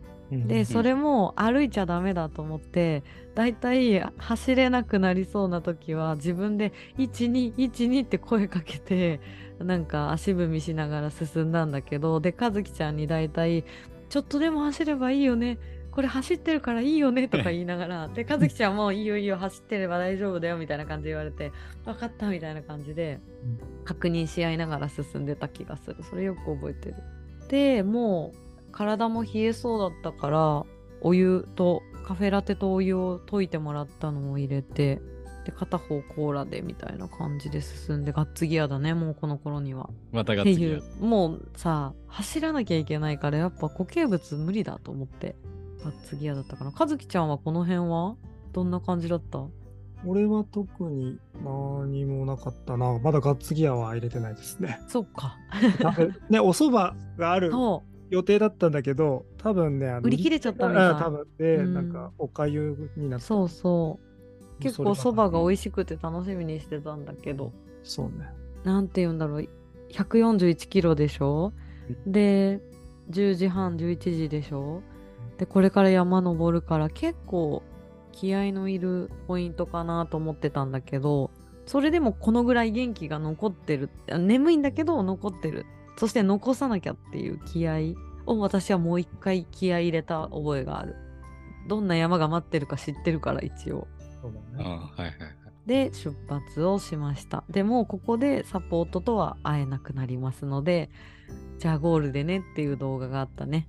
[0.48, 3.04] でそれも歩いちゃダメだと思って
[3.36, 9.20] だいたい走れなくなりそうな時は自分で1212って声かけて
[9.60, 13.64] なんか足踏みしながら進んだんだけどで和樹ちゃんにだいたい
[14.10, 15.58] ちょっとでも走ればいいよね。
[15.94, 21.52] これ走ってるからいいよねとか言いながらで和樹ちゃんもいいよいいよ走ってれば大丈夫だよみたいな感じで言われて
[21.86, 23.20] 分かったみたいな感じで
[23.86, 25.98] 確認し合いながら進んでた気がする。
[26.02, 26.96] それよく覚えてる。
[27.48, 28.43] でもう
[28.74, 30.66] 体も冷えそうだったから
[31.02, 35.02] お湯とカフェラテとお湯を溶いてもらったのを入れて
[35.46, 39.90] で片方コーラでみたいな感じで進んでガッツギアだねもうこの頃には。
[40.12, 45.36] またが次はっていうもうさ走らなきゃいけないからやっぱ固形物無理だと思って
[45.84, 46.72] ガッツギアだったかな。
[46.78, 48.16] 和樹ちゃんはこの辺は？
[48.54, 49.44] どんな感じだった？
[50.06, 52.98] 俺は特に何もなかったな。
[53.00, 54.80] まだガッツギアは入れてないですね。
[54.88, 55.36] そっか。
[56.30, 57.52] ね、お蕎麦がある。
[57.52, 61.74] そ予定だったんだけど、多分ね、あの売り切れちゃったみたいうん多分で、うん。
[61.74, 63.26] なんかおかゆになった。
[63.26, 63.50] うそう。
[63.50, 64.00] そ
[64.60, 67.52] う結構そばが美味しくて楽しみにしてたんだけど。
[67.84, 68.30] そうね。
[68.64, 69.50] なんて言うんだろう。
[69.92, 71.54] 141キロでしょ？
[72.08, 72.62] で
[73.10, 74.82] 10時半11時でしょ？
[75.38, 77.64] でこれから山登るから結構
[78.12, 81.32] 気合のいるポイントかなと思ってたんだけど
[81.66, 83.90] それでもこのぐらい元気が残ってる。
[84.12, 85.66] あ眠いんだけど残ってる
[85.98, 87.94] そして残さなきゃっていう気合
[88.26, 90.96] を私はもう一回気合い入れた覚えがある
[91.68, 93.88] どんな山が待ってるか知ってるから一応
[94.22, 94.70] そううんだね。
[94.70, 95.18] はいはいはい。
[95.66, 100.90] で出発をしましたでもここでサポートとは会えなくなりますので
[101.60, 103.68] じゃあゴールでねっていう動画があったね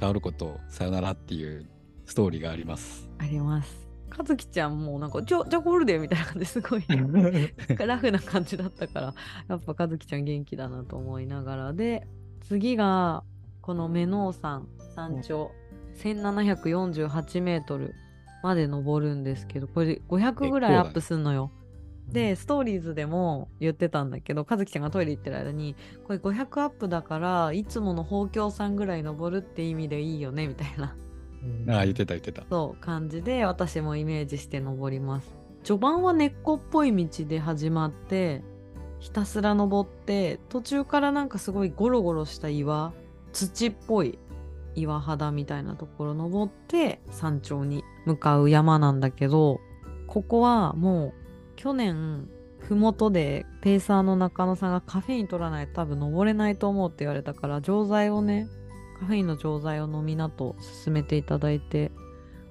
[0.00, 1.68] 変わることさよならっていう
[2.04, 3.08] ストーリーがあります。
[3.18, 3.85] あります
[4.16, 6.84] 和樹ちゃんもなんかじゃじゃあゴールでみたいな感じですごい。
[7.86, 9.14] ラフな感じだったから
[9.48, 11.72] やっぱ和樹ちゃん元気だなと思いながら。
[11.72, 12.06] で
[12.40, 13.24] 次が
[13.60, 15.50] このメノー山山頂。
[15.96, 17.94] 1748メートル
[18.42, 21.50] まで登るんですけどこれ500ぐらいアップすんのよ。
[22.08, 25.74] でストーリーズでも言ってたんだけど和樹ちゃんがトイレ行ってる間に
[26.04, 30.94] これ500アップだからいつもの豊峡山ぐらい登るって意味でいいよねみたいな
[31.42, 32.44] うんああ、言ってた言ってた。
[32.48, 35.34] そう感じで私もイメージして登ります
[35.64, 38.42] 序盤は根っこっぽい道で始まって
[38.98, 42.92] ひたすら登って途中からなんかすごいゴロゴロした岩
[43.32, 44.18] 土っぽい
[44.76, 49.60] 岩肌みたいなところ登って山頂に向かう山なんだけど
[50.06, 51.12] ここはもう
[51.56, 52.28] 去年
[52.60, 58.48] 麓でペーサーの中野さんがカフェイン取らないと多分登れないと思うって言われたから錠剤をね
[58.98, 61.92] カフェインの錠剤を飲みなと勧めていただいて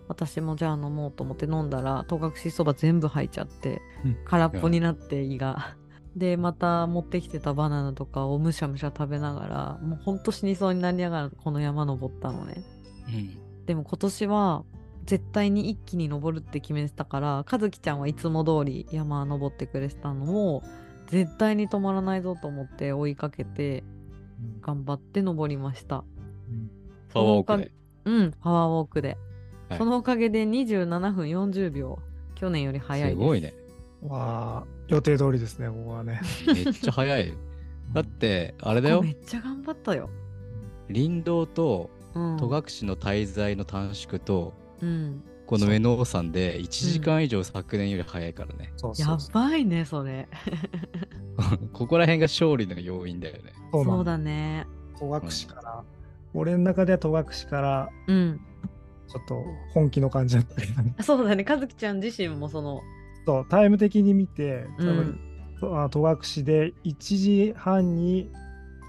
[0.08, 5.76] 私もじゃあ飲もうと思って飲んだら戸隠そば全部入っちゃってうん空っぽになって胃が。
[6.16, 12.64] でまた持ってきてたバナナとかをむしゃむしゃ食べながらもうほんと死にそうになりながらこの山登ったのね。
[13.08, 13.66] うん。
[13.66, 14.64] でも今年は
[15.06, 20.64] 絶対に一気に登るって決めてたから和樹ちゃんはいつも通り山登ってくれてたのを
[21.08, 23.84] 絶対に止まらないぞと思って追いかけて
[24.62, 26.06] 頑張って登りました。
[27.14, 27.72] パワーウォークで。
[28.06, 29.18] うん、パワーウォークで。
[29.70, 32.00] はいそのおかげで27分40秒。
[32.36, 33.20] 去年より早いです。
[33.20, 33.54] すごいね。
[34.04, 36.22] わあ、予定通りですね、ここはね。
[36.46, 37.36] めっちゃ早いよ。
[37.94, 39.14] だって、あれだよここめ。
[39.14, 40.10] っちゃ頑張ったよ。
[40.88, 42.38] 林道とうん。
[42.38, 45.24] 戸隠の滞在の短縮と、うん。
[45.46, 48.74] この上野山で1時間以上昨年より早いからね。
[48.98, 50.28] やばいね、それ。
[51.72, 53.54] ここら辺が勝利の要因だよね。
[53.72, 53.96] そうなんだ。
[53.96, 54.68] そうだね。
[55.00, 55.84] 戸隠から、
[56.36, 58.41] 俺の中では戸隠から、うん。
[59.07, 59.44] ちょっと
[59.74, 60.95] 本気の感じだったけどね。
[61.02, 61.45] そうだね。
[61.48, 62.82] 和樹ちゃん自身もその、
[63.26, 65.20] そう、タイム的に見て、多う分ん。
[65.60, 68.30] とあ戸隠で1時半に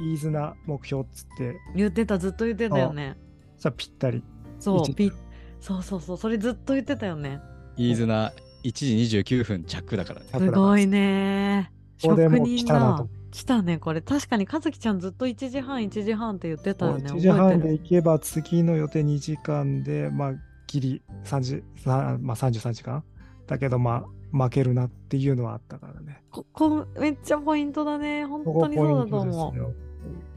[0.00, 3.16] 飯綱目標っつって、言ってた、ずっと言ってたよね。
[3.58, 4.22] さぴったり。
[4.58, 5.12] そう、一ピ
[5.60, 7.40] そうそうそう、それずっと言ってたよね。
[7.76, 8.32] 飯綱
[8.64, 8.72] 1
[9.08, 10.26] 時29分着だからね。
[10.32, 11.70] すごいね。
[12.02, 13.08] ここでもう職人だ来たなと。
[13.36, 14.00] 来たね、これ。
[14.00, 17.10] 確かに和樹ちゃんずっと1時半、1時半って言ってたよね。
[17.10, 17.70] 1時半で。
[17.74, 20.34] 行けば次の予定2時間で、まあ、
[20.66, 23.04] ギリ3時、さまあ、33時間？
[23.46, 26.22] だけど、まあ、負けるなっていうのはあったからね。
[26.30, 28.24] ここめっちゃポイントだね。
[28.24, 29.74] 本当にそうだと思ですよ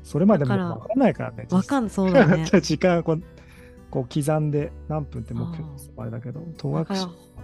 [0.03, 1.47] それまでもだから分かんないからね。
[1.47, 2.43] かんそうだね。
[2.61, 3.23] 時間こう
[3.89, 6.85] こう刻んで何分って目標あれだけど、戸隠、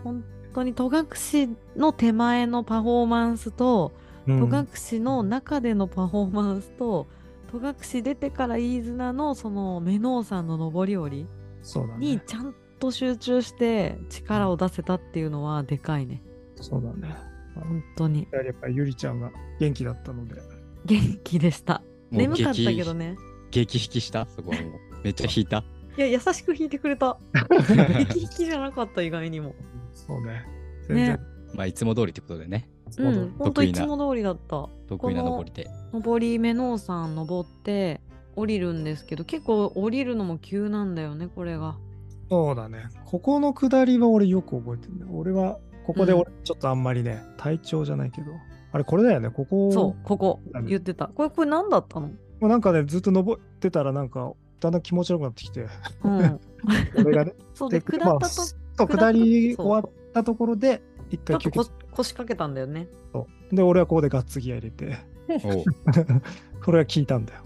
[0.04, 0.24] 本
[0.54, 7.08] 当に戸隠の手前のパフォーマンスと、うん戸隠の中でのパフォーマンスと、
[7.52, 11.28] 戸隠出てから飯綱のそのメノー山の上り下り。
[11.98, 16.22] にちゃんと集中して力を出せたっていうのはでかいね。
[16.56, 17.16] そうだね。
[17.56, 20.36] 本当にやっぱりゆりちゃんが元気だったので。
[20.86, 21.82] 元気でした。
[22.12, 23.18] 眠かったけど激ね。
[23.52, 24.28] 激引きした？
[24.28, 24.72] そこはもう。
[25.04, 25.64] めっちゃ引いた。
[25.98, 27.18] いや、優しく弾いてくれた。
[28.10, 29.56] 激引きじゃなかった、意外にも。
[29.94, 30.46] そうね。
[30.88, 31.08] 全然。
[31.16, 31.20] ね
[31.54, 32.68] まあ、いつも通りってことでね。
[32.98, 34.68] うん、本当得意ないつも通りだった。
[34.88, 35.68] 得意な登りで。
[35.94, 38.02] 登り目のさん登って
[38.36, 41.78] 降りるんですけど、結構降りるのも急なんだよね、これが。
[42.30, 42.86] そうだね。
[43.06, 45.06] ここの下りは俺よく覚えてるね。
[45.12, 48.32] 俺は、ここで俺ちょっとあんまりね、体調じゃないけど。
[48.72, 49.30] あれ、これだよね。
[49.30, 51.08] ここ、そう、ここ言ってた。
[51.08, 52.08] これ、これ何だったの？
[52.08, 55.68] もうなんかね、ずっと登ってたらなんか、だんだん気持ちよくなってきて、
[56.04, 56.40] うん。
[56.98, 57.34] 俺がね。
[57.54, 58.28] そうで、で下った
[58.86, 61.52] と、下り終わったところで、一ちょっと
[61.92, 62.88] 腰掛けたんだよね。
[63.14, 64.98] そうで、俺はここでガッツギア入れて、
[66.64, 67.42] これは聞いたんだよ。
[67.42, 67.46] う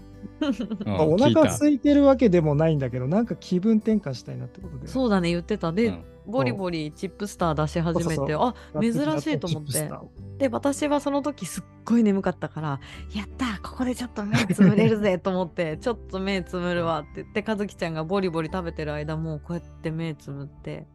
[0.86, 4.88] まあお腹空いてるわけでもないんだけど、なんか気分転換したいなってことで。
[4.88, 5.72] そうだね、言ってた。
[5.72, 9.90] で、うんボリボリチップスター出し始めて、そうそうあ珍しいと思って。
[10.38, 12.80] で、私はその時すっごい眠かったから、
[13.14, 20.86] やったーここでちょっと目つむれるぜと思って、ちょっと目つむるわって言って、和樹ちゃんがボリボリ食べてる間もこうやって目つむって、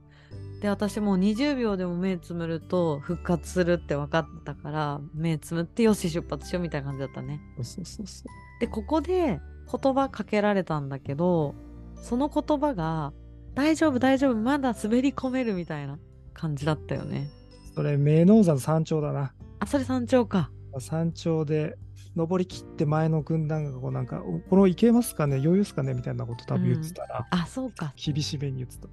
[0.65, 7.39] で、私もう20秒でも目つむると復活するって分かってたから、目つむってよし出発しようみたいな感じだったね。
[7.57, 8.27] そうそうそう。
[8.59, 9.39] で、ここで
[9.71, 11.53] 言葉かけられたんだけど、
[11.97, 13.13] その言葉が、
[13.53, 15.99] 大丈夫大丈夫、まだ滑り込めるみたいな
[16.33, 17.29] 感じだったよね。
[17.75, 19.35] それ、名能山山頂だな。
[19.59, 20.49] あ、それ山頂か。
[20.79, 21.77] 山頂で
[22.15, 25.35] 登り切って前の軍団がこうなんか、おこの行けますかね？
[25.35, 25.93] 余裕ですかね？
[25.93, 27.93] みたいなこと多分言ってたら、あ、そうか。
[27.95, 28.87] 厳しめに言ってた。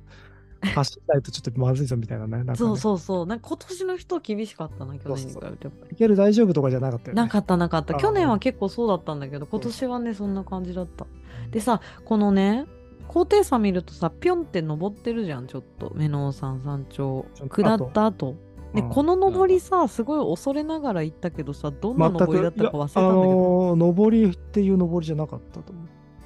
[0.62, 2.38] 走らないとちょっとまずいぞみたいなね。
[2.38, 3.26] なんかねそうそうそう。
[3.26, 5.68] なんか今年の人厳しかったな、去年に比べて。
[5.92, 7.22] いける大丈夫とかじゃなかったよね。
[7.22, 7.96] なかったなかった。
[7.96, 11.06] あ去年は結構そうだったんだけど、今年はね、そんな感じだった。
[11.50, 12.66] でさ、このね、
[13.08, 15.92] 高低差見るとさ、ぴょんって登ってるじゃん、ちょっと。
[15.94, 18.36] 目の山山頂下った後。
[18.74, 23.24] で、うんこの登りさ、すごい恐れながら行ったけどさ、どんな全く登りだったか忘れたんだけど。
[23.24, 25.84] のー登りっていう登りじゃなかったと思う。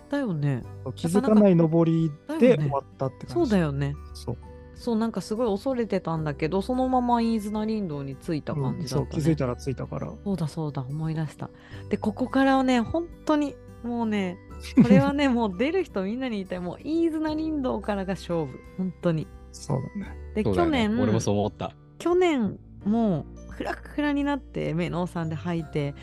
[0.09, 0.63] だよね。
[0.95, 3.51] 気づかない登りで終わったってそ感じ。
[3.51, 3.95] うだよね。
[4.15, 4.37] そう。
[4.75, 10.13] そう、なんかすごい恐れてたんだけど、そのまま飯綱林道に着いた感じだった、ねうんそう気づいたら着いたから。
[10.23, 11.51] そうだそうだ、思い出した。
[11.89, 14.39] で、ここからはね、本当に、もうね、
[14.83, 16.61] これはね、 もう出る人みんなに言いたい。
[16.61, 18.61] もう、飯綱林道からが勝負。
[18.77, 19.27] 本当に。
[19.53, 20.17] そうだね。
[20.35, 21.73] で、去年、ね俺もそう思った。
[21.99, 25.97] 去年もうフラフラになって目のさんで吐いては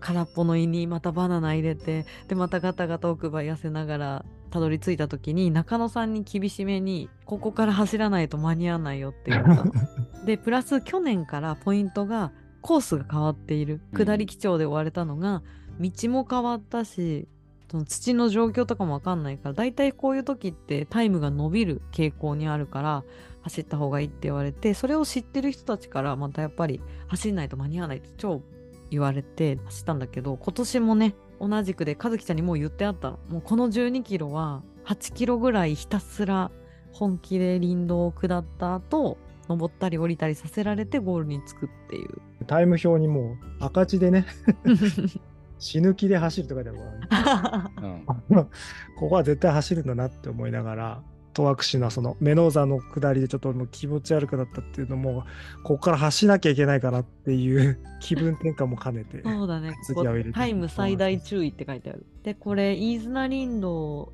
[0.00, 9.72] 空っぽの胃にまたバナナ入れてでまたガタガタ奥歯痩せながらたどり着いた時に中野さんに厳しめにここから走らないと間に合わないよって言ったの
[10.26, 13.80] でプラス去年からポイントがコースが変わっている。
[13.92, 14.04] うん。
[14.04, 15.42] 下り基調で終われたのが、
[15.80, 17.26] 道も変わったし
[17.70, 23.04] その土の状況とかも分かんないからだいたいこういう時ってタイムが伸びる傾向にあるから
[23.42, 28.42] 走った方がいいって言われてそれを知ってる人たちからまたやっぱり走んないと間に合わないって超
[28.90, 33.18] 言われて走ったんだけど今年もね同じくで和樹ちゃんにもう言ってあったの。
[33.28, 36.50] もうこの1 2キロは8キロぐらいひたすら
[36.92, 39.16] 本気で林道を下った後
[39.48, 42.20] 登ったり降りたりさせられてゴールに着くっていう。
[42.46, 44.26] タイム表にもう赤字でね、
[45.58, 46.78] 死ぬ気で走るって書いてある。
[46.78, 48.44] から、ね、うん。
[48.96, 55.24] ここは絶対走るんだなって思いながら、戸隠のそのメノーザの下りでちょっと気持ち悪くなったっていうのも、
[55.62, 59.22] ここから走らなきゃいけないかなっていう 気分転換も兼ねて。
[59.22, 59.72] そうだね。
[59.88, 62.06] ここタイム最大注意って書いてある。
[62.22, 64.12] で、これ、飯綱林道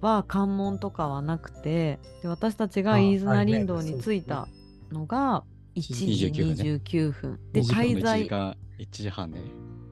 [0.00, 4.48] は関門とかはなくて、で私たちがあ飯綱林道に着いた
[4.92, 7.38] のが1時29分ね29分。
[7.52, 9.40] で、2時間滞1時在、間、1時半ね。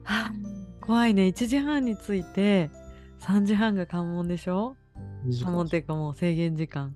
[0.03, 0.31] は あ
[0.81, 1.23] 怖いね。
[1.23, 2.69] 1時半に着いて、
[3.19, 4.86] 3時半が関門でしょ？2時間
[5.43, 6.95] 関門っていうかもう制限時間。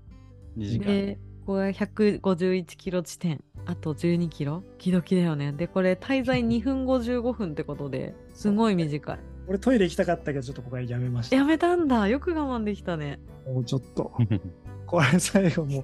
[0.57, 0.85] 2時間。
[0.85, 3.43] で、これ151キロ地点。
[3.65, 5.51] あと12キロ気ドキだよね。
[5.51, 9.19] で、これ滞在2分55分ってことで、すごい短い。
[9.47, 11.35] 俺トイレ行きたかったけど、ちょっとここはやめました。
[11.35, 12.07] やめたんだ。
[12.07, 13.19] よく我慢できたね。
[13.45, 14.13] もうちょっと、
[14.87, 15.83] これ最後もう、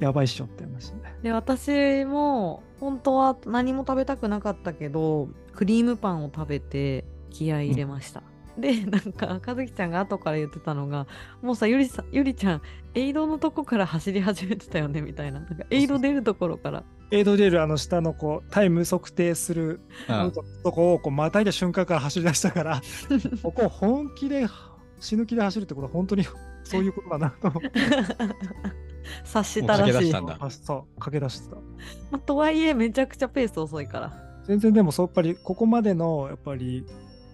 [0.00, 1.14] やばいっしょって話ね。
[1.22, 8.22] で、私も本当は何も食べたくなかったけど、クリームパンを食べて気合い入れました。
[8.58, 11.06] で、なんか、和樹ちゃんが後から言ってたのが、
[11.42, 12.62] もうさ、ゆりさん、ゆりちゃん、
[12.94, 15.40] エイドのとこから走り始めてたよね、みたいな。
[15.40, 16.84] なんかエイド出るところから。
[17.12, 20.32] エイドレール、あの下のこうタイム測定するうん
[20.62, 22.80] とこをこうまたいだ瞬間から走り出したから、
[23.42, 24.46] ここ本気で
[25.00, 26.24] 死ぬ気で走るってことは本当に
[26.62, 27.70] そういうことだなと思って。
[29.24, 30.12] 察したらしいもう駆け出し。
[30.12, 31.56] たんだあそう、駆け出してた。
[31.56, 31.62] ま
[32.12, 34.12] あとはいえ、めちゃくちゃペース遅いから。
[34.44, 36.84] 全然でもそうやっぱりここまでのやっぱり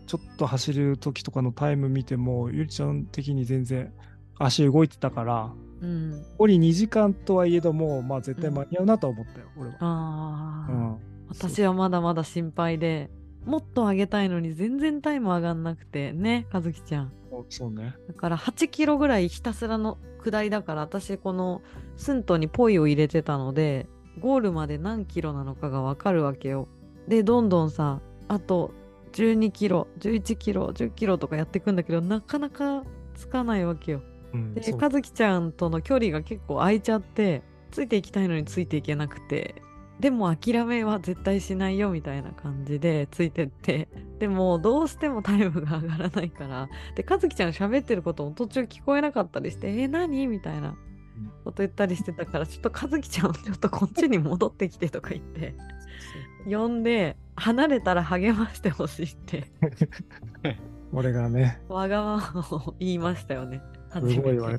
[0.07, 3.93] ちょっと走る時とかのタイム見てもゆりちゃん的に全然
[4.39, 6.11] 足動いてたからうん。
[6.33, 9.77] 残り2時間とはいえどもまあ絶対間に合うなとは思ったよ、俺は。
[9.81, 13.11] ああ、うん、私はまだまだ心配で、
[13.45, 17.13] もっと上げたいのに全然タイム上がんなくて、ね、和樹ちゃん。
[17.49, 17.95] そうね。
[18.09, 21.63] だから8キロぐらいひたすらの下りだから私この
[21.97, 23.87] 寸頭にポイを入れてたので
[24.19, 26.69] ゴールまで何キロなのかがわかるわけよ。
[27.07, 28.73] でどんどんさあと
[29.17, 32.85] 12キロ11キロ10キロとかやっていくんだけどなかなか
[33.15, 34.03] つかないわけよ。
[34.35, 39.63] うん、で和樹ちゃんとの距離が結構空いちゃってついていきたいのについていけなくて
[40.01, 43.89] でも諦めは絶対しないよみたいな感じでついてって。
[44.19, 46.69] でもどうしてもタイムが上がらないから。
[46.95, 50.77] で和樹ちゃん喋ってることも途中聞こえなかったりして「え何?」みたいな
[51.45, 55.55] こと言ったりしてたからちょっと和樹ちゃんちょっとこっちに戻ってきてとか言って
[56.47, 59.45] 呼んで離れたら励ましてほしいって
[60.93, 63.61] 俺がね、わがままを言いましたよね。
[63.93, 64.59] すごい言われ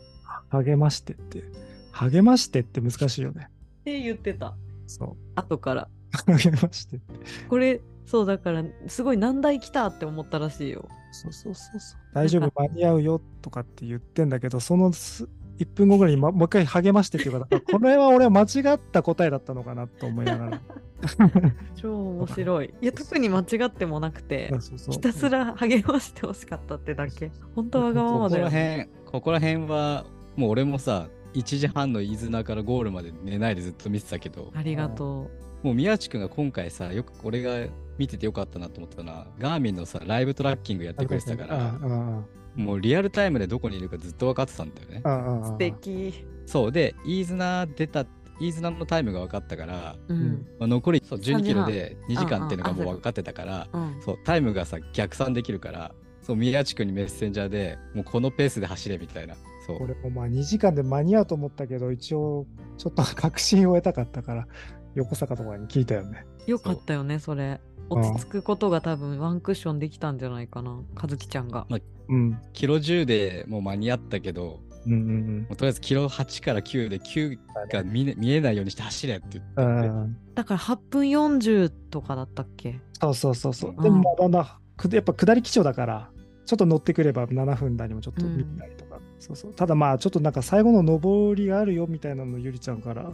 [0.50, 1.44] 励ましてって。
[1.92, 3.50] 励ましてって難しいよね。
[3.82, 4.56] って言ってた
[4.86, 5.16] そう。
[5.36, 5.90] 後から
[6.28, 7.16] 励ましてって。
[7.50, 10.88] これそうだからすごい難題来たって思ったらしいよ。
[11.12, 12.00] そうそうそうそう。
[12.14, 15.28] 大丈夫、間に合うよとかって言ってんだけど、そのす
[15.60, 20.62] 1分後ぐらいに、ま、もう一回励ましてっていうか、だからこれは俺は間違った答えだったのかなと思いながら。
[21.76, 22.74] 超面白い。
[22.82, 27.32] いや特に間違ってもなくてそうそうそうひたすら励ましてほしかったってだけ。
[27.56, 28.90] 本当わがまここまだよ、らね。
[28.96, 30.06] 辺、ここら辺は、
[30.36, 35.30] もう俺もさ、1時半の飯綱からゴールまで寝ないでずっと見てたけど、ありがと
[35.64, 37.68] もう宮内くんが今回さ、よく俺が
[37.98, 42.22] 見ててよかったなと思ったのは、ガーミンのさ、ライブトラッキングやってくれてたから、ああ
[42.58, 45.02] もうリアルタイムでどこにいるかずっと分かってたんだよね。
[45.46, 46.26] 素敵。
[46.46, 48.06] そうで、飯綱出た、
[48.40, 50.46] 飯綱のタイムが分かったから、うん。
[50.60, 54.02] まあ、残りそう12キロ3で2時間っていうのがもう分かってたから、うん。
[54.02, 59.36] そうタイムがさ逆算できるからそう宮地君にメッセンジャーでもうこのペースで走れみたいな
[59.66, 62.46] そう俺もまあ2時間で間に合うと思ったけど、一応
[62.78, 64.48] ちょっと確信を得たかったから、
[64.96, 66.26] 横坂とかに聞いたよね。
[66.48, 67.60] よかったよねそれ。
[67.90, 70.80] 落ち着くことが多分ワンクッションできたんじゃないかな。
[71.02, 71.68] 和樹ちゃんが。
[72.10, 72.40] うん。
[72.54, 77.38] キロ10でもう間に合ったけどうんうんもうとりあえずキロ8から9で9
[77.72, 79.92] が見,、ね、見えないようにして走れってう言って、ん。
[79.92, 82.80] うんだから8分40とかだったっけ？
[82.94, 83.72] そうそうそうそう。
[83.72, 84.48] うんでもまあだんだん
[84.78, 86.10] くやっぱ下り基調だから、
[86.46, 89.00] ちょっと乗ってくれば7分台にもちょっと見たりとか。
[89.20, 89.54] そうそう。
[89.54, 93.12] ただまあちょっとなんか最後の上りがあるよみたいなのゆりちゃんから。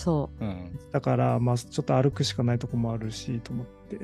[0.00, 3.98] そうん、だからまあちょっと歩くしかないとこもあるしと思って、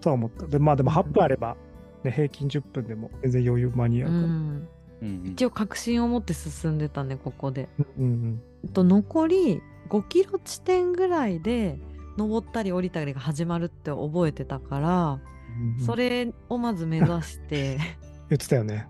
[0.00, 0.44] とは思った。
[0.48, 1.56] でまあでも8分あれば、
[2.02, 4.10] ね、平均10分でも全然余裕間に合う。
[4.10, 4.32] ううから。
[4.32, 4.32] ん。
[4.32, 4.68] うん
[5.02, 7.68] うん一応確信を持って進んでたねここで。
[7.96, 11.78] うんうんと残り5キロ地点ぐらいで
[12.18, 17.78] 登ったり降りたりが始まるって覚えてたから、うんうんそれをまず目指して
[18.28, 18.88] 言ってたよね。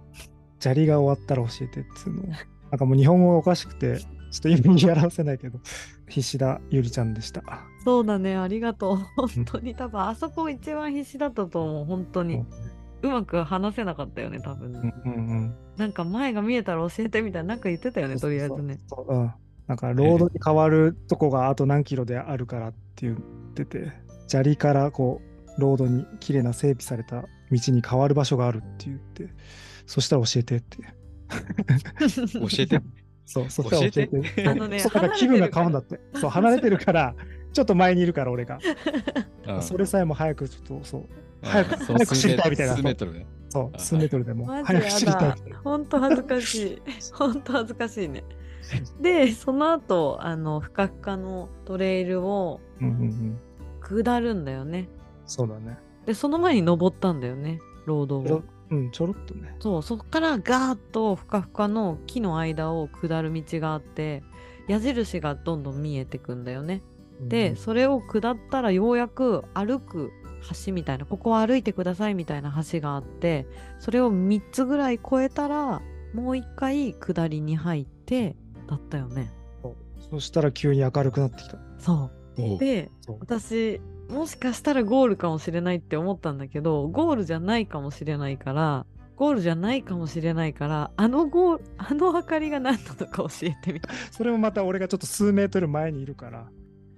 [0.59, 2.27] 砂利が終わったら教えてっつうのを。
[2.71, 4.01] なんかもう日本語がおかしくて、
[4.41, 5.59] ちょっと今言い表せないけど、
[6.09, 7.43] 必死だゆりちゃんでした。
[7.85, 8.37] そうだね。
[8.37, 8.97] ありがとう。
[9.17, 9.75] 本当に。
[9.75, 11.85] 多分あそこ一番必死だったと思う。
[11.85, 12.45] 本当に。
[13.03, 14.73] うまく話せなかったよね多分。
[14.73, 15.55] ね、うんうんうん。
[15.77, 17.49] なんか前が見えたら教えてみたいな。
[17.49, 18.81] なんか言ってたよねとりあえずね。
[18.89, 19.33] そううん。
[19.67, 23.19] なんかロードに変わるとこがあと何キロであるからって言っ
[23.55, 23.93] てて、
[24.29, 25.21] 砂利からこ
[25.59, 29.29] う、ロードに綺麗な整備された道に変わる場所があるって言って、
[29.87, 30.79] そしたら教えてって。
[32.33, 32.81] 教えて
[33.27, 34.07] そう、そしたら教えて。
[34.09, 34.49] 教えて。
[34.49, 36.01] あのね そうだから気分が変わるんだって。
[36.15, 37.15] そう、離れてるから、
[37.53, 38.59] ちょっと前にいるから俺が。
[39.49, 41.09] うんそれさえも早くちょっと、そう、うん
[41.43, 42.77] 早くそう早く知りたいみたいな。
[42.77, 43.27] 数メートルね。
[43.49, 44.47] そう、あ数メートルでも。
[44.47, 45.35] 早く知りたい。
[45.65, 46.83] 本当恥ずかしい。
[47.13, 48.25] 本当恥ずかしいね。
[49.01, 53.39] でその後あのふかふかのトレイルをうんうんうん。
[53.81, 54.89] 下るんだよね。
[55.25, 55.79] そうだね。
[56.05, 57.61] でその前に登ったんだよね。
[57.87, 59.55] ロードをうん、ちょろっとね。
[59.61, 64.23] そうそっからガーッとふかふかの木の間を下る道があって
[64.69, 66.83] 矢印がどんどん見えてくんだよね。
[67.21, 70.13] でそれを下ったらようやく歩く
[70.65, 73.47] 橋みたいなここを歩いてくださいみたいな橋があって
[73.79, 75.81] それを3つぐらい越えたら
[76.13, 78.37] もう一回下りに入って
[78.67, 79.33] だったよね。
[80.11, 81.59] そしたら急に明るくなってきた。
[81.79, 82.57] そおう。
[82.57, 82.59] う。
[82.59, 82.91] で
[83.21, 96.47] 私もしかしたらゴールかもしれないって思ったんだけどゴールじゃないかもしれないからゴールじゃないかもしれないからあのゴールあの明かりが何なのか教えてみたい それもまた俺がちょっと数メートル前にいるから、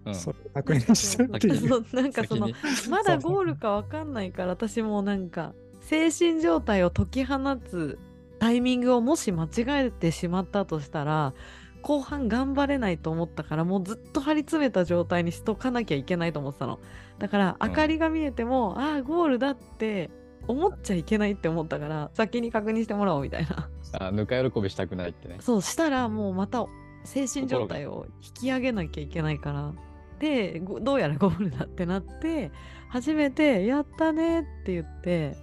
[0.05, 0.15] うん。
[0.15, 1.85] それを確認してっていう。
[1.95, 2.49] なんかその
[2.91, 7.99] まだゴールかわかんないから私もなんか精神状態を解き放つ
[8.41, 11.35] タイミングをもし間違えてしまったとしたら
[11.83, 16.81] 後半頑張れないと思ったからもうずっと張り詰めた状態にしとかなきゃいけないと思ってたの。
[17.19, 20.11] だからうん明かりが見えても、ああゴールだって
[20.47, 23.69] 思っちゃいけないって思ったから先に確認してもらおうみたいな。
[24.01, 25.37] あぬか喜びしたくないってね。
[25.41, 26.67] そうしたらもうまた
[27.05, 29.73] 精神状態を引き上げなきゃいけないから。
[30.19, 32.51] でごどうやらゴールだってなって
[32.89, 35.37] 初めて「やったね」って言って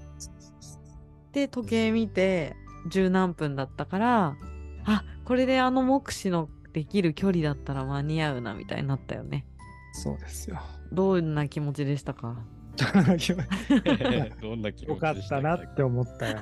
[1.32, 2.56] で時計見て
[2.90, 4.36] 十何分だったから
[4.86, 9.46] あこれであの目視のできる距離だったら間に合うなみたいになったよね。
[9.94, 10.60] そうですよ。
[10.92, 12.38] どんな気持ちでしたか？
[12.76, 13.42] どんな気持
[14.88, 16.40] よかっちでしたなって思ったよ。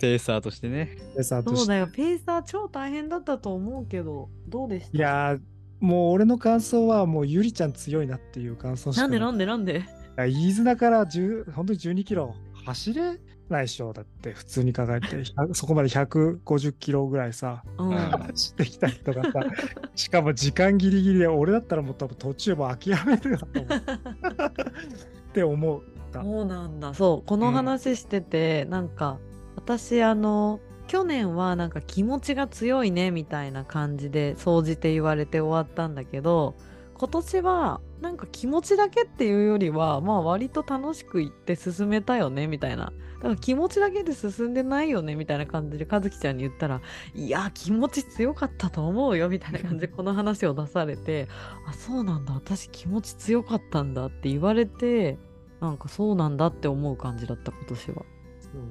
[0.00, 0.98] ペーサーとしてね。
[1.16, 1.58] でさとして。
[1.58, 1.86] そうだよ。
[1.86, 4.98] ペーサー超大変だったと思うけどどうでした？
[4.98, 5.40] いやー、
[5.80, 9.78] もう俺の感想はもうゆりちゃん強いなっていう感想しかなんでいなんでなんで？
[9.78, 9.82] い
[10.16, 12.34] や飯綱から10本当に12キロ
[12.64, 17.88] 走れないでしょだって普通に考えて100 そこまで150キロぐらいさうん。
[17.90, 19.30] うん走ってきたりとかさ
[19.94, 23.76] しかも時間ギリギリで俺だったらもう多分途中もう諦めるよと思う。
[25.30, 25.82] って思う
[26.22, 26.94] そうなんだ。
[26.94, 29.18] そうこの話してて、なんか
[29.56, 36.54] 私あの去年はなんか気持ちが強いねみたいな感じで総じて言われて終わったんだけど
[36.98, 46.80] 今年はなんか気持ちだけっていうよりはまあ割と楽しくいって進めたよねみたいなだから気持ちだけで進んでないよねみたいな感じで和樹ちゃんに言ったら
[47.14, 51.28] いや気持ち強かったと思うよみたいな感じでこの話を出されて
[51.66, 55.18] あそうなんだ私気持ち強かったんだって言われて
[55.60, 58.02] なんかそうなんだって思う感じだった今年は。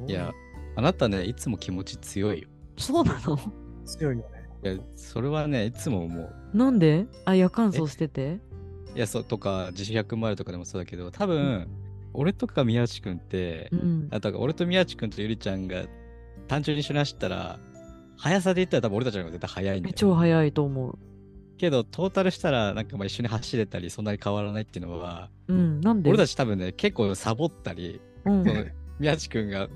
[0.08, 0.32] いや、
[0.76, 2.48] あなたね、いつも気持ち強いよ。
[2.78, 3.38] そうなの？
[3.86, 4.35] 強いよねい
[4.68, 6.58] や、それはね、いつも思う。
[6.58, 7.06] なんで？
[7.26, 8.40] あ夜乾燥してて
[8.96, 11.68] いや、そうとか、自主100マイルとかでもそうだけど、多分、
[12.14, 15.86] 俺とか宮地君って、うんあだから俺と宮地君とゆりちゃんが
[16.48, 17.60] 単純に一緒に走ったら、
[18.18, 19.94] 速さで言ったら多分俺たちの方が絶対速いんだよ。
[19.98, 20.98] 超早いと思う。
[21.58, 26.10] けど、トータルしたら、なんかまあ一緒に走れたり、そんなに変わらないっていうのは、うん、なんで？
[26.10, 29.68] 俺たち多分ね、結構サボったり、うん宮地君が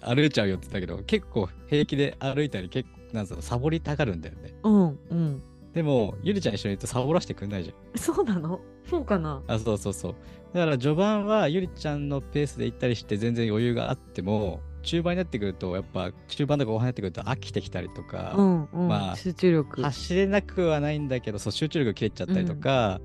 [0.00, 4.54] 歩いちゃうよって言ったけど、結構平気で歩いたり、結構、なんつうの、サボりたがるんだよね。
[4.62, 5.42] うん、うん。
[5.72, 7.98] でも、ゆりちゃん一緒にいるとサボらせてくんないじゃん。
[7.98, 8.60] そうなの？
[8.88, 9.42] そうかな？
[9.46, 10.14] あ、そうそうそう。
[10.52, 18.88] だから序盤はゆりちゃんのペースで行ったりして全然余裕があっても、中盤になってくると、やっぱ中盤とか後半になってくると飽きてきたりとか、うん、うん。
[18.88, 19.82] まあ集中力。
[19.82, 23.00] 走れなくはないんだけど、そう集中力切れちゃったりとか、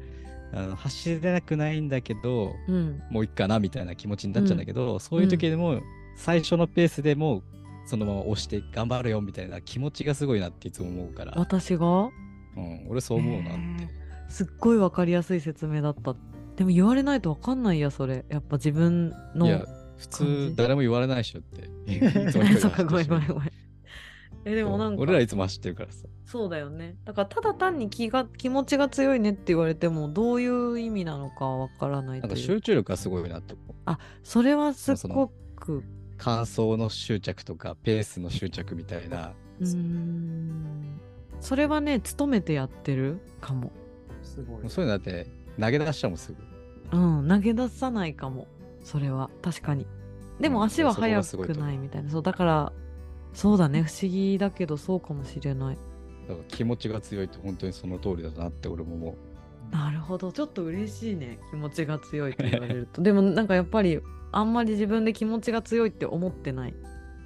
[0.53, 3.01] あの走れなくないんだけど、うん。
[3.11, 5.81] もういっかなみたいな気持ちになっちゃうんだけど、そういう時でも、
[6.17, 7.43] 最初のペースでも
[7.87, 11.85] そのまま押して頑張るよみたいな気持ちがすごいなっていつも思うから、私が？
[12.57, 13.87] うん、俺そう思うなって。
[14.29, 16.15] すっごいわかりやすい説明だった。
[16.57, 18.25] でも言われないとわかんないや、それ。
[18.29, 19.47] やっぱ自分の。
[19.47, 19.59] いや、
[19.97, 22.31] 普感通じ誰も言われないでしょって。
[22.59, 23.51] そっ か、ごめんごめんごめん。
[24.43, 25.01] え、でもなんか。
[25.01, 26.07] 俺らいつも走ってるからさ。
[26.25, 26.97] そうだよね。
[27.05, 33.75] だからただ単に気が気持ちが強いねって言われてもどういう意味なのかわからないなんか集中力がすごいなと思う。
[33.85, 35.83] あそれはすごく
[36.17, 39.33] 感想の執着とかペースの執着みたいな。
[39.59, 40.99] うーん
[41.39, 43.71] それはね努めてやってるかも。
[44.23, 45.27] すごいそういうのだって
[45.59, 46.33] 投げ出しちゃうもんす
[46.91, 46.97] ぐ。
[46.97, 48.47] うん投げ出さないかも
[48.83, 49.85] それは確かに。
[50.39, 52.73] でもうん足は速くないみたいなそうだから
[53.33, 55.77] そうだね不思議だけどそうかもしれない。
[56.27, 59.15] だから気持ちが強いって本当にその通りだなって俺も思う。
[59.71, 63.01] なるほどちょっと嬉しいね気持ちが強いと言われると。
[63.01, 63.99] でもなんかやっぱり
[64.31, 66.75] あんまり自分で気持ちが強いって思ってない。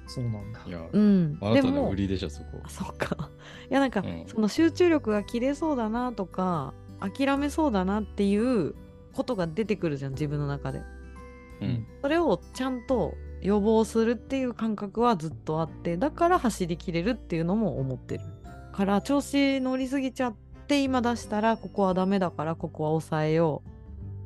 [0.06, 1.38] そうなんだいや、うん。
[1.40, 2.68] あなたのでも売りでしょ、そこあ。
[2.68, 3.30] そっか。
[3.70, 8.74] いやなんか、うんその集中力が切れそうだなとか諦めそうだなっていう
[9.14, 10.82] ことが出てくるじゃん自分の中で。
[11.60, 11.86] うん。
[12.02, 18.24] それをちゃんと予防するっていう感覚はずっとあってだから走りきれるっていうのも思ってる。
[18.72, 20.34] から調子乗りすぎちゃっ
[20.66, 23.70] て今出したらここはダメだからここは抑えよう。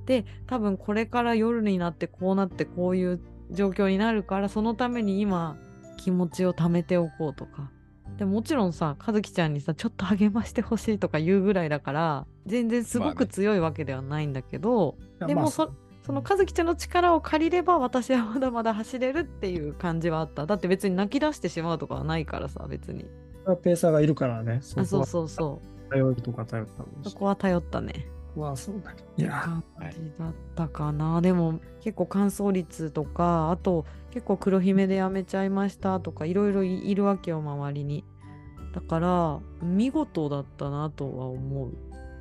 [0.06, 3.20] で多分これから夜になってこうなってこういう
[3.50, 5.56] 状況になるからそのために今
[5.98, 7.70] 気持ちを貯めておこうとか。
[8.16, 13.26] でももちろんさ和樹ちゃんにさちょっと励ましてほしいとか言うぐらいだから全然すごくまあね。
[13.26, 15.70] 強いわけではないんだけど、まあでもそ
[16.06, 20.46] その和樹ちゃんの力を借りれば私はまだまだ走れるっていう感じはあった。
[20.46, 23.04] だって別に泣き出してしまうとかはないからさ別に。
[23.62, 24.60] ペーサーがいるからね。
[24.62, 25.76] そあそうそうそう。
[25.90, 28.08] 頼るとか頼ったそこは頼ったね
[28.40, 29.08] はそうだけど。
[29.16, 38.04] いや、感じだったかな、でも結構乾燥率とかあと結構黒姫でやめちゃいましたとかいろいろいいるわけよ周りに
[38.74, 41.72] だから見事だったなとは思う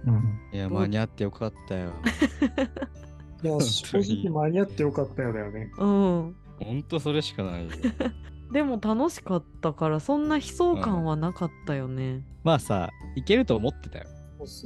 [0.06, 0.40] うん。
[0.54, 1.92] いや、間に合ってよかったよ。
[3.44, 5.72] いや、本正直間に合ってよかったよだよね。
[5.78, 7.72] うんほんとそれしかないよ。
[8.52, 14.06] でも楽しかったからそんな悲壮感はなかったよね、まあさ、いけると思ってたよ。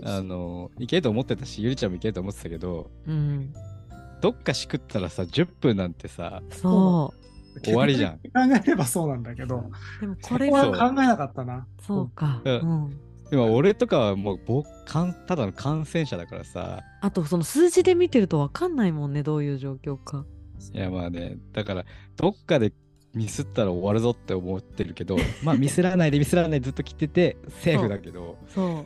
[0.03, 3.53] あの、いけると思ってたし、ゆりちゃんもいけると思ってたけど、うん、
[4.21, 7.13] どっかしくったらさ、10分なんてさ、そ
[7.63, 8.17] 終わりじゃん。
[8.17, 8.19] 考
[8.55, 11.67] えればそうなんだけど、うでもここれは考えなかったな。
[11.85, 12.53] そうか、うん。
[12.53, 12.99] うん、
[13.29, 20.25] でも俺とかはもうぼかんただの感染者だからさ、あとその数字で見てると分かんないもんねどういう状況か。
[20.73, 21.85] いやまあね、だから
[22.17, 22.73] どっかで
[23.13, 28.85] ミスったら終わるぞって思ってるけど、まあミスらないでミスらないでずっと来ててセーフだけど、そ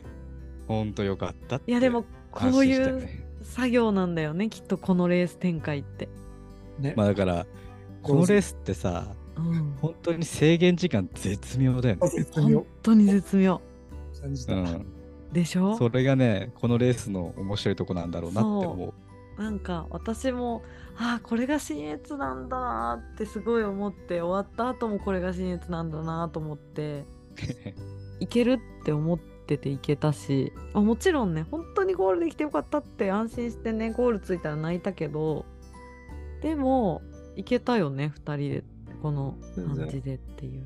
[0.66, 1.70] ほんとよかったって。
[1.70, 3.08] いやでもこ安ういう
[3.42, 6.08] 作業なんだよねきっとこのレース展開って。
[6.78, 6.94] ね。
[6.96, 7.46] まあだから、
[8.02, 12.00] このレースってさ、うん、本当に制限時間絶妙だよね。
[12.32, 13.60] 本当に絶妙
[14.20, 14.54] 感じた。
[14.54, 14.86] うん。
[15.32, 15.76] でしょ？
[15.76, 18.94] それがね、このレースの面白いとこなんだろうなって思う。
[19.36, 20.62] なんか私も
[20.96, 27.04] ああこれが新越なんだなーってすごい思って終わった後もこれが新越なんだなと思って
[28.20, 30.52] いけるって思ってていけたし。
[30.72, 35.44] あもちろんね本当にゴールできてよかったって安心してねゴールついたら泣いたけど
[36.42, 37.02] でも
[37.36, 38.64] いけたよね2人で
[39.04, 40.64] この感じでっていう。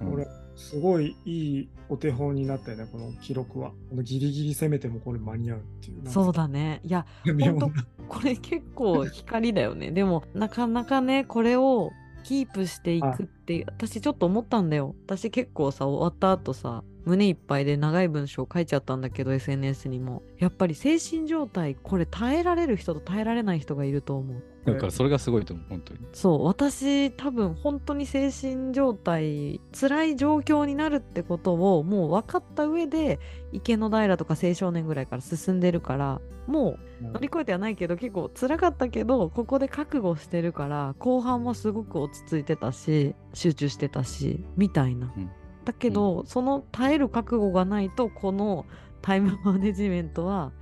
[0.00, 3.70] うん、これ、すごいいいお手本になったよね、この記録は。
[3.90, 6.08] このギリギリ攻めてもこれ間に合うっていう。
[6.08, 6.80] そうだね。
[6.82, 7.60] いや妙な。
[7.60, 7.72] ほん
[8.08, 9.92] これ結構光だよね。
[9.92, 11.92] でもなかなかねこれを
[12.24, 14.94] キープしていくって私ちょっと思ったんだよ。
[15.06, 20.22] 私結構さ終わった後さ胸いっぱいで長い文章を書いちゃったんだけど SNS にも。
[20.38, 24.42] やっぱり精神状態これ耐えられる人と耐えられない人がいると思う。
[24.66, 26.00] だからそれがすごいと思う、本当に。
[26.12, 33.20] そう私多分本当に精神状態辛い状況になるってことをもう分かった上で
[33.52, 45.12] 池の平とか青少年ぐらいから進んでるからもう乗り越えてはないけど結構辛かったけどここで覚悟してるから後半もすごく落ち着いてたし集中してたしみたいな。
[45.16, 45.30] うん
[45.66, 48.66] だけど、その耐える覚悟がないとこの
[49.02, 50.52] タイムマネジメントは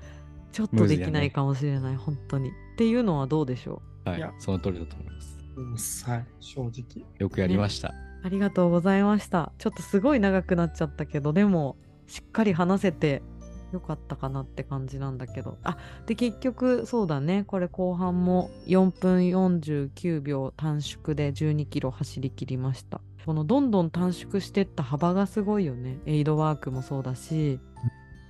[0.50, 2.48] ちょっとできないかもしれない、本当に。
[2.48, 5.38] っていうのはどうでしょはいいや、その通りだと思います。
[5.56, 7.06] うんはい、正直。
[7.18, 7.88] よくやりました。
[7.88, 7.92] う
[8.24, 9.52] ありがとうございました。
[9.58, 11.76] ちょっとすごい長くなっちゃったけどでも
[12.06, 13.22] しっかり話せて
[13.74, 15.58] よかったかなって感じなんだけど。
[15.62, 15.76] あ
[16.06, 17.44] で結局そうだね。
[17.46, 23.00] これ後半も4分49秒短縮で12キロ走り切りました。
[23.26, 25.98] このどんどん短縮してった幅がすごいよね。
[26.06, 27.58] エイドワークもそうだし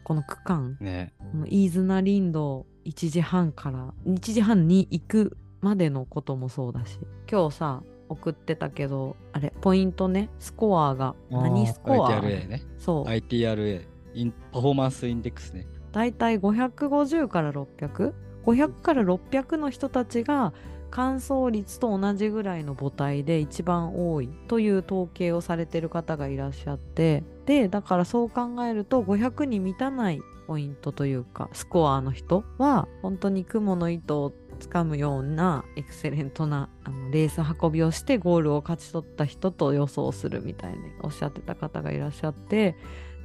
[0.05, 0.77] この区間。
[0.81, 1.13] ね。
[1.19, 6.99] この飯綱林道1時半から1時半に行くまでのこともそうだし。
[7.31, 10.29] 今日さ送ってたけどあれポイントね。
[10.39, 12.63] スコアが何スコア？ITRA ね。
[12.79, 13.05] そう。
[13.07, 15.67] ITRA、インパフォーマンスインデックスね。
[15.93, 20.53] だいたい550から 600?500 から600の人たちが
[20.91, 42.77] 完走率と同じぐらいの母体で一番多いという統計をされてる方がいらっしゃってでだからそう考えると500に満たないポイントというかスコアの人は本当に雲の糸をつかむようなエクセレントなあのレース運びをしてゴールを勝ち取った人と予想するみたいにおっしゃってた方がいらっしゃって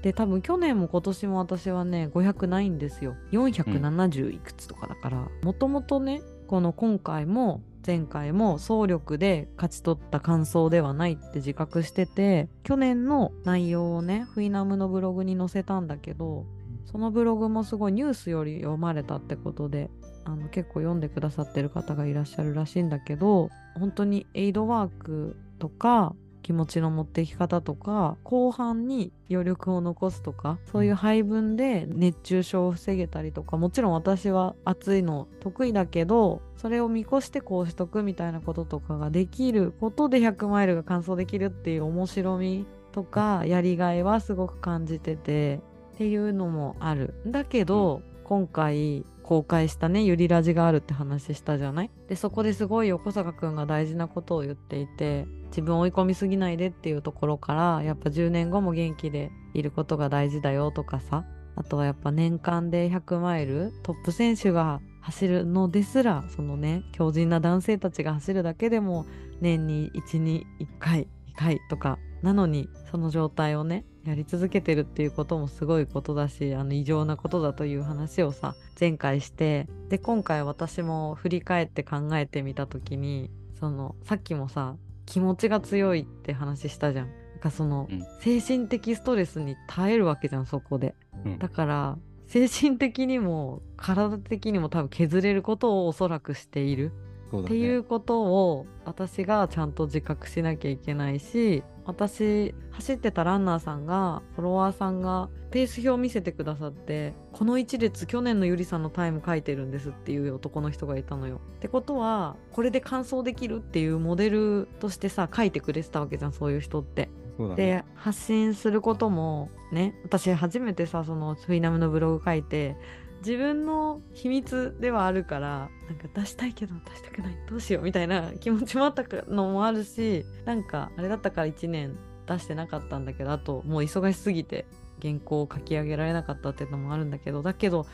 [0.01, 3.15] で多分去年も今年も私はね500ないんですよ。
[3.31, 5.27] 470いくつとかだから。
[5.43, 16.45] もともとねこの今回も前回も総力で勝ち取った感想ではないって自覚してて去年の内容をねフイナムのブログに載せたんだけど
[16.85, 19.89] そのブログもすごいニュースより読まれたってことで
[20.25, 23.49] あの結構読んでくださってる方がいらっしゃるらしいんだけど
[23.79, 26.15] 本当にエイドワークとか
[26.49, 45.59] 気持ちの持っていき方とか後半に余力を残すとかそういう配分で熱中症を防げたりとかもちろん私は暑いの得意だけどそれを見越してこうしとくみたいなこととかができることで100マイルが完走できるっていう面白みとかやりがいはすごく感じてて
[45.93, 47.13] っていうのもある。
[47.27, 51.91] だけど、今回公開したねゆりラジがあるって話したじゃない？
[52.07, 61.25] でそこですごい横坂くんが大事なことを言っていて自分追い込みすぎないでっていうところからやっぱ10年後も元気でいることが大事だよとかさ
[61.55, 69.05] あとはやっぱ年間で100マイルトップ選手が走るのですらそのね強靭な男性たちが走るだけでも
[69.41, 70.43] 年に12 1
[70.79, 71.05] 回2
[71.37, 87.07] 回とかなのにその状態をねやり続けてるっていうこともすごいことだしあの異常なことだという話をさ前回してで今回私も振り返って考えてみた時にそのさっきもさ気持ちが強いって話したじゃん。
[87.07, 90.95] なんかその、うん精神的ストレスに耐えるわけじゃんそこで。
[91.25, 91.97] うんだから
[92.27, 96.91] 精神的にも体的にも多分削れることをおそらくしている。
[97.37, 111.41] ねっていうことを私がちゃんと自覚しなきゃいけないし私走ってたランナーさんがフォロワーさんがペース表を見せてくださってこの一列去年のゆりさんのタイム書いてるんですっていう男の人がいたのよ。
[111.57, 117.09] ってことはこれで完走できるっていうモデルとしてさ書いてくれてたわけじゃんそういう人って。
[117.55, 122.75] で発信することもね私初めてさそのフィナムのブログ書いて
[123.19, 134.65] 自分の秘密ではあるからなんか出したいけど出したくないどうしようみたいな気持ちもあったのもあるしなんかあれだったから1年出してなかったんだけどあともう忙しすぎて
[135.01, 137.85] 原稿を書き上げられなかったっていうのもあるんだけどだけど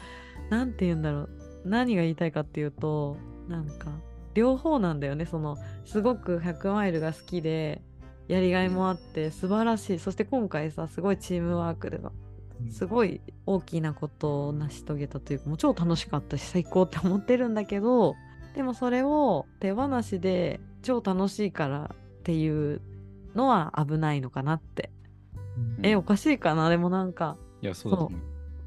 [0.50, 1.30] 何て言うんだろう
[1.66, 3.92] 何が言いたいかっていうとなんか
[4.36, 5.26] 両方なんだよね。
[5.26, 7.82] そのすごく100マイルが好きで
[8.28, 10.00] やりがいもあって素晴らしい。
[10.00, 12.25] そして今回さすごいチームワークでうん
[12.72, 18.16] すごい大きなことを成し遂げたというかもう超楽しかったし最高って思ってるんだけど
[18.56, 22.82] でもそれを手放しで超楽しいからっていう
[23.36, 24.92] のは危ないのかなって、
[25.78, 25.86] うん。
[25.86, 26.70] えおかしいかな？
[26.70, 28.16] でもなんかいや、そう。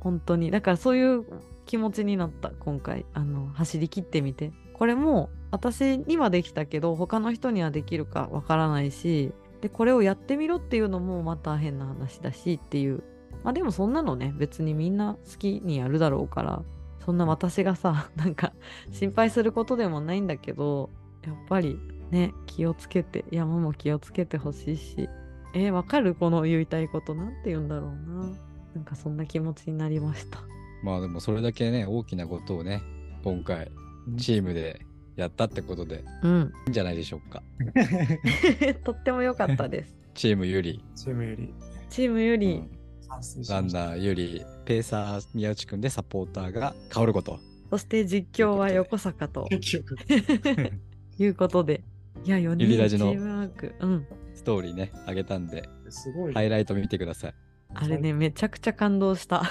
[0.01, 0.51] 本当に。
[0.51, 1.25] だからそういう
[1.65, 3.07] 気持ちになった今回。
[3.15, 4.53] あの走り切ってみて。
[4.75, 13.03] これも私にはできたけど他の人にはできるかわからないしでこれをやってみろっていうのもまた変な話だしっていう
[13.45, 16.63] まあでもそんなのね別にみんな好きにやるだろうから
[17.05, 18.53] そんな私がさ なんか
[18.93, 20.91] 心配することでもないんだけど
[21.27, 21.79] やっぱり
[22.11, 25.09] ね気をつけて山も気をつけてほしいし
[25.55, 26.15] えーわかる？
[26.15, 28.31] この言いたいことなんて言うんだろうな
[28.75, 30.39] なんかそんな気持ちになりました。
[30.83, 32.83] まあでもそれだけね、大きなことをね、
[33.25, 33.73] 今回、
[34.19, 34.85] チームで
[35.17, 36.53] やったってことで、うん。
[36.67, 37.43] いいんじゃないでしょうか。
[38.85, 39.97] とっても良かったです。
[40.15, 41.55] チームゆり、チームより
[41.89, 42.78] チームより、うん
[43.49, 43.69] ラン。
[43.69, 47.39] ナーゆり、ペーサー宮内くんでサポーターが変わること。
[47.71, 49.97] そして実況は横坂と結局
[51.19, 51.83] いうことで。
[52.25, 53.75] いや、4人ゆりラジのチームワーク。
[53.81, 54.07] うん。
[54.35, 56.35] ストーリーね、あげたんで、すごい。
[56.35, 57.35] ハイライト見てください。
[57.75, 59.43] あれね、めちゃくちゃ感動した。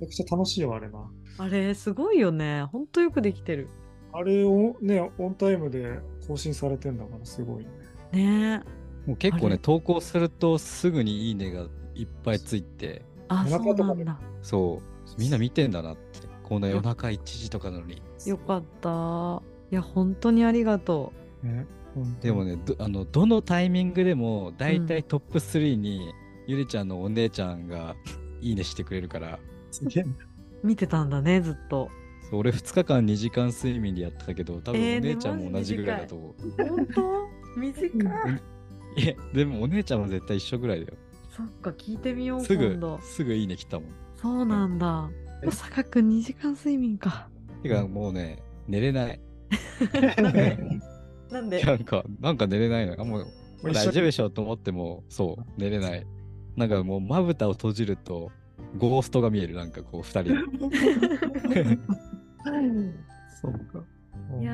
[0.00, 1.10] めちゃくちゃ楽しいよ、あれな。
[1.38, 2.64] あれ、すごいよね。
[2.64, 3.68] ほんとよくできてる。
[4.12, 7.76] あれをね、オンタイムで更新されてんだからすごいよね。
[8.12, 8.62] ね
[9.06, 9.08] え。
[9.08, 14.20] もう結構ね、投稿するとすぐにいいねがいっぱいついて、あ、夜そうなんだ。
[14.42, 14.80] そ
[15.16, 16.28] う、みんな見てんだなって。
[16.42, 18.02] こんな夜中1時とかなのに。
[18.26, 19.42] よかった。
[19.70, 21.12] いや、本当にありがと
[21.42, 26.12] ね本当でもね、どあのどのタイミングでも、だいたいトップ3に、
[26.46, 27.96] ゆりちゃんのお姉ちゃんが
[28.40, 29.38] いいねしてくれるから。
[30.62, 31.88] 見てたんだね、ずっと。
[32.30, 36.34] そう俺2日間2時間睡眠でやってたけど、多分えーお姉ちゃんも同じぐらいだと思う。
[36.68, 37.28] 本当？
[37.58, 38.42] 短い。
[39.02, 40.98] いや、でもお姉ちゃんも絶対一緒ぐらいだよ。
[41.48, 42.78] そっか、聞いてみよう、すぐ。
[43.02, 43.88] すぐいいね来たもん。
[44.16, 45.10] そうなんだ。
[45.44, 47.28] 小坂くん2時間睡眠か。
[47.62, 49.20] てかもうね、寝れない。
[51.30, 51.62] なんで？
[51.64, 53.00] なん か、なんか寝れないの。
[53.00, 53.26] あ、もう
[53.64, 56.06] 大丈夫でしょと思っても、そう、寝れない。
[56.56, 58.30] なんかもうまぶたを閉じると、
[58.78, 60.34] ゴーストが見える、なんかこう、二人で。
[63.40, 63.84] そうか。
[64.40, 64.52] いや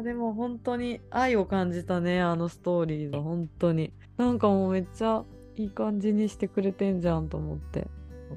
[0.00, 3.92] ー、でも本当に愛を感じたね、あのストーリーが、本当に。
[4.16, 5.24] なんかもうめっちゃ
[5.60, 7.80] いい感じにしてくれてんじゃんと思って。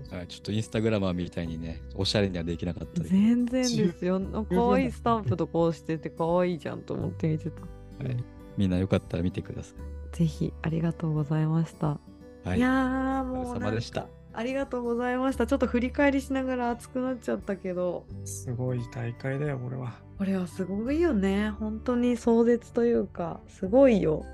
[0.09, 3.11] はいちょっとインスタグラマーみたいにね、おしゃれにはできなかったです。
[3.11, 4.19] 全然ですよ。
[4.49, 7.61] 可愛いスタンプとこうしてて可愛いじゃんと思って見てた。
[8.03, 8.17] はい、
[8.57, 9.75] みんなよかったら見てくださ
[10.11, 11.99] ぜひありがとうございました。
[12.45, 12.49] い。
[12.49, 12.61] はいい。
[12.61, 15.45] やもう疲れ様でしたありがとうございました。
[15.45, 19.93] ちょっと振り返りしながら熱くなっちゃったけど、すごい大会だよ、これは。
[20.17, 21.51] これはすごいよね。
[21.51, 24.25] 本当に壮絶というか、すごいよ。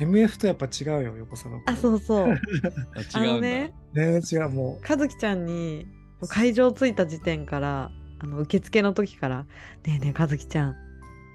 [0.00, 1.60] MF とやっぱ違うよ、横澤。
[1.66, 2.28] あ、そうそう。
[2.30, 2.34] あ
[3.16, 3.34] あ違うんだ。
[3.34, 5.86] のね、全然違う、も和樹ちゃんに
[6.28, 9.44] 会場着いた時点から、あの受付の時から、
[9.84, 10.76] ねえねえ和樹ちゃん、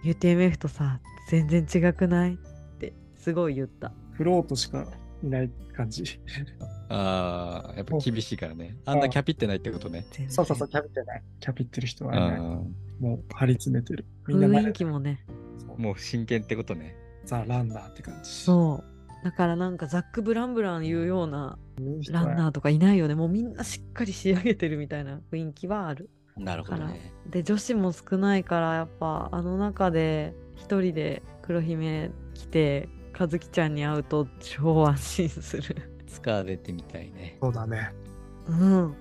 [0.03, 0.99] UTMF とさ、
[1.29, 2.33] 全然違くない？
[2.35, 2.37] っ
[2.79, 3.87] てすごい言った。
[3.87, 4.85] う、フロートしか
[5.23, 6.19] いない感じ。
[6.89, 8.75] ああ、やっぱ厳しいからね。
[8.85, 10.05] あんなキャピってないってことね。
[10.29, 11.23] そうそうそう、キャピってない。
[11.39, 12.35] キャピってる人はいない。
[12.37, 12.39] あ
[12.99, 14.05] もう張り詰めてる。
[14.27, 15.25] みんな雰囲気もね。
[15.77, 16.95] ーもう真剣ってことね。
[17.25, 18.29] ザ・ランナーって感じ。
[18.29, 18.83] そ
[19.21, 19.23] う。
[19.23, 21.57] だからなんかザック・ブランブラン言うような
[22.09, 23.15] ランナーとかいないよね。
[23.15, 26.09] もうみんなしっかり仕上げてるみたいな雰囲気はある。
[26.35, 27.13] なるほどね。
[27.29, 35.89] で女子も少ないからやっぱあの中で一人で黒姫来て和樹ちゃんに会うと超安心する。
[36.07, 37.37] 使われてみたいね。
[37.41, 37.91] そうだね。
[38.47, 38.95] うん。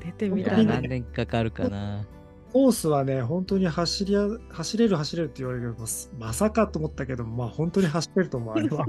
[0.00, 0.74] 出てみたいな。
[0.76, 2.06] 何年かかるかな。
[2.52, 5.86] コースはね、本当に走りや走れる走れるって言われるけど、
[6.18, 8.86] まさかと思ったけど、まあ本当に走れると思う、あれは。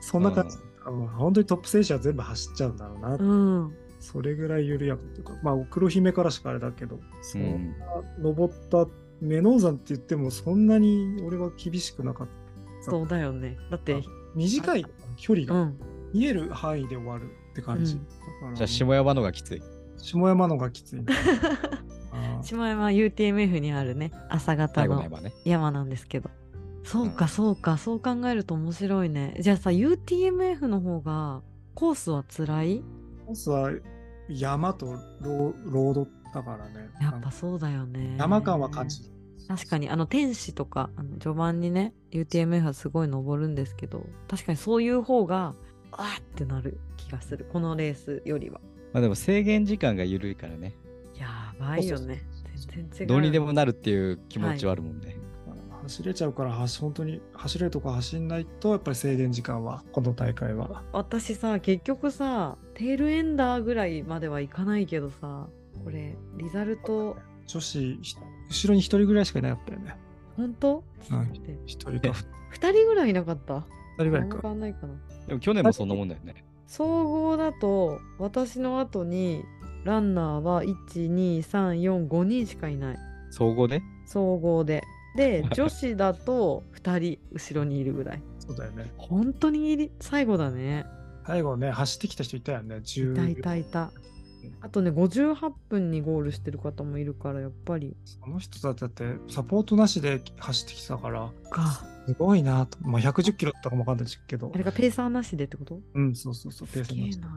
[0.00, 0.56] そんな感じ。
[0.84, 3.14] あの本当にトップ選手は全部走っちゃうんだろうな。
[3.14, 3.16] う
[3.66, 3.74] ん。
[3.98, 7.86] それぐらい緩やかというか、まあ黒姫からしかあれだけど、そんうんな
[8.18, 8.86] 登った
[9.20, 12.26] メノウ山って言ってもそんなに俺は厳しくなかっ
[12.84, 12.90] た。
[12.90, 13.58] そうだよね。
[13.70, 14.02] だって、
[14.34, 15.80] 短い距離がうん。
[16.12, 17.94] 見える範囲で終わるって感じ。
[17.94, 19.62] うんだからじゃあ、下山のがきつい。
[19.98, 21.12] 下山のがきついな。
[22.20, 25.04] あー下山 UTMF にあるね、朝方の
[25.44, 26.30] 山なんですけど。
[26.82, 29.36] そうか、うんそうか、そう考えると面白いね。
[29.40, 31.42] じゃあさ、UTMF の方が
[31.74, 32.82] コースは辛い？
[33.26, 33.70] コースは
[34.28, 36.88] 山とロードだからね。
[37.00, 38.16] やっぱそうだよね。
[38.18, 39.10] 山感は感じる。
[39.48, 45.56] 確かにあの天使とかあの序盤にね UTMF はすごい登るんですけど確かにそういう方が
[45.90, 48.60] あーってなる気がするこのレースよりは
[48.92, 50.74] まあでも制限時間が緩いからね。
[51.60, 52.22] やばいよね。
[52.72, 53.06] 全然違う。
[53.06, 55.16] どうにでもなるっていう気持ちはあるもんね。
[55.82, 60.82] 走れちゃうから走本当に走れるとか走んないとやっぱり制限時間はこの大会は。
[60.92, 65.48] 私さ結局さテールエンダーぐらいまではいかないけどさ
[65.82, 67.16] これリザルト
[67.46, 68.16] 女子ひ
[68.50, 69.96] 後ろに1人ぐらいしかいなかったよね。
[70.36, 70.84] 本当？
[71.10, 71.16] うん。
[71.16, 72.18] 待って1人か
[72.54, 73.62] 2人ぐらいいなかった？2
[73.96, 74.94] 人ぐらいわかかんないかな。
[75.26, 76.44] でも去年もそんなもんだよね。
[76.66, 79.44] 総合だと私の後に
[79.84, 82.98] ランナーは12345人しかいない。
[83.30, 84.82] 総合で総合で。
[85.16, 88.22] で 女子だと2人後ろにいるぐらい。
[88.38, 88.92] そうだよね。
[88.96, 90.86] 本当に最後だね。
[91.26, 92.76] 最後ね走ってきた人いたよね。
[92.76, 93.90] 10いたいたいた
[94.60, 97.96] あとね58分にゴールしてる方もいるからやっぱり。
[98.04, 101.84] その人だってサポートなしで走ってきたからか。
[102.06, 102.78] すごいなと。
[102.82, 104.50] まあ110キロだったかもわかんないけど。
[104.54, 105.80] あれがペーサーなしでってこと？
[105.94, 107.28] うんそうそうそうペースのすげえな。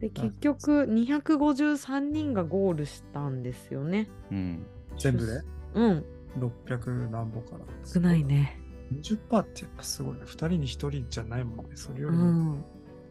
[0.00, 4.08] で結局253人がゴールしたんですよね。
[4.30, 4.66] うん。
[4.98, 5.42] 全部で？
[5.74, 6.04] うん。
[6.38, 7.64] 600何歩から。
[7.84, 8.60] 少ないね。
[8.94, 10.20] 20%ってやっぱすごいね。
[10.24, 12.24] 2人に1人じゃないもんねそれようりも。
[12.24, 12.64] ん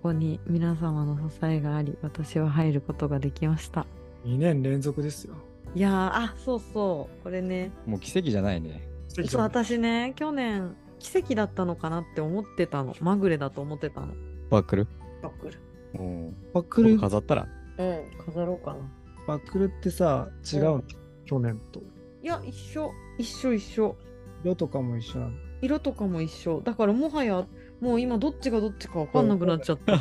[0.08, 3.86] ここに皆様の支えがあり私は入ることができました。
[4.24, 5.36] 2年連続ですよ。
[5.76, 7.74] いやーあそうそうこれね。
[7.86, 8.88] もう奇跡じゃないね。
[9.10, 12.96] そう私ね去年奇跡だったのかなって思ってたの。
[13.02, 14.14] まぐれだと思ってたの。
[14.50, 14.88] バックル？
[15.22, 15.60] バックル。
[15.96, 16.38] うん。
[16.54, 16.98] バックル？
[16.98, 17.48] 飾ったら？
[17.78, 18.80] うん飾ろうかな。
[19.28, 20.84] バックルってさ違うの、
[21.26, 21.82] 去年と。
[22.24, 22.94] いや一緒。
[23.18, 23.98] 一緒一緒。
[24.46, 25.32] 色とかも一緒なの？
[25.62, 26.62] 色とかも一緒。
[26.62, 27.46] だからもはや
[27.80, 29.94] もう今どっちがどっちか分かんなくなっちゃった。
[29.94, 29.98] あ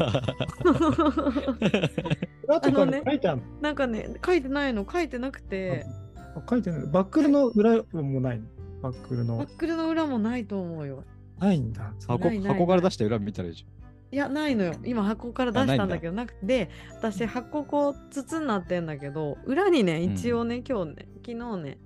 [2.70, 5.85] のね書いてあるの、なんかね書いてないの書いてなくて。
[6.35, 6.86] あ書いてない。
[6.86, 8.47] バックルの裏もないの？
[8.82, 9.39] バックルの。
[9.39, 11.05] バックルの裏もないと思うよ。
[11.39, 11.93] ないんだ。
[12.07, 13.66] 箱ないない箱から出して裏見たらいいじ
[14.12, 14.16] い。
[14.16, 14.74] やないのよ。
[14.85, 21.78] 今箱から出したんだけどなくて私箱こう筒になってんだけど裏にねうん一応ね、今日ね昨日ね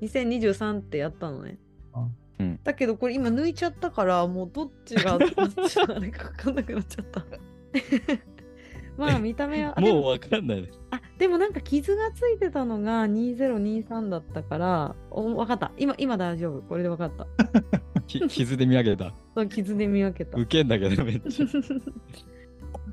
[0.00, 1.58] 2023ってやったのね。
[1.92, 2.06] あ
[2.38, 5.28] うんだけどこれ今抜いちゃったからもうどっちが どっ
[5.68, 7.24] ちがあれか分かんなくなっちゃった
[8.96, 9.74] まあ見た目は。
[9.78, 10.68] もうわかんないね。
[10.90, 17.26] あでもなんか傷がついてたのが2023だったからお分かった今今大丈夫これで分かった
[18.06, 19.14] き傷で見上げた。
[19.34, 21.46] そう傷で見分けたウケんだけどめっちゃ。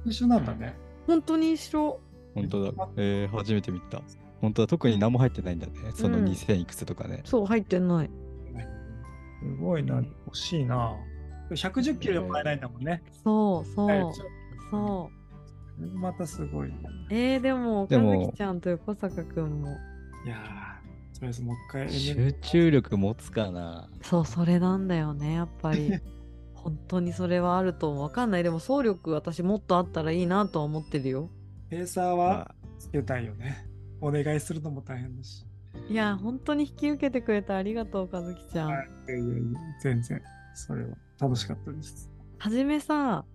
[0.05, 0.75] 一緒なんだね
[1.07, 1.99] 本当に一緒
[2.35, 2.89] 本当だ。
[2.97, 4.01] えー、初めて見た。
[4.41, 4.67] 本当だ。
[4.67, 5.73] 特に何も入ってないんだね。
[5.93, 7.21] そのうん2000いくつとかね。
[7.25, 8.09] そう入ってない
[9.43, 9.95] すごいな
[10.25, 10.95] 欲しいな
[11.49, 14.01] 110キロでも買えないんだもんねそうそう、はい
[14.71, 15.23] そう
[15.95, 16.75] またすごいね
[17.09, 19.75] えー、でも、かずきちゃんと横坂くんも。
[20.23, 23.89] いやーとりあえずもう一回集中力持つかな。
[24.03, 25.93] そう、それなんだよね、やっぱり。
[26.53, 28.43] 本当にそれはあるとわかんない。
[28.43, 31.31] でも、総力私もっとあったらいいなとは思ってるよ。
[31.73, 33.65] ペーサーはつけたいよね
[33.99, 35.43] お願いするのも大変だし
[35.89, 38.69] いや、本当に引き受けてくれてありがとう、かずきちゃん。
[38.69, 39.33] はいいやいや
[39.81, 40.21] 全然
[40.55, 43.25] それは楽しかったですはじめさ、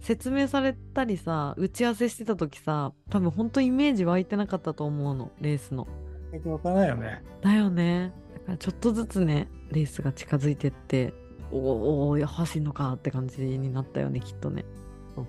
[0.00, 5.86] 説明されたりさ、打ち合わせしてた時さ、多分本当イメージ湧いてなかったと思うの、レースの。
[6.32, 8.12] よくわからないよねだよね。
[8.34, 11.14] だからちょっとずつね、レースが近づいてって、
[11.50, 14.64] おーおー走んのかって感じになったよね、きっとね。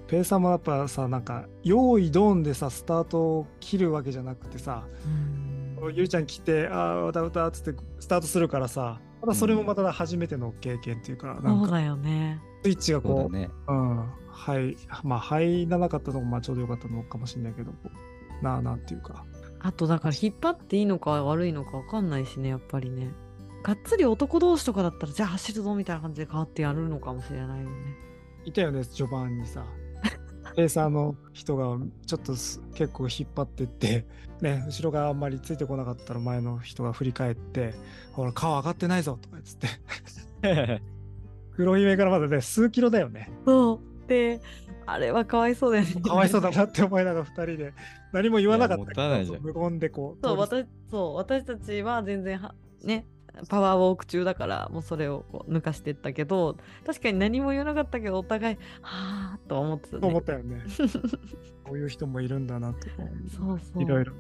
[0.08, 5.47] ペーサーもやっぱさなんか用意ドンでさスタートを切るわけじゃなくてさうん
[5.86, 12.40] ゆりちゃん来てああ歌歌っつってスタートするからさまたそれもまた初めての経験っていうか、なんかそうだよね。
[12.64, 13.50] スイッチがこうそうだね。
[13.68, 17.72] うんはいまあ入らなかったのもまあちょうどよかったのかもしれないけど
[18.44, 19.26] なあなあっていうか。
[19.60, 23.12] あとだから引っ張っていいのか悪いのか分かんないしねやっぱりね。
[23.64, 27.72] がっつり男同士とかだったらじゃあ走るぞみたいな感じで変わってやるのかもしれないよね。
[28.46, 29.66] いたよね序盤にさ。
[30.56, 34.06] ペーサーの人がちょっとす結構引っ張ってって
[34.42, 37.74] ね後ろがあんまりついてこなかったら前の人が振り返って
[38.14, 40.82] 「ほら顔上がってないぞ」とか言って。
[41.58, 43.32] 黒姫からまだね数キロだよね。
[43.46, 44.08] そう。
[44.08, 44.40] で
[44.86, 46.02] あれはかわいそうだよね。
[46.02, 47.74] かわいそうだなって思いながら2人で
[48.14, 49.42] 何も言わなかったいやもったいないじゃん。
[49.42, 53.06] 無言でこうそう私そう私たちは全然はね
[53.50, 60.08] パワーウォーク中だからもうそれをこう抜かしてったけど確かに何も言わなかったけどお互いはあと思ってたね。
[60.08, 60.62] 思ったよね。
[61.66, 62.96] こういう人もいるんだなとか
[63.36, 63.84] そうそう。
[63.84, 64.14] いろいろ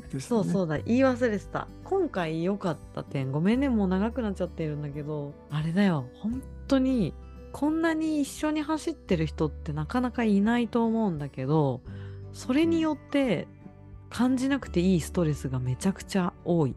[0.00, 0.20] ね。
[0.20, 1.68] そうそうだ言い忘れてた。
[1.84, 6.06] 今回良かった点ごめんねもう長くなっちゃってるんだけどあれだよ。
[6.20, 7.14] 本当に
[7.52, 11.80] こんなに一緒に走ってる人ってなかなかいないと思うんだけど
[12.32, 13.48] それによって
[14.10, 16.74] 感じなくていいストレスがめちゃくちゃ多い。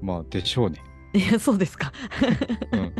[0.00, 0.82] まあ、でしょうね。
[1.12, 1.92] いやそうですか。
[2.72, 2.92] うん。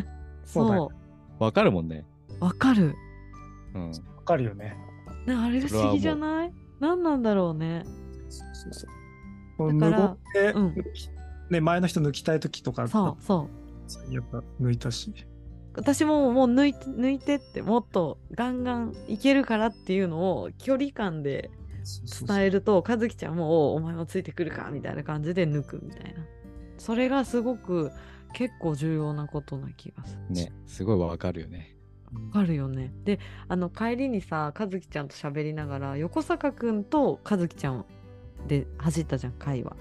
[0.44, 0.90] そ
[1.38, 1.42] う。
[1.42, 2.04] わかるもんね。
[2.40, 2.94] うわかる。
[3.74, 3.90] うん。
[3.90, 4.76] わかるよね。
[5.26, 6.52] ねあれ不思議じゃない？
[6.80, 7.84] 何なんだろうね。
[8.28, 8.90] そうそうそう
[9.64, 10.74] 無だから言で、うん。
[11.50, 13.48] ね、前の人抜きたい時とかそうそ
[14.08, 15.12] やっぱ抜いたし。
[15.74, 21.50] 私ももう抜いて抜いてってもっとガンガンいけるからっていうのを距離感で
[22.26, 26.20] 伝えると和樹ちゃんもおお前もついてくるかみたいな感じで抜くみたいな。
[26.78, 27.90] それがすごく
[28.32, 31.76] 結構重要なことな気がするね、すごいわかるよね。
[32.12, 32.92] わかるよね。
[33.04, 37.84] であの帰りにさ和樹ちゃんと喋りながら横坂くんと和樹ちゃん
[38.46, 39.76] で走ったじゃん会話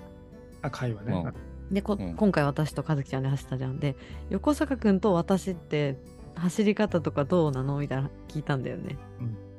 [0.62, 1.24] あ、会話ね。
[1.72, 3.96] でこ、うん今回私と和樹ちゃんで走ったじゃんで
[4.30, 5.98] 横坂くんと私って
[6.36, 8.98] 走り方とかどうなのみたいな聞いたんだよね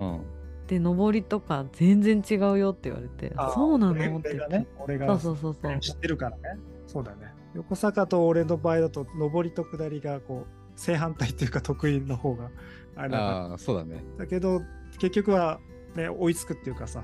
[0.00, 0.20] うん。
[0.66, 6.60] で上りとか全然違うよって言われてあそうなの俺って言って、俺がね、俺がそうそうそうそう知ってるからね。
[6.86, 7.32] そうだね。
[7.54, 12.50] 横坂と俺の場合だと、上りと下りがこう、正反対っていうか得意の方が
[12.96, 14.04] あれだああ、そうだね。
[14.18, 14.62] だけど、
[14.98, 15.60] 結局は、
[15.94, 17.02] ね、追いつくっていうかさ。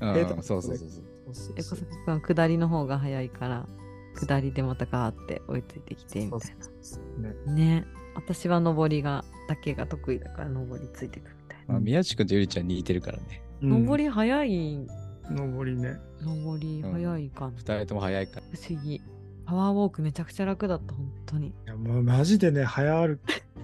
[0.00, 0.42] うん。
[0.42, 0.88] そうそうそうそう。
[0.88, 1.00] そ
[1.30, 1.34] う。
[1.34, 3.66] そう横そ下りの方が早いから
[4.14, 7.84] 下りでまたガーって追いついてきてみたいそうそうそうねなね。
[8.14, 13.42] 私は上りがだけが得意だから上りついてくるみたいまあ、宮地君とゆりちゃん似てるからね。
[13.60, 13.86] な、うん。
[13.86, 14.86] 上り早い？
[15.30, 15.98] 上りね。
[16.20, 18.42] 上り早いかな、二人とも早いから。
[18.50, 19.02] 不思議。
[19.44, 21.48] パワーウォークめちゃくちゃ楽だった本当に。
[21.48, 23.20] いや、もうマジでね、早歩く。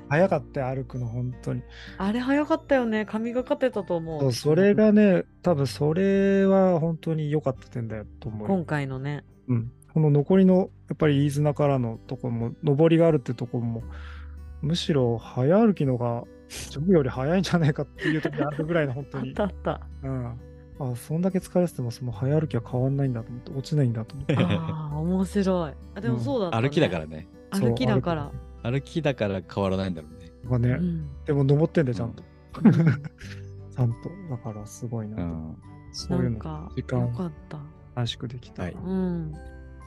[0.09, 1.63] 早かったよ、歩くの、本当に。
[1.99, 8.55] あれ早かったよね神がかってたと思そううそれがね、多分それは本当に良かった点だよと思うよ。
[8.55, 9.73] 今回のねうん。
[9.93, 13.83] この残りの、やっぱり飯綱からのとこも、上りがあるってとこも、
[14.61, 19.35] むしろ早歩きのが、ジョグより早いんじゃないかっていう時あるぐらいの、本当 あっに。
[19.35, 20.27] たあったうん。
[20.81, 24.37] あ、そんだけ疲れてても、その早歩きは変わんないんだと思って、落ちないんだと思って。
[24.37, 27.29] ああ面白いあでもそうだった、ね歩きだからね。
[27.51, 28.33] 歩きだから
[28.65, 30.31] 歩きだから変わらないんだろうね。
[30.43, 32.23] とかね、うんでも登ってんだよ、ちゃんと。
[32.63, 32.73] うん
[33.75, 34.11] ちゃんと。
[34.31, 35.23] だから、すごいなと。
[35.23, 35.57] うん。
[35.93, 37.59] そういうの、なんか時よ間かった
[37.95, 38.65] 短縮できた。
[38.65, 39.35] はいうん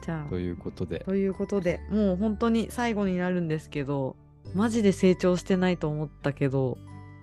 [0.00, 1.00] じゃあということで。
[1.00, 4.16] ということでもう本当に最後になるんですけど
[4.54, 6.78] マジで成長してないと思ったけど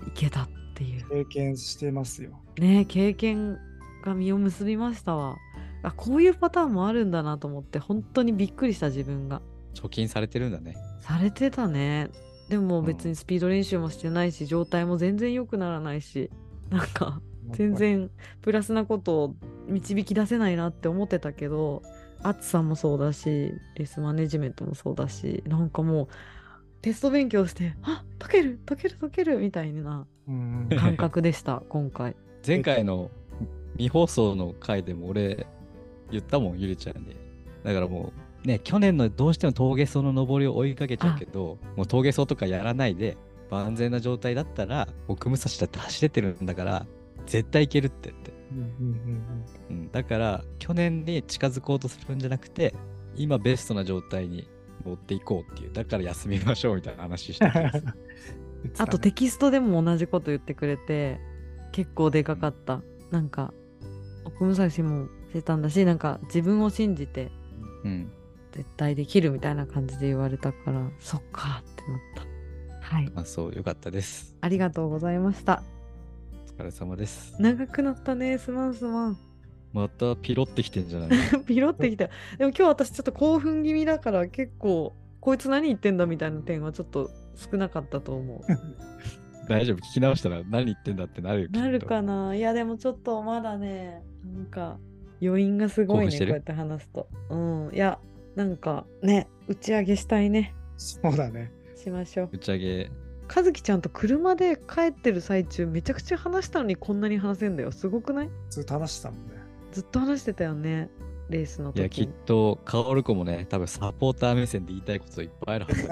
[0.07, 2.31] いけたっていう経験してますよ。
[2.59, 3.57] ね経験
[4.03, 5.37] が実を結びましたわ
[5.83, 9.41] あこういうパターンもあるんだなと思って本当にびっくりした自分が
[9.73, 10.75] 貯金されてるんだね。
[11.05, 12.09] されてたね。
[12.49, 12.85] でもうん。
[12.85, 16.29] 別にスピード練習もしてないし状態も全然良くならないし
[16.69, 17.21] なんか
[17.51, 18.09] 全然
[18.41, 19.35] プラスなことを
[19.67, 21.81] 導き出せないなって思ってたけど
[22.21, 26.07] 暑さもそうだしレースマネジメントもそうだしなんかもう
[26.81, 30.69] テスト勉強してあ解ける解ける解けるみたいなうん。
[30.75, 32.15] 感覚でした 今回。
[32.45, 33.09] 前回の
[33.73, 35.47] 未放送の回でも俺
[36.11, 37.15] 言ったもん、ゆりちゃんに。
[37.63, 43.17] だからもう、ね、去年のどうしても峠走の登りを追いかけちゃうけど、もう峠走とかやらないで、
[43.49, 46.85] 万全な状態だったら、奥武蔵だって走れてるんだから、
[47.25, 48.33] 絶対いけるって言って。
[48.51, 52.73] うんうんうん、だから、去年に近づこうとするんじゃなくて、
[53.15, 54.47] 今ベストな状態に
[54.85, 55.73] 持っていこうっていう。
[55.73, 57.71] だから休みましょうみたいな話してた
[58.83, 61.19] あとテキストでも同じこと言ってくれて
[61.71, 62.81] 結構でかかった
[63.11, 63.53] なんか
[64.23, 67.31] 奥武蔵もしてたんだしなんか自分を信じて
[67.83, 68.11] うん。
[68.55, 72.85] 絶対できるみたいな感じで言われたからそっかってなった。
[72.95, 73.11] はい。
[73.13, 74.35] まあそう、よかったです。
[74.41, 75.61] ありがとうございました。
[76.57, 77.35] お疲れ様です。
[77.39, 79.17] 長くなったねすまんすまん。
[79.73, 81.09] またピロってきてんじゃない
[81.45, 82.05] ピロってきた。
[82.37, 88.39] でも今日私ちょっと興奮気味だから結構こいつ何言ってんだみたいな点はちょっと少なかったと思う。
[89.49, 89.77] 大丈夫？
[89.77, 92.33] 聞き直したら何言ってんだってなるよなるかな？
[92.35, 94.77] いやでもちょっとまだねなんか
[95.21, 97.09] 余韻がすごいねこうやって話すと。
[97.29, 97.71] うん。
[97.73, 97.99] いや
[98.35, 100.53] なんかね打ち上げしたいね。
[100.77, 101.51] そうだね。
[101.75, 102.29] しましょう。
[102.33, 102.91] 打ち上げ。
[103.33, 107.71] 和樹ちゃんと車で帰ってる最中めちゃくちゃ話したのにこんなに話せんだよ。
[107.71, 108.29] すごくない？
[108.49, 109.35] ずっと話してたもんね。
[109.71, 110.89] ずっと話してたよね
[111.29, 115.87] レースのいやきっと薫子もね多分サポーター目線で言いたいこといっぱいあるはず。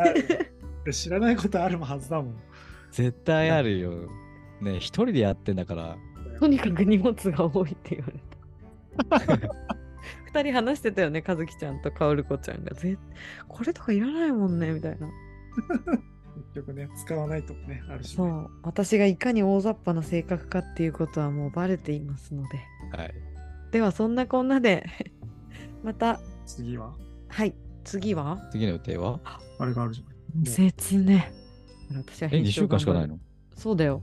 [0.85, 2.35] だ知らないことあるはずだもん。
[2.91, 3.91] 絶対あるよ。
[4.61, 5.97] ね一人でやってんだから。
[6.39, 9.47] とにかく荷物が多いって言われた
[10.33, 12.73] 二人話してたよね和樹ちゃんと薫子ちゃんが。
[12.73, 12.97] ぜ
[13.47, 15.07] これとかいらないもんねみたいな。
[16.55, 18.15] 結局ね、使わないとね、あるし、ね。
[18.15, 18.49] そう。
[18.63, 22.59] 私がいかに大雑把な性格かっていうことはもうバレていますので。
[22.97, 23.13] はい。
[23.71, 24.85] ではそんなこんなで
[25.83, 26.19] また。
[26.45, 26.93] 次は？
[27.27, 27.53] はい。
[27.83, 28.49] 次は？
[28.51, 29.19] 次の予定は？
[29.59, 30.45] あれがあるじゃん。
[30.45, 31.31] 説ね。
[31.95, 33.19] 私はえ2週間しかないの？
[33.55, 34.01] そうだよ。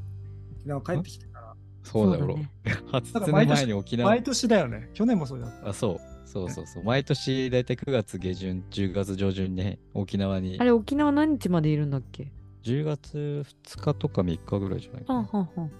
[0.60, 1.54] 沖縄帰ってきてから。
[1.82, 2.50] そうだよね。
[2.92, 4.10] 初の前に沖縄。
[4.10, 4.90] 毎年だよね。
[4.94, 5.70] 去年もそうだった。
[5.70, 12.30] あそうそうそうそう毎年大体9月下旬10月上旬にね沖縄にあれ沖縄何日までいるんだっけ
[12.62, 13.44] ？10月
[13.74, 15.70] 2日とか3日ぐらいじゃないかはんなはんはんはん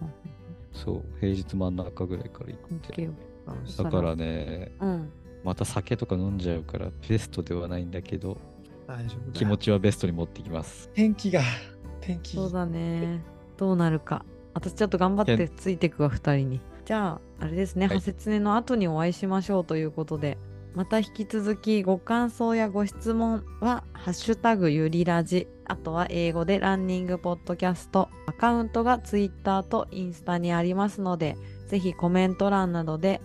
[0.73, 3.09] そう平日真ん中ぐらいから行って
[3.77, 5.13] だだからねーうん
[5.45, 8.37] また酒とか飲んじゃうからベストではないんだけど
[8.87, 10.91] 大丈夫気持ちはベストに持ってきます。
[10.95, 11.43] 天気が、
[12.01, 12.35] 天気。
[12.35, 13.23] そうだね。
[13.57, 14.25] どうなるか。
[14.53, 16.61] 私ちょっと頑張ってついてくわ、二人に。
[16.91, 20.39] じゃあ、あれですね、はいハセツネの後にお会いしましょうということで、
[20.75, 31.37] また引き続きご感想やご質問は、ハッシュタグゆりラジ、あとは英語でランニングポッドキャスト、アカウントがツイッターとインスタにありますので、
[31.69, 33.21] ぜひコメント欄などで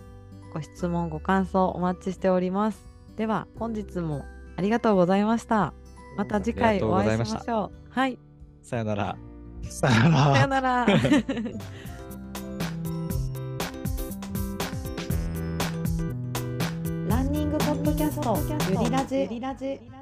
[0.54, 2.88] ご質問、ご感想お待ちしております。
[3.16, 4.24] では、本日も
[4.56, 5.74] ありがとうございました。
[6.16, 7.90] また次回お会いしましょう。
[7.90, 8.16] はい。
[8.62, 9.16] さよなら。
[9.64, 10.86] さよならさよなら。
[17.58, 18.36] グポッドキャスト、
[18.70, 19.95] ゆりラジ。